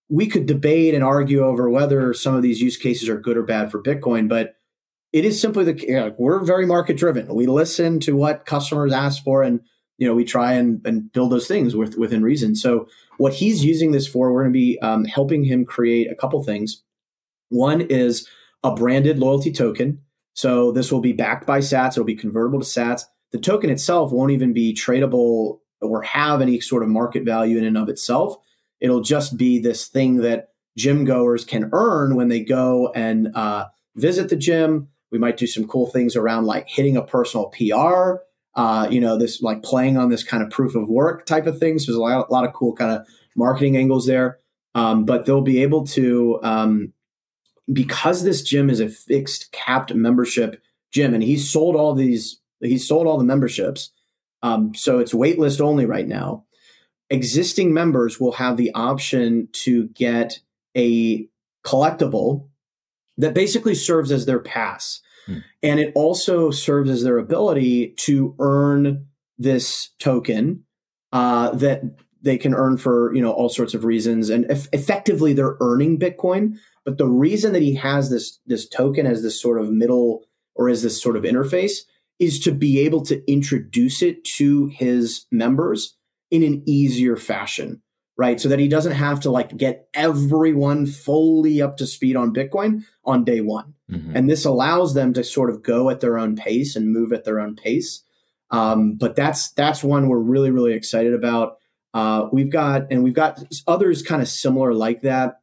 we 0.08 0.26
could 0.26 0.46
debate 0.46 0.94
and 0.94 1.02
argue 1.02 1.44
over 1.44 1.68
whether 1.68 2.14
some 2.14 2.34
of 2.34 2.42
these 2.42 2.60
use 2.60 2.76
cases 2.76 3.08
are 3.08 3.18
good 3.18 3.36
or 3.36 3.42
bad 3.42 3.70
for 3.70 3.82
Bitcoin, 3.82 4.28
but 4.28 4.54
it 5.12 5.24
is 5.24 5.40
simply 5.40 5.64
the 5.64 5.80
you 5.80 5.94
know, 5.94 6.14
we're 6.18 6.44
very 6.44 6.66
market 6.66 6.96
driven. 6.96 7.32
We 7.34 7.46
listen 7.46 8.00
to 8.00 8.16
what 8.16 8.46
customers 8.46 8.92
ask 8.92 9.22
for, 9.22 9.42
and 9.42 9.60
you 9.96 10.06
know 10.06 10.14
we 10.14 10.24
try 10.24 10.54
and, 10.54 10.84
and 10.84 11.10
build 11.12 11.30
those 11.30 11.46
things 11.46 11.74
with, 11.74 11.96
within 11.96 12.22
reason. 12.22 12.56
So 12.56 12.88
what 13.16 13.32
he's 13.32 13.64
using 13.64 13.92
this 13.92 14.06
for, 14.08 14.32
we're 14.32 14.42
going 14.42 14.52
to 14.52 14.58
be 14.58 14.78
um, 14.80 15.04
helping 15.04 15.44
him 15.44 15.64
create 15.64 16.10
a 16.10 16.16
couple 16.16 16.42
things. 16.42 16.82
One 17.48 17.80
is 17.80 18.28
a 18.62 18.74
branded 18.74 19.18
loyalty 19.18 19.52
token. 19.52 20.00
So 20.32 20.72
this 20.72 20.90
will 20.90 21.00
be 21.00 21.12
backed 21.12 21.46
by 21.46 21.58
Sats. 21.58 21.92
It'll 21.92 22.04
be 22.04 22.16
convertible 22.16 22.60
to 22.60 22.66
Sats 22.66 23.04
the 23.34 23.40
token 23.40 23.68
itself 23.68 24.12
won't 24.12 24.30
even 24.30 24.52
be 24.52 24.72
tradable 24.72 25.58
or 25.80 26.02
have 26.02 26.40
any 26.40 26.60
sort 26.60 26.84
of 26.84 26.88
market 26.88 27.24
value 27.24 27.58
in 27.58 27.64
and 27.64 27.76
of 27.76 27.88
itself. 27.88 28.36
It'll 28.80 29.00
just 29.00 29.36
be 29.36 29.58
this 29.58 29.88
thing 29.88 30.18
that 30.18 30.50
gym 30.78 31.04
goers 31.04 31.44
can 31.44 31.68
earn 31.72 32.14
when 32.14 32.28
they 32.28 32.44
go 32.44 32.92
and 32.94 33.34
uh, 33.34 33.64
visit 33.96 34.28
the 34.28 34.36
gym. 34.36 34.86
We 35.10 35.18
might 35.18 35.36
do 35.36 35.48
some 35.48 35.66
cool 35.66 35.90
things 35.90 36.14
around 36.14 36.44
like 36.44 36.68
hitting 36.68 36.96
a 36.96 37.02
personal 37.02 37.46
PR, 37.46 38.22
uh, 38.54 38.86
you 38.88 39.00
know, 39.00 39.18
this 39.18 39.42
like 39.42 39.64
playing 39.64 39.96
on 39.96 40.10
this 40.10 40.22
kind 40.22 40.44
of 40.44 40.50
proof 40.50 40.76
of 40.76 40.88
work 40.88 41.26
type 41.26 41.48
of 41.48 41.58
things. 41.58 41.84
So 41.84 41.90
there's 41.90 41.98
a 41.98 42.02
lot, 42.02 42.28
a 42.28 42.32
lot 42.32 42.44
of 42.44 42.52
cool 42.52 42.72
kind 42.76 42.92
of 42.92 43.04
marketing 43.34 43.76
angles 43.76 44.06
there. 44.06 44.38
Um, 44.76 45.04
but 45.04 45.26
they'll 45.26 45.42
be 45.42 45.60
able 45.64 45.86
to, 45.88 46.38
um, 46.44 46.92
because 47.72 48.22
this 48.22 48.42
gym 48.42 48.68
is 48.70 48.80
a 48.80 48.88
fixed 48.88 49.52
capped 49.52 49.94
membership 49.94 50.62
gym, 50.92 51.14
and 51.14 51.22
he's 51.22 51.50
sold 51.50 51.76
all 51.76 51.94
these 51.94 52.40
He's 52.64 52.86
sold 52.86 53.06
all 53.06 53.18
the 53.18 53.24
memberships. 53.24 53.90
Um, 54.42 54.74
so 54.74 54.98
it's 54.98 55.12
waitlist 55.12 55.60
only 55.60 55.86
right 55.86 56.06
now. 56.06 56.44
Existing 57.10 57.72
members 57.72 58.18
will 58.18 58.32
have 58.32 58.56
the 58.56 58.72
option 58.74 59.48
to 59.52 59.88
get 59.88 60.40
a 60.76 61.28
collectible 61.64 62.48
that 63.16 63.34
basically 63.34 63.74
serves 63.74 64.10
as 64.10 64.26
their 64.26 64.38
pass. 64.38 65.00
Hmm. 65.26 65.38
And 65.62 65.80
it 65.80 65.92
also 65.94 66.50
serves 66.50 66.90
as 66.90 67.02
their 67.02 67.18
ability 67.18 67.94
to 67.98 68.34
earn 68.38 69.06
this 69.38 69.90
token 69.98 70.64
uh, 71.12 71.50
that 71.50 71.82
they 72.22 72.38
can 72.38 72.54
earn 72.54 72.76
for 72.76 73.14
you 73.14 73.20
know 73.20 73.32
all 73.32 73.50
sorts 73.50 73.74
of 73.74 73.84
reasons 73.84 74.30
and 74.30 74.46
effectively 74.72 75.34
they're 75.34 75.56
earning 75.60 75.98
bitcoin 75.98 76.56
but 76.84 76.98
the 76.98 77.08
reason 77.08 77.52
that 77.52 77.62
he 77.62 77.74
has 77.74 78.10
this 78.10 78.40
this 78.46 78.68
token 78.68 79.06
as 79.06 79.22
this 79.22 79.40
sort 79.40 79.60
of 79.60 79.70
middle 79.70 80.24
or 80.54 80.68
as 80.68 80.82
this 80.82 81.00
sort 81.00 81.16
of 81.16 81.24
interface 81.24 81.78
is 82.18 82.38
to 82.40 82.52
be 82.52 82.80
able 82.80 83.02
to 83.02 83.30
introduce 83.30 84.02
it 84.02 84.24
to 84.24 84.66
his 84.66 85.26
members 85.32 85.96
in 86.30 86.42
an 86.42 86.62
easier 86.66 87.16
fashion, 87.16 87.82
right? 88.16 88.40
So 88.40 88.48
that 88.48 88.58
he 88.58 88.68
doesn't 88.68 88.92
have 88.92 89.20
to 89.20 89.30
like 89.30 89.56
get 89.56 89.88
everyone 89.94 90.86
fully 90.86 91.60
up 91.60 91.76
to 91.78 91.86
speed 91.86 92.16
on 92.16 92.32
Bitcoin 92.34 92.84
on 93.04 93.24
day 93.24 93.40
one. 93.40 93.74
Mm-hmm. 93.90 94.16
And 94.16 94.30
this 94.30 94.44
allows 94.44 94.94
them 94.94 95.12
to 95.14 95.24
sort 95.24 95.50
of 95.50 95.62
go 95.62 95.90
at 95.90 96.00
their 96.00 96.18
own 96.18 96.36
pace 96.36 96.76
and 96.76 96.92
move 96.92 97.12
at 97.12 97.24
their 97.24 97.40
own 97.40 97.56
pace. 97.56 98.04
Um, 98.50 98.94
but 98.94 99.16
that's 99.16 99.50
that's 99.52 99.82
one 99.82 100.08
we're 100.08 100.18
really 100.18 100.50
really 100.50 100.74
excited 100.74 101.14
about. 101.14 101.58
Uh, 101.92 102.28
we've 102.32 102.50
got 102.50 102.92
and 102.92 103.02
we've 103.02 103.14
got 103.14 103.42
others 103.66 104.02
kind 104.02 104.22
of 104.22 104.28
similar 104.28 104.74
like 104.74 105.02
that. 105.02 105.40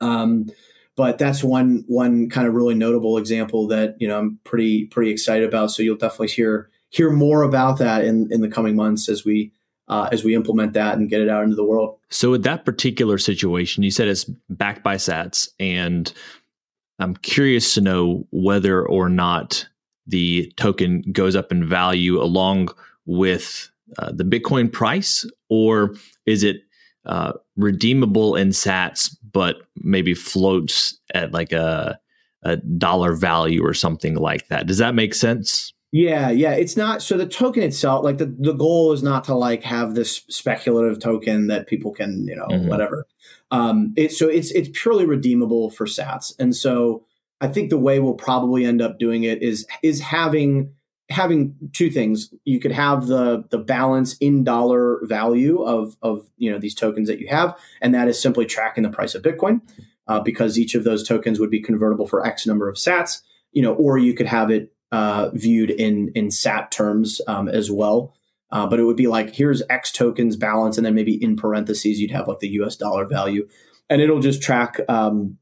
Um, 0.00 0.50
but 0.96 1.16
that's 1.18 1.44
one 1.44 1.84
one 1.86 2.28
kind 2.28 2.48
of 2.48 2.54
really 2.54 2.74
notable 2.74 3.18
example 3.18 3.68
that 3.68 3.96
you 4.00 4.08
know 4.08 4.18
I'm 4.18 4.40
pretty 4.44 4.86
pretty 4.86 5.10
excited 5.10 5.46
about. 5.46 5.70
So 5.70 5.82
you'll 5.82 5.96
definitely 5.96 6.28
hear 6.28 6.70
hear 6.90 7.10
more 7.10 7.42
about 7.42 7.78
that 7.78 8.04
in 8.04 8.32
in 8.32 8.40
the 8.40 8.48
coming 8.48 8.74
months 8.74 9.08
as 9.08 9.24
we 9.24 9.52
uh, 9.88 10.08
as 10.10 10.24
we 10.24 10.34
implement 10.34 10.72
that 10.72 10.98
and 10.98 11.08
get 11.08 11.20
it 11.20 11.28
out 11.28 11.44
into 11.44 11.56
the 11.56 11.64
world. 11.64 11.98
So 12.10 12.32
with 12.32 12.42
that 12.42 12.64
particular 12.64 13.16
situation, 13.18 13.82
you 13.82 13.90
said 13.90 14.08
it's 14.08 14.24
backed 14.50 14.82
by 14.82 14.96
Sats, 14.96 15.48
and 15.60 16.12
I'm 16.98 17.14
curious 17.14 17.74
to 17.74 17.80
know 17.80 18.26
whether 18.30 18.84
or 18.84 19.08
not 19.08 19.68
the 20.06 20.52
token 20.56 21.02
goes 21.12 21.36
up 21.36 21.52
in 21.52 21.68
value 21.68 22.20
along 22.20 22.70
with 23.06 23.70
uh, 23.98 24.10
the 24.12 24.24
Bitcoin 24.24 24.72
price, 24.72 25.24
or 25.48 25.94
is 26.26 26.42
it 26.42 26.62
uh, 27.08 27.32
redeemable 27.56 28.36
in 28.36 28.50
Sats, 28.50 29.16
but 29.32 29.56
maybe 29.76 30.14
floats 30.14 30.98
at 31.14 31.32
like 31.32 31.52
a 31.52 31.98
a 32.42 32.56
dollar 32.56 33.14
value 33.14 33.64
or 33.64 33.74
something 33.74 34.14
like 34.14 34.46
that. 34.48 34.66
Does 34.66 34.78
that 34.78 34.94
make 34.94 35.14
sense? 35.14 35.72
Yeah, 35.90 36.30
yeah. 36.30 36.52
It's 36.52 36.76
not 36.76 37.02
so 37.02 37.16
the 37.16 37.26
token 37.26 37.62
itself, 37.62 38.04
like 38.04 38.18
the, 38.18 38.26
the 38.38 38.52
goal 38.52 38.92
is 38.92 39.02
not 39.02 39.24
to 39.24 39.34
like 39.34 39.62
have 39.64 39.94
this 39.94 40.22
speculative 40.28 41.00
token 41.00 41.46
that 41.48 41.66
people 41.66 41.92
can, 41.92 42.26
you 42.28 42.36
know, 42.36 42.46
mm-hmm. 42.46 42.68
whatever. 42.68 43.06
Um 43.50 43.94
it 43.96 44.12
so 44.12 44.28
it's 44.28 44.50
it's 44.52 44.68
purely 44.72 45.06
redeemable 45.06 45.70
for 45.70 45.86
sats. 45.86 46.34
And 46.38 46.54
so 46.54 47.04
I 47.40 47.48
think 47.48 47.70
the 47.70 47.78
way 47.78 48.00
we'll 48.00 48.14
probably 48.14 48.64
end 48.66 48.82
up 48.82 48.98
doing 48.98 49.24
it 49.24 49.42
is 49.42 49.66
is 49.82 50.00
having 50.00 50.74
having 51.10 51.54
two 51.72 51.90
things. 51.90 52.32
You 52.44 52.60
could 52.60 52.72
have 52.72 53.06
the 53.06 53.44
the 53.50 53.58
balance 53.58 54.16
in 54.18 54.44
dollar 54.44 55.00
value 55.04 55.62
of 55.62 55.96
of 56.02 56.28
you 56.36 56.50
know 56.50 56.58
these 56.58 56.74
tokens 56.74 57.08
that 57.08 57.18
you 57.18 57.28
have 57.28 57.56
and 57.80 57.94
that 57.94 58.08
is 58.08 58.20
simply 58.20 58.46
tracking 58.46 58.82
the 58.82 58.90
price 58.90 59.14
of 59.14 59.22
bitcoin 59.22 59.60
uh, 60.06 60.20
because 60.20 60.58
each 60.58 60.74
of 60.74 60.84
those 60.84 61.06
tokens 61.06 61.40
would 61.40 61.50
be 61.50 61.60
convertible 61.60 62.06
for 62.06 62.26
x 62.26 62.46
number 62.46 62.68
of 62.68 62.76
sats 62.76 63.22
you 63.52 63.62
know 63.62 63.74
or 63.74 63.96
you 63.96 64.14
could 64.14 64.26
have 64.26 64.50
it 64.50 64.72
uh, 64.92 65.30
viewed 65.34 65.70
in 65.70 66.10
in 66.14 66.30
sat 66.30 66.70
terms 66.70 67.20
um, 67.26 67.48
as 67.48 67.70
well. 67.70 68.14
Uh, 68.50 68.66
but 68.66 68.80
it 68.80 68.84
would 68.84 68.96
be 68.96 69.06
like 69.06 69.34
here's 69.34 69.62
x 69.68 69.92
tokens 69.92 70.36
balance 70.36 70.78
and 70.78 70.86
then 70.86 70.94
maybe 70.94 71.22
in 71.22 71.36
parentheses 71.36 72.00
you'd 72.00 72.10
have 72.10 72.28
like 72.28 72.38
the 72.38 72.48
us 72.48 72.76
dollar 72.76 73.06
value. 73.06 73.46
And 73.90 74.00
it'll 74.00 74.20
just 74.20 74.42
track 74.42 74.80
um, 74.88 75.38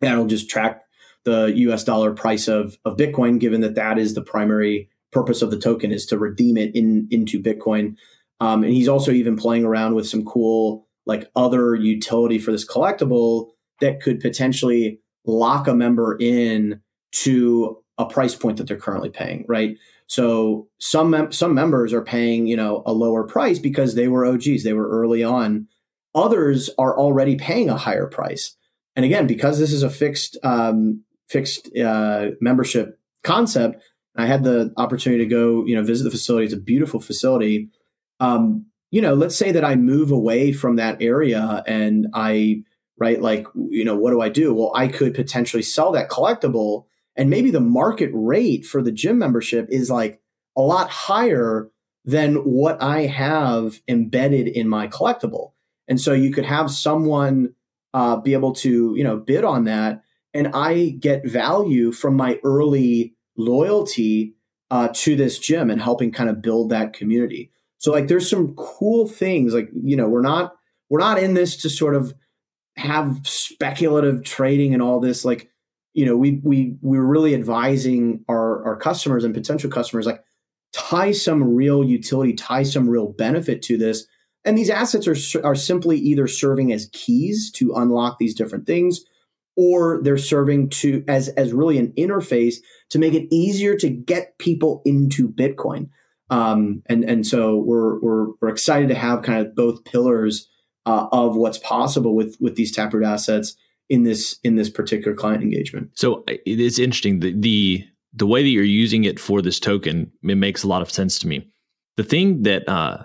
it'll 0.00 0.26
just 0.26 0.48
track 0.48 0.82
the 1.24 1.46
us 1.48 1.84
dollar 1.84 2.12
price 2.12 2.48
of 2.48 2.78
of 2.84 2.96
bitcoin 2.96 3.40
given 3.40 3.62
that 3.62 3.74
that 3.74 3.98
is 3.98 4.14
the 4.14 4.22
primary 4.22 4.90
purpose 5.14 5.40
of 5.40 5.50
the 5.50 5.58
token 5.58 5.92
is 5.92 6.04
to 6.06 6.18
redeem 6.18 6.56
it 6.58 6.74
in 6.74 7.08
into 7.10 7.42
Bitcoin. 7.42 7.96
Um, 8.40 8.64
and 8.64 8.72
he's 8.72 8.88
also 8.88 9.12
even 9.12 9.36
playing 9.36 9.64
around 9.64 9.94
with 9.94 10.06
some 10.06 10.24
cool 10.24 10.86
like 11.06 11.30
other 11.36 11.74
utility 11.74 12.38
for 12.38 12.50
this 12.50 12.66
collectible 12.66 13.50
that 13.80 14.02
could 14.02 14.20
potentially 14.20 15.00
lock 15.24 15.68
a 15.68 15.74
member 15.74 16.16
in 16.20 16.80
to 17.12 17.78
a 17.98 18.06
price 18.06 18.34
point 18.34 18.56
that 18.56 18.66
they're 18.66 18.76
currently 18.76 19.10
paying, 19.10 19.44
right? 19.48 19.76
So 20.06 20.68
some 20.78 21.10
mem- 21.10 21.32
some 21.32 21.54
members 21.54 21.92
are 21.92 22.02
paying, 22.02 22.46
you 22.46 22.56
know, 22.56 22.82
a 22.86 22.92
lower 22.92 23.24
price 23.24 23.58
because 23.58 23.94
they 23.94 24.08
were 24.08 24.26
OGs, 24.26 24.64
they 24.64 24.72
were 24.72 24.88
early 24.88 25.22
on. 25.22 25.68
Others 26.14 26.70
are 26.78 26.98
already 26.98 27.36
paying 27.36 27.68
a 27.68 27.76
higher 27.76 28.06
price. 28.06 28.56
And 28.96 29.04
again, 29.04 29.26
because 29.26 29.58
this 29.58 29.72
is 29.72 29.82
a 29.82 29.90
fixed 29.90 30.36
um, 30.42 31.02
fixed 31.28 31.76
uh, 31.76 32.30
membership 32.40 32.98
concept, 33.22 33.82
I 34.16 34.26
had 34.26 34.44
the 34.44 34.72
opportunity 34.76 35.24
to 35.24 35.30
go, 35.30 35.64
you 35.66 35.74
know, 35.74 35.82
visit 35.82 36.04
the 36.04 36.10
facility. 36.10 36.44
It's 36.44 36.54
a 36.54 36.60
beautiful 36.60 37.00
facility. 37.00 37.70
Um, 38.20 38.66
you 38.90 39.00
know, 39.00 39.14
let's 39.14 39.36
say 39.36 39.50
that 39.52 39.64
I 39.64 39.74
move 39.74 40.10
away 40.10 40.52
from 40.52 40.76
that 40.76 41.02
area 41.02 41.64
and 41.66 42.06
I, 42.14 42.62
right, 42.98 43.20
like, 43.20 43.46
you 43.54 43.84
know, 43.84 43.96
what 43.96 44.12
do 44.12 44.20
I 44.20 44.28
do? 44.28 44.54
Well, 44.54 44.72
I 44.74 44.86
could 44.86 45.14
potentially 45.14 45.62
sell 45.62 45.90
that 45.92 46.10
collectible 46.10 46.84
and 47.16 47.30
maybe 47.30 47.50
the 47.50 47.60
market 47.60 48.10
rate 48.12 48.64
for 48.64 48.82
the 48.82 48.92
gym 48.92 49.18
membership 49.18 49.66
is 49.70 49.90
like 49.90 50.20
a 50.56 50.62
lot 50.62 50.90
higher 50.90 51.70
than 52.04 52.36
what 52.36 52.82
I 52.82 53.06
have 53.06 53.80
embedded 53.88 54.46
in 54.46 54.68
my 54.68 54.88
collectible. 54.88 55.52
And 55.88 56.00
so 56.00 56.12
you 56.12 56.32
could 56.32 56.44
have 56.44 56.70
someone 56.70 57.54
uh, 57.92 58.16
be 58.16 58.32
able 58.32 58.52
to, 58.52 58.94
you 58.96 59.04
know, 59.04 59.16
bid 59.16 59.44
on 59.44 59.64
that, 59.64 60.02
and 60.32 60.50
I 60.52 60.96
get 60.98 61.26
value 61.26 61.92
from 61.92 62.16
my 62.16 62.40
early 62.42 63.13
loyalty 63.36 64.34
uh, 64.70 64.88
to 64.92 65.16
this 65.16 65.38
gym 65.38 65.70
and 65.70 65.80
helping 65.80 66.12
kind 66.12 66.30
of 66.30 66.42
build 66.42 66.70
that 66.70 66.92
community. 66.92 67.50
So 67.78 67.92
like, 67.92 68.08
there's 68.08 68.28
some 68.28 68.54
cool 68.54 69.06
things. 69.06 69.54
Like, 69.54 69.68
you 69.74 69.96
know, 69.96 70.08
we're 70.08 70.22
not 70.22 70.54
we're 70.88 71.00
not 71.00 71.18
in 71.18 71.34
this 71.34 71.56
to 71.58 71.70
sort 71.70 71.94
of 71.94 72.14
have 72.76 73.20
speculative 73.24 74.24
trading 74.24 74.74
and 74.74 74.82
all 74.82 75.00
this. 75.00 75.24
Like, 75.24 75.50
you 75.92 76.04
know, 76.06 76.16
we 76.16 76.40
we 76.42 76.76
we're 76.80 77.04
really 77.04 77.34
advising 77.34 78.24
our 78.28 78.64
our 78.64 78.76
customers 78.76 79.24
and 79.24 79.34
potential 79.34 79.70
customers 79.70 80.06
like 80.06 80.22
tie 80.72 81.12
some 81.12 81.54
real 81.54 81.84
utility, 81.84 82.32
tie 82.32 82.62
some 82.62 82.88
real 82.88 83.12
benefit 83.12 83.62
to 83.62 83.76
this 83.76 84.06
and 84.44 84.58
these 84.58 84.70
assets 84.70 85.08
are, 85.08 85.46
are 85.46 85.54
simply 85.54 85.98
either 85.98 86.26
serving 86.26 86.72
as 86.72 86.90
keys 86.92 87.50
to 87.52 87.74
unlock 87.74 88.18
these 88.18 88.34
different 88.34 88.66
things, 88.66 89.00
or 89.56 90.00
they're 90.02 90.18
serving 90.18 90.68
to 90.68 91.04
as, 91.08 91.28
as 91.28 91.52
really 91.52 91.78
an 91.78 91.92
interface 91.98 92.56
to 92.90 92.98
make 92.98 93.14
it 93.14 93.32
easier 93.32 93.76
to 93.76 93.88
get 93.88 94.38
people 94.38 94.82
into 94.84 95.28
Bitcoin. 95.28 95.88
Um, 96.30 96.82
and, 96.86 97.04
and 97.04 97.26
so 97.26 97.56
we're, 97.56 98.00
we're, 98.00 98.26
we're 98.40 98.48
excited 98.48 98.88
to 98.88 98.94
have 98.94 99.22
kind 99.22 99.46
of 99.46 99.54
both 99.54 99.84
pillars 99.84 100.48
uh, 100.86 101.06
of 101.12 101.36
what's 101.36 101.58
possible 101.58 102.14
with, 102.14 102.36
with 102.40 102.56
these 102.56 102.72
Taproot 102.72 103.04
assets 103.04 103.56
in 103.88 104.02
this 104.02 104.38
in 104.42 104.56
this 104.56 104.70
particular 104.70 105.16
client 105.16 105.42
engagement. 105.42 105.90
So 105.94 106.24
it 106.26 106.60
is 106.60 106.78
interesting 106.78 107.20
the 107.20 107.34
the 107.38 107.84
the 108.12 108.26
way 108.26 108.42
that 108.42 108.48
you're 108.48 108.64
using 108.64 109.04
it 109.04 109.18
for 109.18 109.42
this 109.42 109.60
token 109.60 110.10
it 110.22 110.36
makes 110.36 110.62
a 110.62 110.68
lot 110.68 110.82
of 110.82 110.90
sense 110.90 111.18
to 111.20 111.28
me. 111.28 111.48
The 111.96 112.04
thing 112.04 112.42
that 112.42 112.68
uh, 112.68 113.02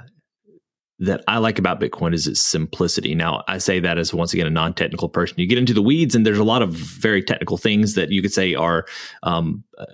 that 0.99 1.23
I 1.27 1.37
like 1.37 1.57
about 1.57 1.79
Bitcoin 1.79 2.13
is 2.13 2.27
its 2.27 2.41
simplicity. 2.41 3.15
Now, 3.15 3.43
I 3.47 3.57
say 3.57 3.79
that 3.79 3.97
as 3.97 4.13
once 4.13 4.33
again 4.33 4.47
a 4.47 4.51
non-technical 4.51 5.09
person. 5.09 5.39
You 5.39 5.47
get 5.47 5.57
into 5.57 5.73
the 5.73 5.81
weeds, 5.81 6.13
and 6.13 6.25
there's 6.25 6.37
a 6.39 6.43
lot 6.43 6.61
of 6.61 6.71
very 6.71 7.23
technical 7.23 7.57
things 7.57 7.95
that 7.95 8.09
you 8.11 8.21
could 8.21 8.33
say 8.33 8.53
are 8.53 8.85
um, 9.23 9.63
uh, 9.77 9.85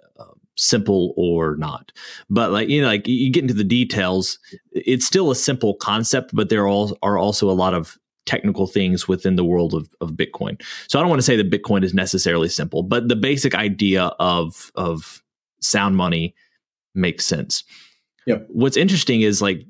simple 0.57 1.13
or 1.15 1.55
not. 1.57 1.91
But 2.29 2.51
like 2.51 2.69
you 2.69 2.81
know, 2.81 2.87
like 2.87 3.07
you 3.07 3.31
get 3.31 3.43
into 3.43 3.53
the 3.53 3.63
details, 3.63 4.39
it's 4.71 5.05
still 5.05 5.31
a 5.31 5.35
simple 5.35 5.75
concept, 5.75 6.31
but 6.33 6.49
there 6.49 6.67
are, 6.67 6.87
are 7.03 7.17
also 7.17 7.49
a 7.49 7.53
lot 7.53 7.73
of 7.73 7.97
technical 8.25 8.65
things 8.65 9.07
within 9.07 9.35
the 9.35 9.45
world 9.45 9.75
of, 9.75 9.87
of 10.01 10.13
Bitcoin. 10.13 10.59
So 10.87 10.97
I 10.97 11.01
don't 11.01 11.09
want 11.09 11.19
to 11.19 11.25
say 11.25 11.35
that 11.35 11.51
Bitcoin 11.51 11.83
is 11.83 11.93
necessarily 11.93 12.49
simple, 12.49 12.81
but 12.81 13.07
the 13.07 13.15
basic 13.15 13.53
idea 13.53 14.05
of 14.19 14.71
of 14.75 15.21
sound 15.61 15.97
money 15.97 16.33
makes 16.95 17.25
sense. 17.25 17.63
Yep. 18.25 18.47
What's 18.49 18.77
interesting 18.77 19.21
is 19.21 19.41
like 19.41 19.63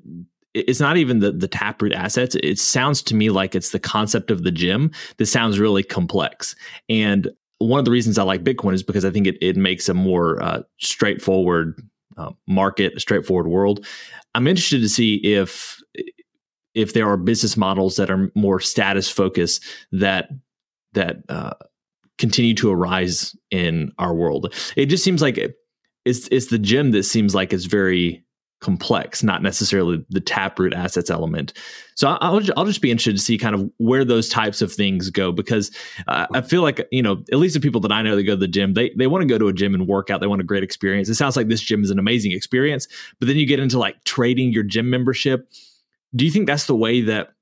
it's 0.56 0.80
not 0.80 0.98
even 0.98 1.20
the 1.20 1.32
the 1.32 1.48
taproot 1.48 1.94
assets. 1.94 2.36
It 2.36 2.60
sounds 2.60 3.02
to 3.04 3.16
me 3.16 3.30
like 3.30 3.56
it's 3.56 3.72
the 3.72 3.80
concept 3.80 4.32
of 4.32 4.44
the 4.44 4.52
gym 4.52 4.92
that 5.18 5.26
sounds 5.28 5.60
really 5.60 5.84
complex. 5.84 6.56
And 6.90 7.30
one 7.60 7.80
of 7.80 7.86
the 7.86 7.92
reasons 7.92 8.18
i 8.18 8.24
like 8.24 8.44
bitcoin 8.44 8.74
is 8.74 8.84
because 8.84 9.06
i 9.06 9.10
think 9.10 9.26
it, 9.26 9.38
it 9.42 9.56
makes 9.56 9.88
a 9.88 9.94
more 9.94 10.44
uh, 10.44 10.62
straightforward 10.78 11.82
uh, 12.18 12.32
market 12.48 12.94
a 12.96 13.00
straightforward 13.00 13.48
world. 13.48 13.86
I'm 14.34 14.48
interested 14.48 14.82
to 14.82 14.90
see 14.90 15.16
if 15.16 15.82
if 16.74 16.94
there 16.94 17.08
are 17.08 17.18
business 17.18 17.56
models 17.56 17.96
that 17.96 18.10
are 18.10 18.32
more 18.36 18.60
status 18.60 19.10
focused 19.10 19.64
that 19.92 20.30
that 20.94 21.18
uh, 21.30 21.54
continue 22.18 22.54
to 22.56 22.72
arise 22.72 23.36
in 23.52 23.92
our 23.98 24.14
world. 24.14 24.54
It 24.76 24.88
just 24.88 25.04
seems 25.04 25.22
like 25.22 25.38
it's 26.06 26.28
it's 26.30 26.48
the 26.48 26.60
gym 26.60 26.92
that 26.92 27.04
seems 27.04 27.36
like 27.36 27.54
it's 27.54 27.66
very 27.66 28.25
complex, 28.62 29.22
not 29.22 29.44
necessarily 29.44 30.04
the 30.10 30.20
taproot 30.20 30.74
assets 30.74 31.10
element. 31.10 31.54
So 31.96 32.08
I'll 32.08 32.42
I'll 32.58 32.66
just 32.66 32.82
be 32.82 32.90
interested 32.90 33.16
to 33.16 33.22
see 33.22 33.38
kind 33.38 33.54
of 33.54 33.70
where 33.78 34.04
those 34.04 34.30
types 34.30 34.62
of 34.62 34.72
things 34.72 35.10
go 35.10 35.32
because 35.32 35.72
uh, 36.08 36.26
I 36.34 36.42
feel 36.42 36.62
like 36.62 36.88
you 36.92 37.04
know 37.04 37.24
at 37.32 37.38
least 37.38 37.54
the 37.54 37.60
people 37.60 37.82
that 37.82 37.92
I 37.92 38.02
know 38.02 38.16
that 38.16 38.24
go 38.24 38.34
to 38.34 38.38
the 38.38 38.48
gym 38.48 38.74
they 38.74 38.92
they 38.98 39.08
want 39.08 39.22
to 39.22 39.28
go 39.28 39.38
to 39.38 39.48
a 39.48 39.54
gym 39.54 39.74
and 39.74 39.88
work 39.88 40.10
out. 40.10 40.22
They 40.22 40.28
want 40.28 40.42
a 40.42 40.46
great 40.46 40.64
experience. 40.64 41.10
It 41.10 41.16
sounds 41.16 41.36
like 41.36 41.48
this 41.48 41.62
gym 41.62 41.84
is 41.84 41.92
an 41.92 42.00
amazing 42.00 42.32
experience, 42.32 42.88
but 43.20 43.28
then 43.28 43.38
you 43.38 43.46
get 43.46 43.60
into 43.60 43.78
like 43.78 44.04
trading 44.04 44.52
your 44.52 44.64
gym 44.64 44.90
membership. 44.90 45.50
Do 46.16 46.26
you 46.26 46.32
think 46.32 46.48
that's 46.48 46.66
the 46.66 46.76
way 46.76 47.02
that 47.02 47.34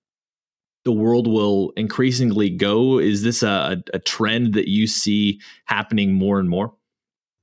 the 0.83 0.91
world 0.91 1.27
will 1.27 1.71
increasingly 1.77 2.49
go? 2.49 2.99
Is 2.99 3.23
this 3.23 3.43
a, 3.43 3.81
a 3.93 3.99
trend 3.99 4.53
that 4.53 4.67
you 4.67 4.87
see 4.87 5.39
happening 5.65 6.13
more 6.13 6.39
and 6.39 6.49
more? 6.49 6.73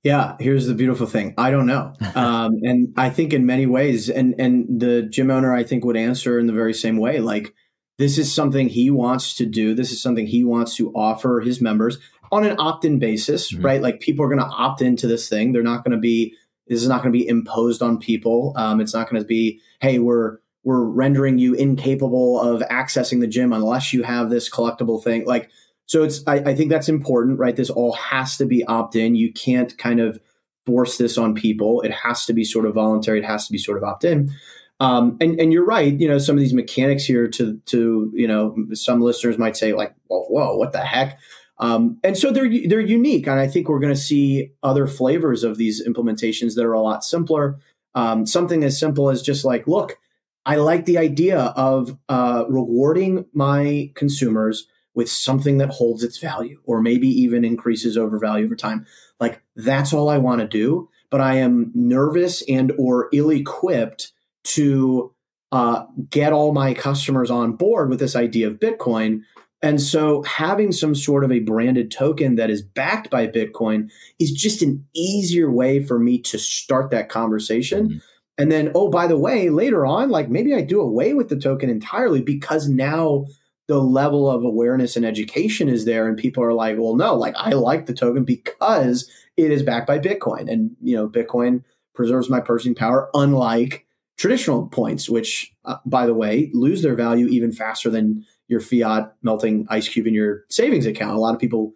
Yeah, 0.03 0.37
here's 0.41 0.67
the 0.67 0.75
beautiful 0.75 1.07
thing. 1.07 1.35
I 1.37 1.51
don't 1.51 1.67
know, 1.67 1.93
um, 2.15 2.61
and 2.63 2.95
I 2.97 3.11
think 3.11 3.33
in 3.33 3.47
many 3.47 3.67
ways, 3.67 4.09
and 4.09 4.35
and 4.39 4.81
the 4.81 5.03
gym 5.03 5.31
owner 5.31 5.55
I 5.55 5.63
think 5.63 5.85
would 5.85 5.97
answer 5.97 6.39
in 6.39 6.47
the 6.47 6.53
very 6.53 6.75
same 6.75 6.97
way. 6.97 7.21
Like 7.21 7.55
this 7.99 8.17
is 8.17 8.33
something 8.33 8.71
he 8.71 8.91
wants 8.91 9.35
to 9.35 9.45
do. 9.45 9.75
This 9.75 9.93
is 9.93 10.01
something 10.01 10.27
he 10.27 10.43
wants 10.43 10.75
to 10.77 10.91
offer 10.95 11.41
his 11.41 11.61
members 11.61 11.99
on 12.33 12.47
an 12.47 12.57
opt-in 12.59 12.99
basis, 12.99 13.53
mm-hmm. 13.53 13.63
right? 13.63 13.83
Like 13.83 14.01
people 14.01 14.25
are 14.25 14.29
going 14.29 14.41
to 14.41 14.47
opt 14.47 14.81
into 14.81 15.07
this 15.07 15.29
thing. 15.29 15.53
They're 15.53 15.63
not 15.63 15.85
going 15.85 15.93
to 15.93 16.01
be. 16.01 16.35
This 16.67 16.81
is 16.83 16.89
not 16.89 17.03
going 17.03 17.13
to 17.13 17.19
be 17.19 17.29
imposed 17.29 17.83
on 17.83 17.99
people. 17.99 18.55
Um, 18.57 18.81
it's 18.81 18.95
not 18.95 19.11
going 19.11 19.21
to 19.21 19.27
be, 19.27 19.61
hey, 19.81 19.99
we're 19.99 20.39
we're 20.65 20.83
rendering 20.83 21.39
you 21.39 21.55
incapable 21.55 22.41
of 22.41 22.63
accessing 22.69 23.21
the 23.21 23.27
gym 23.27 23.53
unless 23.53 23.93
you 23.93 24.03
have 24.03 24.31
this 24.31 24.49
collectible 24.49 25.03
thing. 25.03 25.27
Like 25.27 25.51
so 25.91 26.05
it's 26.05 26.23
I, 26.29 26.37
I 26.37 26.55
think 26.55 26.71
that's 26.71 26.89
important, 26.89 27.41
right? 27.41 27.57
This 27.57 27.69
all 27.69 27.95
has 27.95 28.37
to 28.37 28.47
be 28.47 28.65
opt 28.67 28.95
in. 28.95 29.17
You 29.17 29.33
can't 29.33 29.77
kind 29.77 29.99
of 29.99 30.21
force 30.65 30.99
this 30.99 31.19
on 31.19 31.35
people. 31.35 31.81
It 31.81 31.91
has 31.91 32.27
to 32.27 32.33
be 32.33 32.45
sort 32.45 32.65
of 32.65 32.75
voluntary. 32.75 33.19
It 33.19 33.25
has 33.25 33.47
to 33.47 33.53
be 33.53 33.59
sort 33.59 33.77
of 33.77 33.83
opt 33.83 34.05
in. 34.05 34.33
Um, 34.79 35.17
and 35.21 35.41
and 35.41 35.53
you're 35.53 35.67
right. 35.67 35.93
You 35.99 36.07
know, 36.07 36.19
some 36.19 36.37
of 36.37 36.41
these 36.41 36.55
mechanics 36.55 37.03
here 37.03 37.27
to 37.31 37.57
to 37.67 38.13
you 38.15 38.29
know 38.29 38.55
some 38.73 39.01
listeners 39.01 39.37
might 39.37 39.57
say 39.57 39.73
like, 39.73 39.93
whoa, 40.07 40.27
whoa 40.27 40.57
what 40.57 40.71
the 40.71 40.79
heck? 40.79 41.19
Um, 41.59 41.99
and 42.05 42.17
so 42.17 42.31
they're 42.31 42.49
they're 42.69 42.79
unique, 42.79 43.27
and 43.27 43.41
I 43.41 43.49
think 43.49 43.69
we're 43.69 43.81
going 43.81 43.93
to 43.93 44.01
see 44.01 44.53
other 44.63 44.87
flavors 44.87 45.43
of 45.43 45.59
these 45.59 45.85
implementations 45.85 46.55
that 46.55 46.65
are 46.65 46.73
a 46.73 46.81
lot 46.81 47.03
simpler. 47.03 47.59
Um, 47.97 48.27
something 48.27 48.63
as 48.63 48.79
simple 48.79 49.11
as 49.11 49.23
just 49.23 49.45
like, 49.45 49.67
look, 49.67 49.99
I 50.47 50.55
like 50.55 50.85
the 50.85 50.99
idea 50.99 51.53
of 51.57 51.99
uh, 52.09 52.45
rewarding 52.49 53.25
my 53.35 53.91
consumers 53.97 54.69
with 54.95 55.11
something 55.11 55.59
that 55.59 55.71
holds 55.71 56.03
its 56.03 56.19
value 56.19 56.61
or 56.65 56.81
maybe 56.81 57.09
even 57.09 57.45
increases 57.45 57.97
over 57.97 58.19
value 58.19 58.45
over 58.45 58.57
time. 58.57 58.87
Like 59.19 59.43
that's 59.55 59.93
all 59.93 60.09
i 60.09 60.17
want 60.17 60.41
to 60.41 60.49
do 60.49 60.89
but 61.11 61.21
i 61.21 61.35
am 61.35 61.71
nervous 61.75 62.43
and 62.49 62.73
or 62.79 63.11
ill-equipped 63.13 64.13
to 64.45 65.15
uh, 65.53 65.85
get 66.11 66.33
all 66.33 66.53
my 66.53 66.75
customers 66.75 67.31
on 67.31 67.53
board 67.53 67.91
with 67.91 67.99
this 67.99 68.15
idea 68.15 68.47
of 68.47 68.61
bitcoin. 68.61 69.23
And 69.63 69.81
so 69.81 70.23
having 70.23 70.73
some 70.73 70.95
sort 70.95 71.25
of 71.25 71.33
a 71.33 71.41
branded 71.41 71.91
token 71.91 72.37
that 72.37 72.51
is 72.51 72.63
backed 72.63 73.11
by 73.11 73.27
bitcoin 73.27 73.91
is 74.19 74.33
just 74.33 74.63
an 74.63 74.87
easier 74.95 75.51
way 75.51 75.85
for 75.85 75.99
me 75.99 76.19
to 76.23 76.39
start 76.39 76.91
that 76.91 77.09
conversation. 77.09 77.89
Mm-hmm. 77.89 77.99
and 78.39 78.51
then 78.51 78.73
oh 78.75 78.89
by 78.89 79.07
the 79.07 79.19
way 79.19 79.51
later 79.51 79.85
on 79.85 80.09
like 80.09 80.31
maybe 80.31 80.55
i 80.55 80.63
do 80.63 80.81
away 80.81 81.13
with 81.13 81.29
the 81.29 81.37
token 81.37 81.69
entirely 81.69 82.23
because 82.23 82.69
now 82.69 83.27
the 83.71 83.81
level 83.81 84.29
of 84.29 84.43
awareness 84.43 84.97
and 84.97 85.07
education 85.07 85.69
is 85.69 85.85
there 85.85 86.09
and 86.09 86.19
people 86.19 86.43
are 86.43 86.53
like 86.53 86.77
well 86.77 86.97
no 86.97 87.15
like 87.15 87.35
i 87.37 87.51
like 87.53 87.87
the 87.87 87.95
token 87.95 88.25
because 88.25 89.09
it 89.37 89.53
is 89.53 89.63
backed 89.63 89.87
by 89.87 89.97
bitcoin 89.97 90.51
and 90.51 90.75
you 90.83 90.97
know 90.97 91.09
bitcoin 91.09 91.63
preserves 91.95 92.29
my 92.29 92.41
purchasing 92.41 92.75
power 92.75 93.09
unlike 93.15 93.87
traditional 94.17 94.67
points 94.67 95.09
which 95.09 95.55
uh, 95.67 95.77
by 95.87 96.05
the 96.05 96.15
way 96.15 96.51
lose 96.53 96.83
their 96.83 96.97
value 96.97 97.29
even 97.29 97.53
faster 97.53 97.89
than 97.89 98.27
your 98.51 98.61
fiat 98.61 99.15
melting 99.23 99.65
ice 99.71 99.89
cube 99.89 100.09
in 100.09 100.13
your 100.13 100.45
savings 100.51 100.85
account. 100.85 101.17
A 101.17 101.21
lot 101.21 101.35
of 101.35 101.41
people 101.41 101.73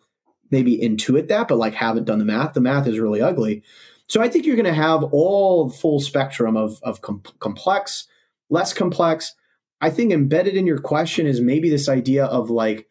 maybe 0.51 0.77
intuit 0.77 1.29
that 1.29 1.47
but 1.47 1.57
like 1.57 1.73
haven't 1.73 2.05
done 2.05 2.19
the 2.19 2.25
math. 2.25 2.53
The 2.53 2.61
math 2.61 2.89
is 2.89 2.99
really 2.99 3.23
ugly. 3.23 3.63
So 4.09 4.21
i 4.21 4.29
think 4.29 4.45
you're 4.45 4.57
going 4.57 4.67
to 4.67 4.75
have 4.75 5.05
all 5.05 5.71
full 5.71 6.01
spectrum 6.01 6.57
of, 6.57 6.81
of 6.83 7.01
com- 7.01 7.23
complex 7.39 8.09
less 8.51 8.73
complex 8.73 9.35
I 9.81 9.91
think 9.91 10.13
embedded 10.13 10.57
in 10.57 10.67
your 10.67 10.79
question 10.79 11.27
is 11.27 11.41
maybe 11.41 11.69
this 11.69 11.89
idea 11.89 12.25
of 12.25 12.51
like, 12.51 12.89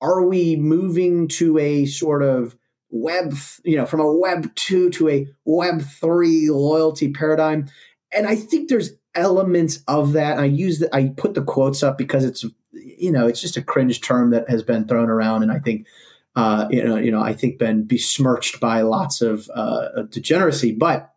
are 0.00 0.26
we 0.26 0.56
moving 0.56 1.28
to 1.28 1.58
a 1.58 1.86
sort 1.86 2.22
of 2.22 2.56
web, 2.90 3.34
you 3.64 3.76
know, 3.76 3.86
from 3.86 4.00
a 4.00 4.12
web 4.12 4.54
two 4.54 4.90
to 4.90 5.08
a 5.08 5.28
web 5.44 5.82
three 5.82 6.50
loyalty 6.50 7.12
paradigm? 7.12 7.68
And 8.12 8.26
I 8.26 8.36
think 8.36 8.68
there's 8.68 8.92
elements 9.14 9.82
of 9.86 10.12
that. 10.12 10.38
I 10.38 10.44
use 10.44 10.78
that, 10.80 10.94
I 10.94 11.12
put 11.16 11.34
the 11.34 11.42
quotes 11.42 11.82
up 11.82 11.98
because 11.98 12.24
it's, 12.24 12.44
you 12.72 13.12
know, 13.12 13.26
it's 13.26 13.40
just 13.40 13.56
a 13.56 13.62
cringe 13.62 14.00
term 14.00 14.30
that 14.30 14.48
has 14.48 14.62
been 14.62 14.86
thrown 14.86 15.10
around. 15.10 15.42
And 15.42 15.52
I 15.52 15.58
think, 15.58 15.86
uh, 16.34 16.66
you 16.70 16.82
know, 16.82 16.96
you 16.96 17.10
know, 17.10 17.20
I 17.20 17.34
think 17.34 17.58
been 17.58 17.84
besmirched 17.84 18.58
by 18.58 18.82
lots 18.82 19.20
of 19.20 19.50
uh, 19.54 20.02
degeneracy. 20.08 20.72
But 20.72 21.12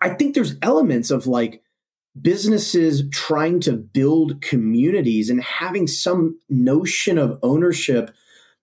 I 0.00 0.10
think 0.10 0.34
there's 0.34 0.56
elements 0.62 1.10
of 1.10 1.26
like 1.26 1.62
businesses 2.20 3.02
trying 3.10 3.60
to 3.60 3.72
build 3.72 4.40
communities 4.40 5.28
and 5.28 5.42
having 5.42 5.86
some 5.86 6.38
notion 6.48 7.18
of 7.18 7.38
ownership 7.42 8.10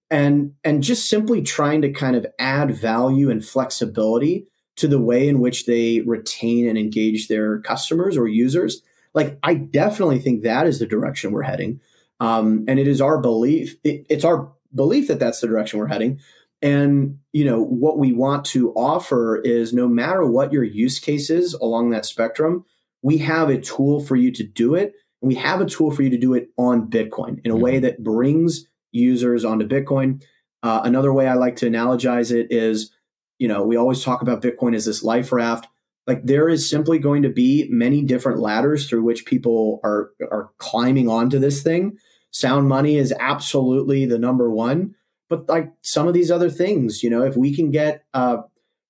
and 0.10 0.54
and 0.64 0.84
just 0.84 1.10
simply 1.10 1.42
trying 1.42 1.82
to 1.82 1.92
kind 1.92 2.16
of 2.16 2.26
add 2.40 2.76
value 2.76 3.30
and 3.30 3.46
flexibility 3.46 4.48
to 4.76 4.88
the 4.88 5.00
way 5.00 5.28
in 5.28 5.40
which 5.40 5.66
they 5.66 6.02
retain 6.02 6.68
and 6.68 6.78
engage 6.78 7.28
their 7.28 7.60
customers 7.60 8.18
or 8.18 8.28
users. 8.28 8.82
Like 9.14 9.38
i 9.44 9.54
definitely 9.54 10.20
think 10.20 10.44
that 10.44 10.68
is 10.68 10.80
the 10.80 10.88
direction 10.88 11.32
we're 11.32 11.44
heading. 11.44 11.80
Um, 12.20 12.66
and 12.68 12.80
it 12.80 12.88
is 12.88 13.02
our 13.02 13.20
belief 13.20 13.76
it, 13.84 14.06
it's 14.10 14.24
our 14.24 14.52
belief 14.74 15.08
that 15.08 15.20
that's 15.20 15.42
the 15.42 15.48
direction 15.48 15.80
we're 15.80 15.88
heading. 15.88 16.20
And 16.62 17.20
you 17.34 17.44
know 17.46 17.62
what 17.62 18.00
we 18.00 18.14
want 18.14 18.46
to 18.46 18.72
offer 18.74 19.38
is 19.38 19.74
no 19.74 19.88
matter 19.88 20.26
what 20.26 20.54
your 20.54 20.64
use 20.64 20.98
case 20.98 21.30
is 21.30 21.54
along 21.54 21.90
that 21.90 22.06
spectrum 22.06 22.66
we 23.04 23.20
have 23.20 23.50
a 23.50 23.60
tool 23.60 24.00
for 24.04 24.16
you 24.16 24.32
to 24.32 24.44
do 24.44 24.74
it 24.74 24.94
and 25.22 25.28
we 25.28 25.36
have 25.36 25.62
a 25.62 25.66
tool 25.66 25.92
for 25.92 26.02
you 26.02 26.10
to 26.10 26.18
do 26.18 26.34
it 26.34 26.50
on 26.58 26.90
bitcoin 26.90 27.40
in 27.44 27.52
a 27.52 27.56
way 27.56 27.74
mm-hmm. 27.74 27.84
that 27.84 28.04
brings 28.04 28.66
users 28.92 29.46
onto 29.46 29.68
bitcoin. 29.68 30.24
Uh, 30.64 30.82
another 30.84 31.14
way 31.14 31.28
i 31.28 31.34
like 31.34 31.58
to 31.58 31.70
analogize 31.70 32.32
it 32.32 32.48
is 32.50 32.92
you 33.38 33.48
know 33.48 33.64
we 33.64 33.76
always 33.76 34.04
talk 34.04 34.22
about 34.22 34.42
bitcoin 34.42 34.76
as 34.76 34.86
this 34.86 35.04
life 35.04 35.32
raft. 35.32 35.68
Like 36.06 36.26
there 36.26 36.50
is 36.50 36.70
simply 36.70 37.00
going 37.00 37.24
to 37.24 37.30
be 37.30 37.68
many 37.70 38.04
different 38.04 38.40
ladders 38.40 38.90
through 38.90 39.04
which 39.04 39.26
people 39.26 39.80
are 39.84 40.12
are 40.32 40.50
climbing 40.58 41.08
onto 41.08 41.40
this 41.40 41.62
thing. 41.62 41.98
Sound 42.32 42.68
money 42.68 42.98
is 42.98 43.14
absolutely 43.20 44.06
the 44.06 44.18
number 44.18 44.50
one. 44.50 44.96
But 45.30 45.48
like 45.48 45.72
some 45.82 46.08
of 46.08 46.14
these 46.14 46.32
other 46.32 46.50
things 46.50 47.04
you 47.04 47.10
know 47.10 47.24
if 47.24 47.36
we 47.36 47.56
can 47.56 47.72
get 47.72 48.06
uh, 48.14 48.38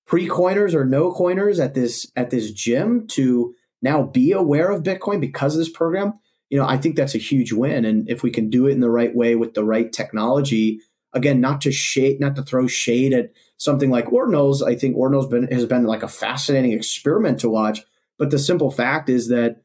pre-coiners 0.06 0.76
or 0.76 0.86
no 0.86 1.12
coiners 1.12 1.60
at 1.60 1.74
this 1.74 2.12
at 2.16 2.30
this 2.30 2.52
gym 2.52 3.08
to 3.08 3.56
now 3.84 4.04
be 4.04 4.32
aware 4.32 4.72
of 4.72 4.84
bitcoin 4.84 5.20
because 5.22 5.56
of 5.56 5.60
this 5.60 5.70
program. 5.70 6.20
You 6.50 6.60
know 6.60 6.68
i 6.68 6.78
think 6.78 6.96
that's 6.96 7.16
a 7.16 7.20
huge 7.20 7.52
win. 7.52 7.86
And 7.86 8.10
if 8.10 8.24
we 8.24 8.32
can 8.32 8.50
do 8.50 8.68
it 8.68 8.72
in 8.72 8.80
the 8.80 8.90
right 8.90 9.16
way 9.16 9.36
with 9.36 9.54
the 9.54 9.64
right 9.64 9.92
technology 9.92 10.80
again 11.14 11.40
not 11.40 11.62
to 11.62 11.72
shade 11.72 12.20
not 12.20 12.36
to 12.36 12.44
throw 12.44 12.68
shade 12.68 13.14
at 13.14 13.32
something 13.58 13.90
like 13.90 14.06
ordinals. 14.08 14.66
I 14.66 14.76
think 14.76 14.96
ordinals 14.96 15.30
been 15.30 15.48
has 15.52 15.66
been 15.66 15.86
like 15.86 16.04
a 16.04 16.08
fascinating 16.08 16.74
experiment 16.74 17.40
to 17.40 17.50
watch. 17.50 17.82
But 18.18 18.30
the 18.30 18.40
simple 18.40 18.72
fact 18.72 19.10
is 19.10 19.30
that 19.30 19.62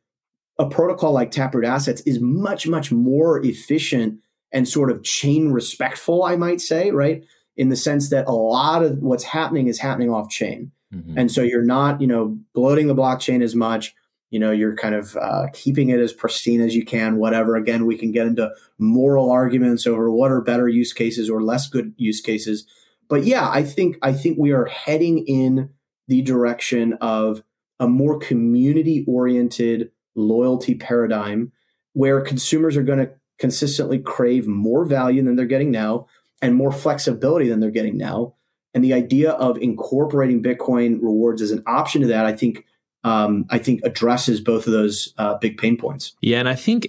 a 0.59 0.69
protocol 0.69 1.13
like 1.13 1.31
taproot 1.31 1.65
assets 1.65 2.01
is 2.03 2.21
much 2.21 2.67
much 2.67 2.91
more 2.93 3.45
efficient 3.45 4.21
and 4.53 4.67
sort 4.67 4.91
of 4.91 5.05
chain 5.05 5.51
respectful 5.53 6.23
i 6.25 6.37
might 6.37 6.61
say 6.61 6.91
right? 6.91 7.25
In 7.57 7.71
the 7.71 7.77
sense 7.77 8.11
that 8.11 8.29
a 8.29 8.33
lot 8.33 8.85
of 8.85 8.99
what's 8.99 9.25
happening 9.25 9.67
is 9.67 9.81
happening 9.81 10.11
off 10.11 10.31
chain. 10.31 10.73
Mm-hmm. 10.95 11.19
and 11.19 11.31
so 11.31 11.43
you're 11.43 11.63
not 11.63 12.01
you 12.01 12.07
know 12.07 12.39
bloating 12.55 12.87
the 12.87 12.95
blockchain 12.95 13.43
as 13.43 13.55
much 13.55 13.95
you 14.31 14.39
know 14.39 14.51
you're 14.51 14.77
kind 14.77 14.95
of 14.95 15.17
uh, 15.17 15.47
keeping 15.53 15.89
it 15.89 16.01
as 16.01 16.13
pristine 16.13 16.61
as 16.61 16.75
you 16.75 16.85
can 16.85 17.17
whatever 17.17 17.57
again 17.57 17.87
we 17.87 17.97
can 17.97 18.13
get 18.13 18.27
into 18.27 18.51
moral 18.79 19.31
arguments 19.31 19.87
over 19.87 20.11
what 20.11 20.31
are 20.31 20.41
better 20.41 20.69
use 20.69 20.93
cases 20.93 21.29
or 21.31 21.43
less 21.43 21.69
good 21.69 21.93
use 21.97 22.21
cases 22.21 22.67
but 23.09 23.25
yeah 23.25 23.49
i 23.51 23.63
think 23.63 23.97
i 24.03 24.13
think 24.13 24.39
we 24.39 24.53
are 24.53 24.67
heading 24.67 25.25
in 25.27 25.71
the 26.09 26.23
direction 26.23 26.95
of 27.01 27.43
a 27.81 27.89
more 27.89 28.19
community 28.19 29.05
oriented 29.07 29.91
loyalty 30.15 30.75
paradigm 30.75 31.53
where 31.93 32.21
consumers 32.21 32.77
are 32.77 32.83
going 32.83 32.99
to 32.99 33.11
consistently 33.39 33.99
crave 33.99 34.47
more 34.47 34.85
value 34.85 35.23
than 35.23 35.37
they're 35.37 35.47
getting 35.47 35.71
now 35.71 36.07
and 36.43 36.55
more 36.55 36.73
flexibility 36.73 37.49
than 37.49 37.61
they're 37.61 37.71
getting 37.71 37.97
now. 37.97 38.35
And 38.75 38.85
the 38.85 38.95
idea 38.95 39.33
of 39.33 39.57
incorporating 39.59 40.43
Bitcoin 40.43 41.01
rewards 41.01 41.41
as 41.41 41.51
an 41.51 41.63
option 41.67 42.03
to 42.03 42.09
that, 42.09 42.27
I 42.27 42.37
think, 42.37 42.65
um, 43.09 43.47
I 43.51 43.59
think 43.59 43.81
addresses 43.85 44.41
both 44.41 44.67
of 44.67 44.73
those 44.73 45.15
uh, 45.19 45.37
big 45.39 45.59
pain 45.59 45.77
points. 45.77 46.13
Yeah, 46.21 46.39
and 46.39 46.49
I 46.49 46.55
think 46.55 46.89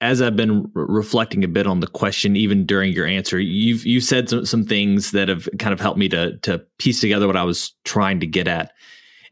as 0.00 0.20
I've 0.20 0.36
been 0.36 0.64
re- 0.74 0.86
reflecting 0.88 1.44
a 1.44 1.48
bit 1.48 1.66
on 1.66 1.80
the 1.80 1.86
question, 1.86 2.36
even 2.36 2.66
during 2.66 2.92
your 2.92 3.06
answer, 3.06 3.38
you've 3.38 3.86
you 3.86 4.00
said 4.00 4.28
some, 4.28 4.44
some 4.44 4.64
things 4.64 5.12
that 5.12 5.28
have 5.28 5.48
kind 5.58 5.72
of 5.72 5.80
helped 5.80 5.98
me 5.98 6.08
to 6.08 6.36
to 6.38 6.58
piece 6.78 7.00
together 7.00 7.26
what 7.26 7.36
I 7.36 7.44
was 7.44 7.74
trying 7.84 8.20
to 8.20 8.26
get 8.26 8.48
at, 8.48 8.72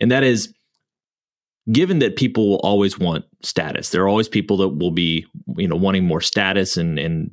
and 0.01 0.11
that 0.11 0.23
is 0.23 0.53
given 1.73 1.99
that 1.99 2.17
people 2.17 2.49
will 2.49 2.61
always 2.61 2.99
want 2.99 3.25
status, 3.43 3.91
there 3.91 4.03
are 4.03 4.09
always 4.09 4.29
people 4.29 4.59
that 4.59 4.69
will 4.69 4.91
be, 4.91 5.27
you 5.57 5.67
know, 5.67 5.77
wanting 5.77 6.05
more 6.05 6.21
status 6.21 6.77
and 6.77 6.99
and 6.99 7.31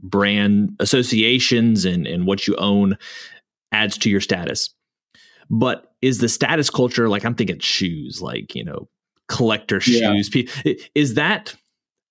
brand 0.00 0.74
associations 0.80 1.84
and 1.84 2.06
and 2.06 2.26
what 2.26 2.46
you 2.46 2.56
own 2.56 2.96
adds 3.72 3.98
to 3.98 4.10
your 4.10 4.20
status. 4.20 4.74
But 5.50 5.91
is 6.02 6.18
the 6.18 6.28
status 6.28 6.68
culture 6.68 7.08
like 7.08 7.24
I'm 7.24 7.34
thinking 7.34 7.60
shoes, 7.60 8.20
like 8.20 8.54
you 8.54 8.64
know, 8.64 8.88
collector 9.28 9.80
yeah. 9.86 10.12
shoes? 10.12 10.30
Is 10.94 11.14
that 11.14 11.54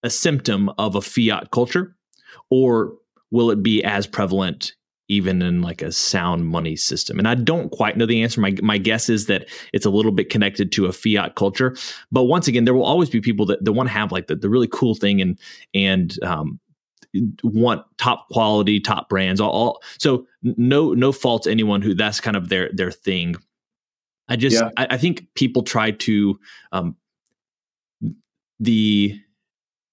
a 0.03 0.09
symptom 0.09 0.69
of 0.77 0.95
a 0.95 1.01
fiat 1.01 1.51
culture, 1.51 1.95
or 2.49 2.93
will 3.29 3.51
it 3.51 3.61
be 3.61 3.83
as 3.83 4.07
prevalent 4.07 4.73
even 5.07 5.41
in 5.41 5.61
like 5.61 5.81
a 5.81 5.91
sound 5.91 6.47
money 6.47 6.75
system? 6.75 7.19
And 7.19 7.27
I 7.27 7.35
don't 7.35 7.69
quite 7.71 7.97
know 7.97 8.05
the 8.05 8.23
answer. 8.23 8.41
My 8.41 8.55
my 8.61 8.77
guess 8.77 9.09
is 9.09 9.27
that 9.27 9.49
it's 9.73 9.85
a 9.85 9.89
little 9.89 10.11
bit 10.11 10.29
connected 10.29 10.71
to 10.73 10.85
a 10.85 10.93
fiat 10.93 11.35
culture. 11.35 11.75
But 12.11 12.23
once 12.23 12.47
again, 12.47 12.65
there 12.65 12.73
will 12.73 12.85
always 12.85 13.09
be 13.09 13.21
people 13.21 13.45
that, 13.47 13.63
that 13.63 13.73
want 13.73 13.89
to 13.89 13.93
have 13.93 14.11
like 14.11 14.27
the, 14.27 14.35
the 14.35 14.49
really 14.49 14.69
cool 14.71 14.95
thing 14.95 15.21
and 15.21 15.37
and 15.73 16.17
um, 16.23 16.59
want 17.43 17.85
top 17.97 18.29
quality, 18.29 18.79
top 18.79 19.09
brands. 19.09 19.41
All, 19.41 19.51
all 19.51 19.83
so 19.97 20.25
no 20.41 20.93
no 20.93 21.11
fault 21.11 21.43
to 21.43 21.51
anyone 21.51 21.81
who 21.81 21.93
that's 21.93 22.21
kind 22.21 22.37
of 22.37 22.49
their 22.49 22.69
their 22.73 22.91
thing. 22.91 23.35
I 24.31 24.37
just 24.37 24.55
yeah. 24.55 24.69
I, 24.77 24.87
I, 24.91 24.97
think 24.97 25.27
people 25.35 25.61
try 25.61 25.91
to 25.91 26.39
um, 26.71 26.95
the 28.61 29.19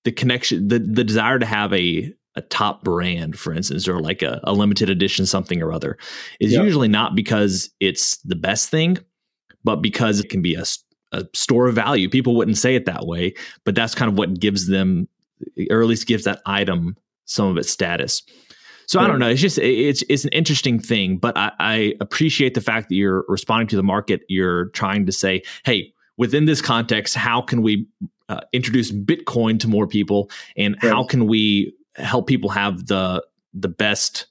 the 0.05 0.13
connection 0.13 0.69
the 0.69 0.79
the 0.79 1.03
desire 1.03 1.41
to 1.41 1.47
have 1.47 1.73
a 1.73 2.13
a 2.37 2.43
top 2.43 2.85
brand, 2.85 3.37
for 3.37 3.53
instance, 3.53 3.89
or 3.89 4.01
like 4.01 4.23
a, 4.23 4.41
a 4.45 4.53
limited 4.53 4.89
edition 4.89 5.27
something 5.27 5.61
or 5.61 5.73
other, 5.73 5.99
is 6.39 6.53
yep. 6.53 6.63
usually 6.63 6.87
not 6.87 7.17
because 7.17 7.69
it's 7.81 8.19
the 8.19 8.37
best 8.37 8.71
thing, 8.71 8.97
but 9.65 9.83
because 9.83 10.21
it 10.21 10.29
can 10.29 10.41
be 10.41 10.55
a, 10.55 10.63
a 11.11 11.27
store 11.35 11.67
of 11.67 11.75
value. 11.75 12.09
People 12.09 12.37
wouldn't 12.37 12.57
say 12.57 12.77
it 12.77 12.87
that 12.87 13.07
way, 13.07 13.35
but 13.65 13.75
that's 13.75 13.97
kind 13.97 14.09
of 14.09 14.17
what 14.17 14.39
gives 14.39 14.69
them, 14.69 15.09
or 15.69 15.83
at 15.83 15.89
least 15.89 16.07
gives 16.07 16.25
that 16.25 16.41
item 16.47 16.97
some 17.25 17.49
of 17.49 17.57
its 17.57 17.71
status. 17.71 18.23
So 18.89 19.01
I 19.01 19.07
don't 19.07 19.19
know. 19.19 19.29
It's 19.29 19.41
just 19.41 19.59
it's 19.59 20.03
it's 20.09 20.25
an 20.25 20.31
interesting 20.31 20.81
thing, 20.81 21.19
but 21.19 21.37
I, 21.37 21.53
I, 21.61 21.95
appreciate 22.01 22.55
the 22.55 22.63
fact 22.63 22.89
that 22.89 22.95
you're 22.95 23.23
responding 23.29 23.69
to 23.69 23.77
the 23.77 23.83
market. 23.83 24.23
You're 24.31 24.71
trying 24.71 25.05
to 25.05 25.13
say, 25.13 25.43
hey, 25.67 25.93
within 26.17 26.47
this 26.47 26.63
context, 26.63 27.15
how 27.15 27.43
can 27.43 27.61
we 27.61 27.87
uh, 28.31 28.41
introduce 28.55 28.91
Bitcoin 28.91 29.61
to 29.61 29.69
more 29.69 29.87
people, 29.87 30.31
and 30.57 30.75
right. 30.83 30.91
how 30.91 31.05
can 31.05 31.27
we 31.27 31.75
help 31.97 32.27
people 32.27 32.49
have 32.49 32.87
the 32.87 33.23
the 33.53 33.69
best 33.69 34.27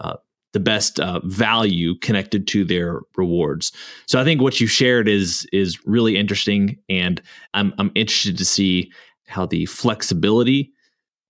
uh, 0.00 0.16
the 0.52 0.60
best 0.60 1.00
uh, 1.00 1.20
value 1.24 1.94
connected 1.96 2.46
to 2.48 2.64
their 2.64 3.00
rewards. 3.16 3.72
So 4.04 4.20
I 4.20 4.24
think 4.24 4.42
what 4.42 4.60
you 4.60 4.66
shared 4.66 5.08
is 5.08 5.46
is 5.52 5.86
really 5.86 6.18
interesting, 6.18 6.76
and 6.90 7.22
I'm 7.54 7.72
I'm 7.78 7.90
interested 7.94 8.36
to 8.36 8.44
see 8.44 8.92
how 9.26 9.46
the 9.46 9.64
flexibility 9.64 10.70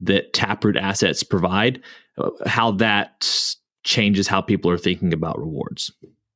that 0.03 0.33
Taproot 0.33 0.77
assets 0.77 1.23
provide, 1.23 1.81
uh, 2.19 2.31
how 2.47 2.73
that 2.73 3.57
changes 3.85 4.29
how 4.29 4.41
people 4.41 4.71
are 4.71 4.79
thinking 4.79 5.13
about 5.13 5.39
rewards. 5.39 5.91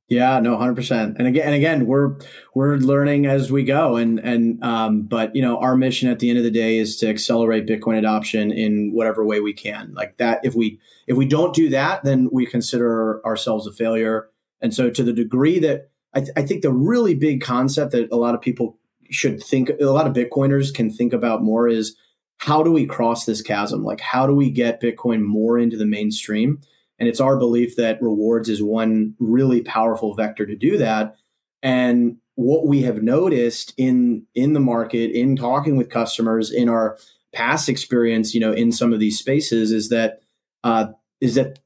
Yeah, 0.08 0.38
no, 0.38 0.56
hundred 0.56 0.76
percent. 0.76 1.16
And 1.18 1.26
again, 1.26 1.46
and 1.46 1.54
again, 1.54 1.86
we're 1.86 2.16
we're 2.54 2.76
learning 2.76 3.26
as 3.26 3.50
we 3.50 3.64
go, 3.64 3.96
and 3.96 4.20
and 4.20 4.62
um, 4.62 5.02
but 5.02 5.34
you 5.34 5.42
know, 5.42 5.58
our 5.58 5.76
mission 5.76 6.08
at 6.08 6.20
the 6.20 6.30
end 6.30 6.38
of 6.38 6.44
the 6.44 6.50
day 6.50 6.78
is 6.78 6.96
to 6.98 7.08
accelerate 7.08 7.66
Bitcoin 7.66 7.98
adoption 7.98 8.52
in 8.52 8.92
whatever 8.92 9.24
way 9.24 9.40
we 9.40 9.52
can. 9.52 9.92
Like 9.94 10.16
that, 10.18 10.40
if 10.44 10.54
we 10.54 10.78
if 11.08 11.16
we 11.16 11.26
don't 11.26 11.54
do 11.54 11.68
that, 11.70 12.04
then 12.04 12.28
we 12.30 12.46
consider 12.46 13.24
ourselves 13.26 13.66
a 13.66 13.72
failure. 13.72 14.28
And 14.60 14.72
so, 14.72 14.90
to 14.90 15.02
the 15.02 15.12
degree 15.12 15.58
that 15.58 15.90
I, 16.14 16.20
th- 16.20 16.32
I 16.36 16.42
think 16.42 16.62
the 16.62 16.72
really 16.72 17.14
big 17.14 17.42
concept 17.42 17.92
that 17.92 18.10
a 18.12 18.16
lot 18.16 18.34
of 18.34 18.40
people 18.40 18.78
should 19.10 19.42
think, 19.42 19.70
a 19.80 19.84
lot 19.86 20.06
of 20.06 20.14
Bitcoiners 20.14 20.72
can 20.72 20.90
think 20.90 21.12
about 21.12 21.42
more 21.42 21.68
is 21.68 21.96
how 22.38 22.62
do 22.62 22.70
we 22.70 22.86
cross 22.86 23.24
this 23.24 23.42
chasm? 23.42 23.84
Like, 23.84 24.00
how 24.00 24.26
do 24.26 24.34
we 24.34 24.50
get 24.50 24.80
Bitcoin 24.80 25.22
more 25.22 25.58
into 25.58 25.76
the 25.76 25.86
mainstream? 25.86 26.60
And 26.98 27.08
it's 27.08 27.20
our 27.20 27.36
belief 27.36 27.76
that 27.76 28.00
rewards 28.00 28.48
is 28.48 28.62
one 28.62 29.14
really 29.18 29.62
powerful 29.62 30.14
vector 30.14 30.46
to 30.46 30.56
do 30.56 30.78
that. 30.78 31.16
And 31.62 32.18
what 32.34 32.66
we 32.66 32.82
have 32.82 33.02
noticed 33.02 33.74
in 33.76 34.26
in 34.34 34.52
the 34.52 34.60
market, 34.60 35.10
in 35.12 35.36
talking 35.36 35.76
with 35.76 35.90
customers, 35.90 36.50
in 36.50 36.68
our 36.68 36.98
past 37.32 37.68
experience, 37.68 38.34
you 38.34 38.40
know, 38.40 38.52
in 38.52 38.72
some 38.72 38.92
of 38.92 39.00
these 39.00 39.18
spaces, 39.18 39.72
is 39.72 39.88
that 39.88 40.20
uh, 40.64 40.88
is 41.20 41.34
that 41.34 41.58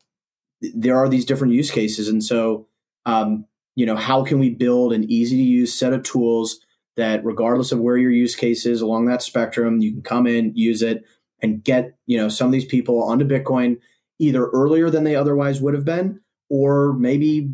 there 0.61 0.97
are 0.97 1.09
these 1.09 1.25
different 1.25 1.53
use 1.53 1.71
cases, 1.71 2.09
and 2.09 2.25
so 2.25 2.67
um, 3.07 3.47
you 3.75 3.87
know, 3.87 3.97
how 3.97 4.25
can 4.25 4.39
we 4.39 4.51
build 4.51 4.93
an 4.93 5.11
easy 5.11 5.37
to 5.37 5.43
use 5.43 5.75
set 5.75 5.93
of 5.93 6.03
tools 6.03 6.61
that, 7.01 7.25
regardless 7.25 7.73
of 7.73 7.81
where 7.81 7.97
your 7.97 8.11
use 8.11 8.37
case 8.37 8.67
is 8.67 8.81
along 8.81 9.07
that 9.07 9.23
spectrum, 9.23 9.81
you 9.81 9.93
can 9.93 10.03
come 10.03 10.27
in, 10.27 10.55
use 10.55 10.83
it, 10.83 11.05
and 11.43 11.65
get 11.65 11.97
you 12.07 12.19
know 12.19 12.29
some 12.29 12.47
of 12.47 12.53
these 12.53 12.65
people 12.65 13.03
onto 13.03 13.25
Bitcoin 13.25 13.79
either 14.19 14.47
earlier 14.49 14.91
than 14.91 15.05
they 15.05 15.17
otherwise 15.17 15.61
would 15.61 15.75
have 15.75 15.85
been, 15.85 16.21
or 16.49 16.93
maybe 16.93 17.51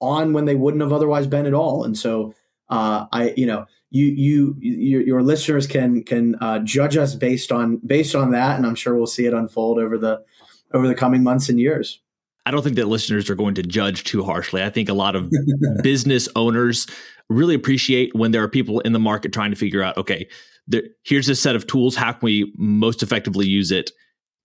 on 0.00 0.32
when 0.32 0.44
they 0.44 0.54
wouldn't 0.54 0.82
have 0.82 0.92
otherwise 0.92 1.26
been 1.26 1.46
at 1.46 1.54
all. 1.54 1.82
And 1.82 1.96
so, 1.96 2.34
uh, 2.68 3.06
I, 3.10 3.34
you 3.36 3.46
know, 3.46 3.66
you, 3.90 4.06
you, 4.06 4.56
your, 4.60 5.02
your 5.02 5.22
listeners 5.22 5.66
can 5.66 6.02
can 6.04 6.36
uh, 6.36 6.60
judge 6.60 6.96
us 6.96 7.14
based 7.14 7.52
on 7.52 7.80
based 7.86 8.14
on 8.14 8.30
that, 8.32 8.56
and 8.56 8.66
I'm 8.66 8.74
sure 8.74 8.94
we'll 8.94 9.06
see 9.06 9.26
it 9.26 9.34
unfold 9.34 9.78
over 9.78 9.98
the 9.98 10.24
over 10.72 10.88
the 10.88 10.94
coming 10.94 11.22
months 11.22 11.48
and 11.48 11.60
years. 11.60 12.00
I 12.46 12.50
don't 12.50 12.62
think 12.62 12.76
that 12.76 12.88
listeners 12.88 13.30
are 13.30 13.34
going 13.34 13.54
to 13.54 13.62
judge 13.62 14.04
too 14.04 14.22
harshly. 14.22 14.62
I 14.62 14.68
think 14.68 14.88
a 14.88 14.94
lot 14.94 15.16
of 15.16 15.30
business 15.82 16.28
owners 16.36 16.86
really 17.28 17.54
appreciate 17.54 18.14
when 18.14 18.30
there 18.30 18.42
are 18.42 18.48
people 18.48 18.80
in 18.80 18.92
the 18.92 18.98
market 18.98 19.32
trying 19.32 19.50
to 19.50 19.56
figure 19.56 19.82
out, 19.82 19.96
okay, 19.96 20.28
there, 20.66 20.82
here's 21.04 21.28
a 21.28 21.34
set 21.34 21.56
of 21.56 21.66
tools. 21.66 21.96
How 21.96 22.12
can 22.12 22.20
we 22.22 22.52
most 22.56 23.02
effectively 23.02 23.46
use 23.46 23.70
it 23.70 23.90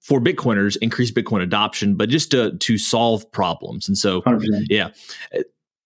for 0.02 0.20
Bitcoiners, 0.20 0.78
increase 0.82 1.12
Bitcoin 1.12 1.42
adoption, 1.42 1.96
but 1.96 2.10
just 2.10 2.32
to 2.32 2.58
to 2.58 2.78
solve 2.78 3.30
problems? 3.32 3.88
And 3.88 3.98
so, 3.98 4.22
100%. 4.24 4.66
yeah. 4.70 4.90
Uh, 5.36 5.44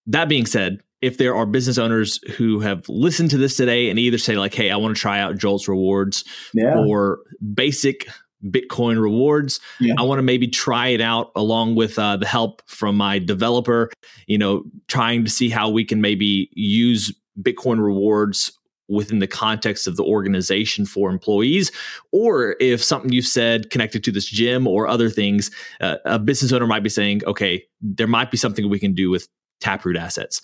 that 0.07 0.27
being 0.27 0.45
said, 0.45 0.79
if 1.01 1.17
there 1.17 1.35
are 1.35 1.45
business 1.45 1.77
owners 1.77 2.19
who 2.35 2.59
have 2.59 2.87
listened 2.87 3.29
to 3.31 3.37
this 3.37 3.57
today 3.57 3.89
and 3.89 3.99
either 3.99 4.17
say 4.17 4.35
like, 4.35 4.53
"Hey, 4.53 4.71
I 4.71 4.77
want 4.77 4.95
to 4.95 5.01
try 5.01 5.19
out 5.19 5.35
Joltz 5.35 5.67
rewards," 5.67 6.23
yeah. 6.53 6.77
or 6.77 7.19
basic 7.53 8.07
Bitcoin 8.45 9.01
rewards. 9.01 9.59
Yeah. 9.79 9.93
I 9.97 10.03
want 10.03 10.19
to 10.19 10.23
maybe 10.23 10.47
try 10.47 10.87
it 10.87 11.01
out 11.01 11.31
along 11.35 11.75
with 11.75 11.97
uh, 11.97 12.17
the 12.17 12.25
help 12.25 12.61
from 12.67 12.95
my 12.95 13.19
developer, 13.19 13.89
you 14.27 14.37
know, 14.37 14.63
trying 14.87 15.23
to 15.23 15.29
see 15.29 15.49
how 15.49 15.69
we 15.69 15.85
can 15.85 16.01
maybe 16.01 16.49
use 16.53 17.13
Bitcoin 17.41 17.83
rewards 17.83 18.57
within 18.89 19.19
the 19.19 19.27
context 19.27 19.87
of 19.87 19.95
the 19.95 20.03
organization 20.03 20.85
for 20.85 21.09
employees, 21.09 21.71
or 22.11 22.55
if 22.59 22.83
something 22.83 23.13
you've 23.13 23.25
said 23.25 23.69
connected 23.69 24.03
to 24.03 24.11
this 24.11 24.25
gym 24.25 24.67
or 24.67 24.87
other 24.87 25.09
things, 25.09 25.49
uh, 25.79 25.95
a 26.05 26.19
business 26.19 26.51
owner 26.51 26.67
might 26.67 26.83
be 26.83 26.89
saying, 26.89 27.21
okay, 27.25 27.63
there 27.81 28.07
might 28.07 28.29
be 28.29 28.37
something 28.37 28.69
we 28.69 28.79
can 28.79 28.93
do 28.93 29.09
with 29.09 29.27
Taproot 29.61 29.95
assets 29.95 30.41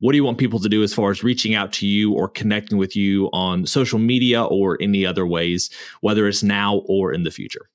what 0.00 0.12
do 0.12 0.16
you 0.16 0.24
want 0.24 0.38
people 0.38 0.60
to 0.60 0.68
do 0.68 0.82
as 0.82 0.94
far 0.94 1.10
as 1.10 1.24
reaching 1.24 1.54
out 1.54 1.72
to 1.74 1.86
you 1.86 2.12
or 2.12 2.28
connecting 2.28 2.78
with 2.78 2.94
you 2.94 3.28
on 3.32 3.66
social 3.66 3.98
media 3.98 4.44
or 4.44 4.78
any 4.80 5.04
other 5.04 5.26
ways, 5.26 5.70
whether 6.00 6.28
it's 6.28 6.42
now 6.42 6.82
or 6.86 7.12
in 7.12 7.24
the 7.24 7.30
future? 7.30 7.68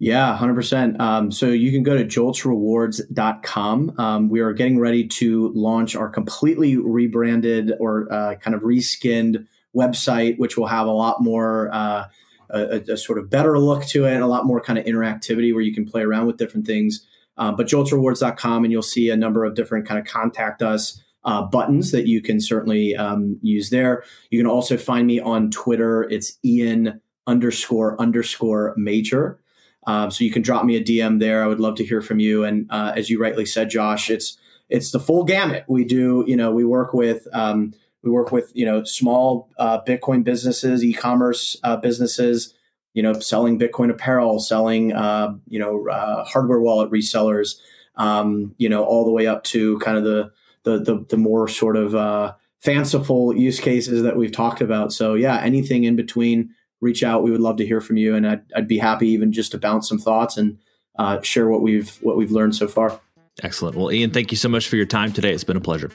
Yeah, 0.00 0.38
100%. 0.40 1.00
Um, 1.00 1.32
so 1.32 1.46
you 1.46 1.72
can 1.72 1.82
go 1.82 1.96
to 1.96 2.04
joltzrewards.com. 2.04 3.94
Um, 3.98 4.28
we 4.28 4.38
are 4.40 4.52
getting 4.52 4.78
ready 4.78 5.08
to 5.08 5.52
launch 5.54 5.96
our 5.96 6.08
completely 6.08 6.76
rebranded 6.76 7.72
or 7.80 8.06
uh, 8.12 8.36
kind 8.36 8.54
of 8.54 8.62
reskinned 8.62 9.46
website, 9.76 10.38
which 10.38 10.56
will 10.56 10.68
have 10.68 10.86
a 10.86 10.92
lot 10.92 11.20
more. 11.20 11.70
Uh, 11.72 12.04
a, 12.50 12.80
a, 12.92 12.96
sort 12.96 13.18
of 13.18 13.28
better 13.28 13.58
look 13.58 13.84
to 13.84 14.06
it, 14.06 14.14
and 14.14 14.22
a 14.22 14.26
lot 14.26 14.46
more 14.46 14.58
kind 14.58 14.78
of 14.78 14.86
interactivity 14.86 15.52
where 15.52 15.60
you 15.60 15.74
can 15.74 15.84
play 15.84 16.00
around 16.00 16.26
with 16.26 16.38
different 16.38 16.66
things. 16.66 17.06
Um, 17.36 17.56
but 17.56 17.66
joltzrewards.com, 17.66 18.64
and 18.64 18.72
you'll 18.72 18.80
see 18.80 19.10
a 19.10 19.16
number 19.18 19.44
of 19.44 19.54
different 19.54 19.86
kind 19.86 20.00
of 20.00 20.06
contact 20.06 20.62
us 20.62 20.98
uh, 21.28 21.42
buttons 21.42 21.92
that 21.92 22.06
you 22.06 22.22
can 22.22 22.40
certainly 22.40 22.96
um, 22.96 23.38
use 23.42 23.68
there. 23.68 24.02
You 24.30 24.38
can 24.38 24.46
also 24.46 24.78
find 24.78 25.06
me 25.06 25.20
on 25.20 25.50
Twitter. 25.50 26.04
It's 26.04 26.38
Ian 26.42 27.02
underscore 27.26 28.00
underscore 28.00 28.72
major. 28.78 29.38
Um, 29.86 30.10
so 30.10 30.24
you 30.24 30.30
can 30.30 30.40
drop 30.40 30.64
me 30.64 30.76
a 30.76 30.82
DM 30.82 31.20
there. 31.20 31.44
I 31.44 31.46
would 31.46 31.60
love 31.60 31.74
to 31.76 31.84
hear 31.84 32.00
from 32.00 32.18
you. 32.18 32.44
And 32.44 32.66
uh, 32.70 32.94
as 32.96 33.10
you 33.10 33.20
rightly 33.20 33.44
said, 33.44 33.68
Josh, 33.68 34.08
it's 34.08 34.38
it's 34.70 34.90
the 34.90 34.98
full 34.98 35.24
gamut. 35.24 35.66
We 35.68 35.84
do, 35.84 36.24
you 36.26 36.34
know, 36.34 36.50
we 36.50 36.64
work 36.64 36.94
with 36.94 37.28
um, 37.34 37.74
we 38.02 38.10
work 38.10 38.32
with 38.32 38.50
you 38.54 38.64
know 38.64 38.84
small 38.84 39.50
uh, 39.58 39.82
Bitcoin 39.82 40.24
businesses, 40.24 40.82
e-commerce 40.82 41.58
uh, 41.62 41.76
businesses, 41.76 42.54
you 42.94 43.02
know, 43.02 43.12
selling 43.12 43.58
Bitcoin 43.58 43.90
apparel, 43.90 44.38
selling 44.38 44.94
uh, 44.94 45.34
you 45.46 45.58
know 45.58 45.88
uh, 45.88 46.24
hardware 46.24 46.60
wallet 46.60 46.90
resellers, 46.90 47.56
um, 47.96 48.54
you 48.56 48.70
know, 48.70 48.82
all 48.82 49.04
the 49.04 49.12
way 49.12 49.26
up 49.26 49.44
to 49.44 49.78
kind 49.80 49.98
of 49.98 50.04
the 50.04 50.30
the 50.68 50.78
the, 50.78 51.06
the 51.08 51.16
more 51.16 51.48
sort 51.48 51.76
of 51.76 51.94
uh, 51.94 52.34
fanciful 52.60 53.34
use 53.36 53.60
cases 53.60 54.02
that 54.02 54.16
we've 54.16 54.32
talked 54.32 54.60
about. 54.60 54.92
So 54.92 55.14
yeah, 55.14 55.40
anything 55.40 55.84
in 55.84 55.96
between, 55.96 56.50
reach 56.80 57.02
out. 57.02 57.22
We 57.22 57.30
would 57.30 57.40
love 57.40 57.56
to 57.58 57.66
hear 57.66 57.80
from 57.80 57.96
you, 57.96 58.14
and 58.14 58.26
I'd, 58.26 58.42
I'd 58.54 58.68
be 58.68 58.78
happy 58.78 59.08
even 59.08 59.32
just 59.32 59.52
to 59.52 59.58
bounce 59.58 59.88
some 59.88 59.98
thoughts 59.98 60.36
and 60.36 60.58
uh, 60.98 61.20
share 61.22 61.48
what 61.48 61.62
we've 61.62 61.96
what 62.02 62.16
we've 62.16 62.32
learned 62.32 62.56
so 62.56 62.68
far. 62.68 63.00
Excellent. 63.42 63.76
Well, 63.76 63.92
Ian, 63.92 64.10
thank 64.10 64.32
you 64.32 64.36
so 64.36 64.48
much 64.48 64.68
for 64.68 64.76
your 64.76 64.86
time 64.86 65.12
today. 65.12 65.32
It's 65.32 65.44
been 65.44 65.56
a 65.56 65.60
pleasure. 65.60 65.92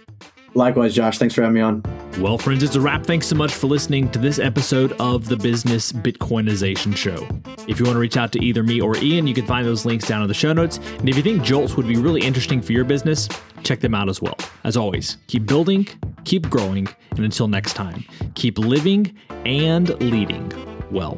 Likewise, 0.56 0.94
Josh. 0.94 1.18
Thanks 1.18 1.34
for 1.34 1.42
having 1.42 1.56
me 1.56 1.62
on. 1.62 1.84
Well, 2.20 2.38
friends, 2.38 2.62
it's 2.62 2.76
a 2.76 2.82
wrap. 2.82 3.06
Thanks 3.06 3.28
so 3.28 3.36
much 3.36 3.54
for 3.54 3.68
listening 3.68 4.10
to 4.12 4.20
this 4.20 4.38
episode 4.38 4.92
of 4.94 5.28
the 5.28 5.36
Business 5.36 5.92
Bitcoinization 5.92 6.96
Show. 6.96 7.28
If 7.68 7.80
you 7.80 7.86
want 7.86 7.96
to 7.96 8.00
reach 8.00 8.18
out 8.18 8.32
to 8.34 8.44
either 8.44 8.62
me 8.62 8.80
or 8.80 8.96
Ian, 8.98 9.26
you 9.26 9.34
can 9.34 9.48
find 9.48 9.66
those 9.66 9.86
links 9.86 10.08
down 10.08 10.22
in 10.22 10.28
the 10.28 10.34
show 10.34 10.54
notes. 10.54 10.78
And 11.00 11.10
if 11.10 11.18
you 11.18 11.24
think 11.24 11.42
Joltz 11.42 11.76
would 11.76 11.88
be 11.88 11.98
really 11.98 12.22
interesting 12.22 12.62
for 12.62 12.72
your 12.72 12.84
business, 12.84 13.28
check 13.64 13.80
them 13.80 13.96
out 13.96 14.10
as 14.10 14.22
well. 14.22 14.38
As 14.64 14.78
always, 14.78 15.18
keep 15.28 15.46
building, 15.48 15.88
keep 16.24 16.50
growing, 16.50 16.88
and 17.12 17.22
until 17.22 17.48
next 17.48 17.74
time, 17.74 18.06
keep 18.36 18.60
living 18.60 19.16
and 19.46 19.90
leading 20.02 20.52
well. 20.92 21.18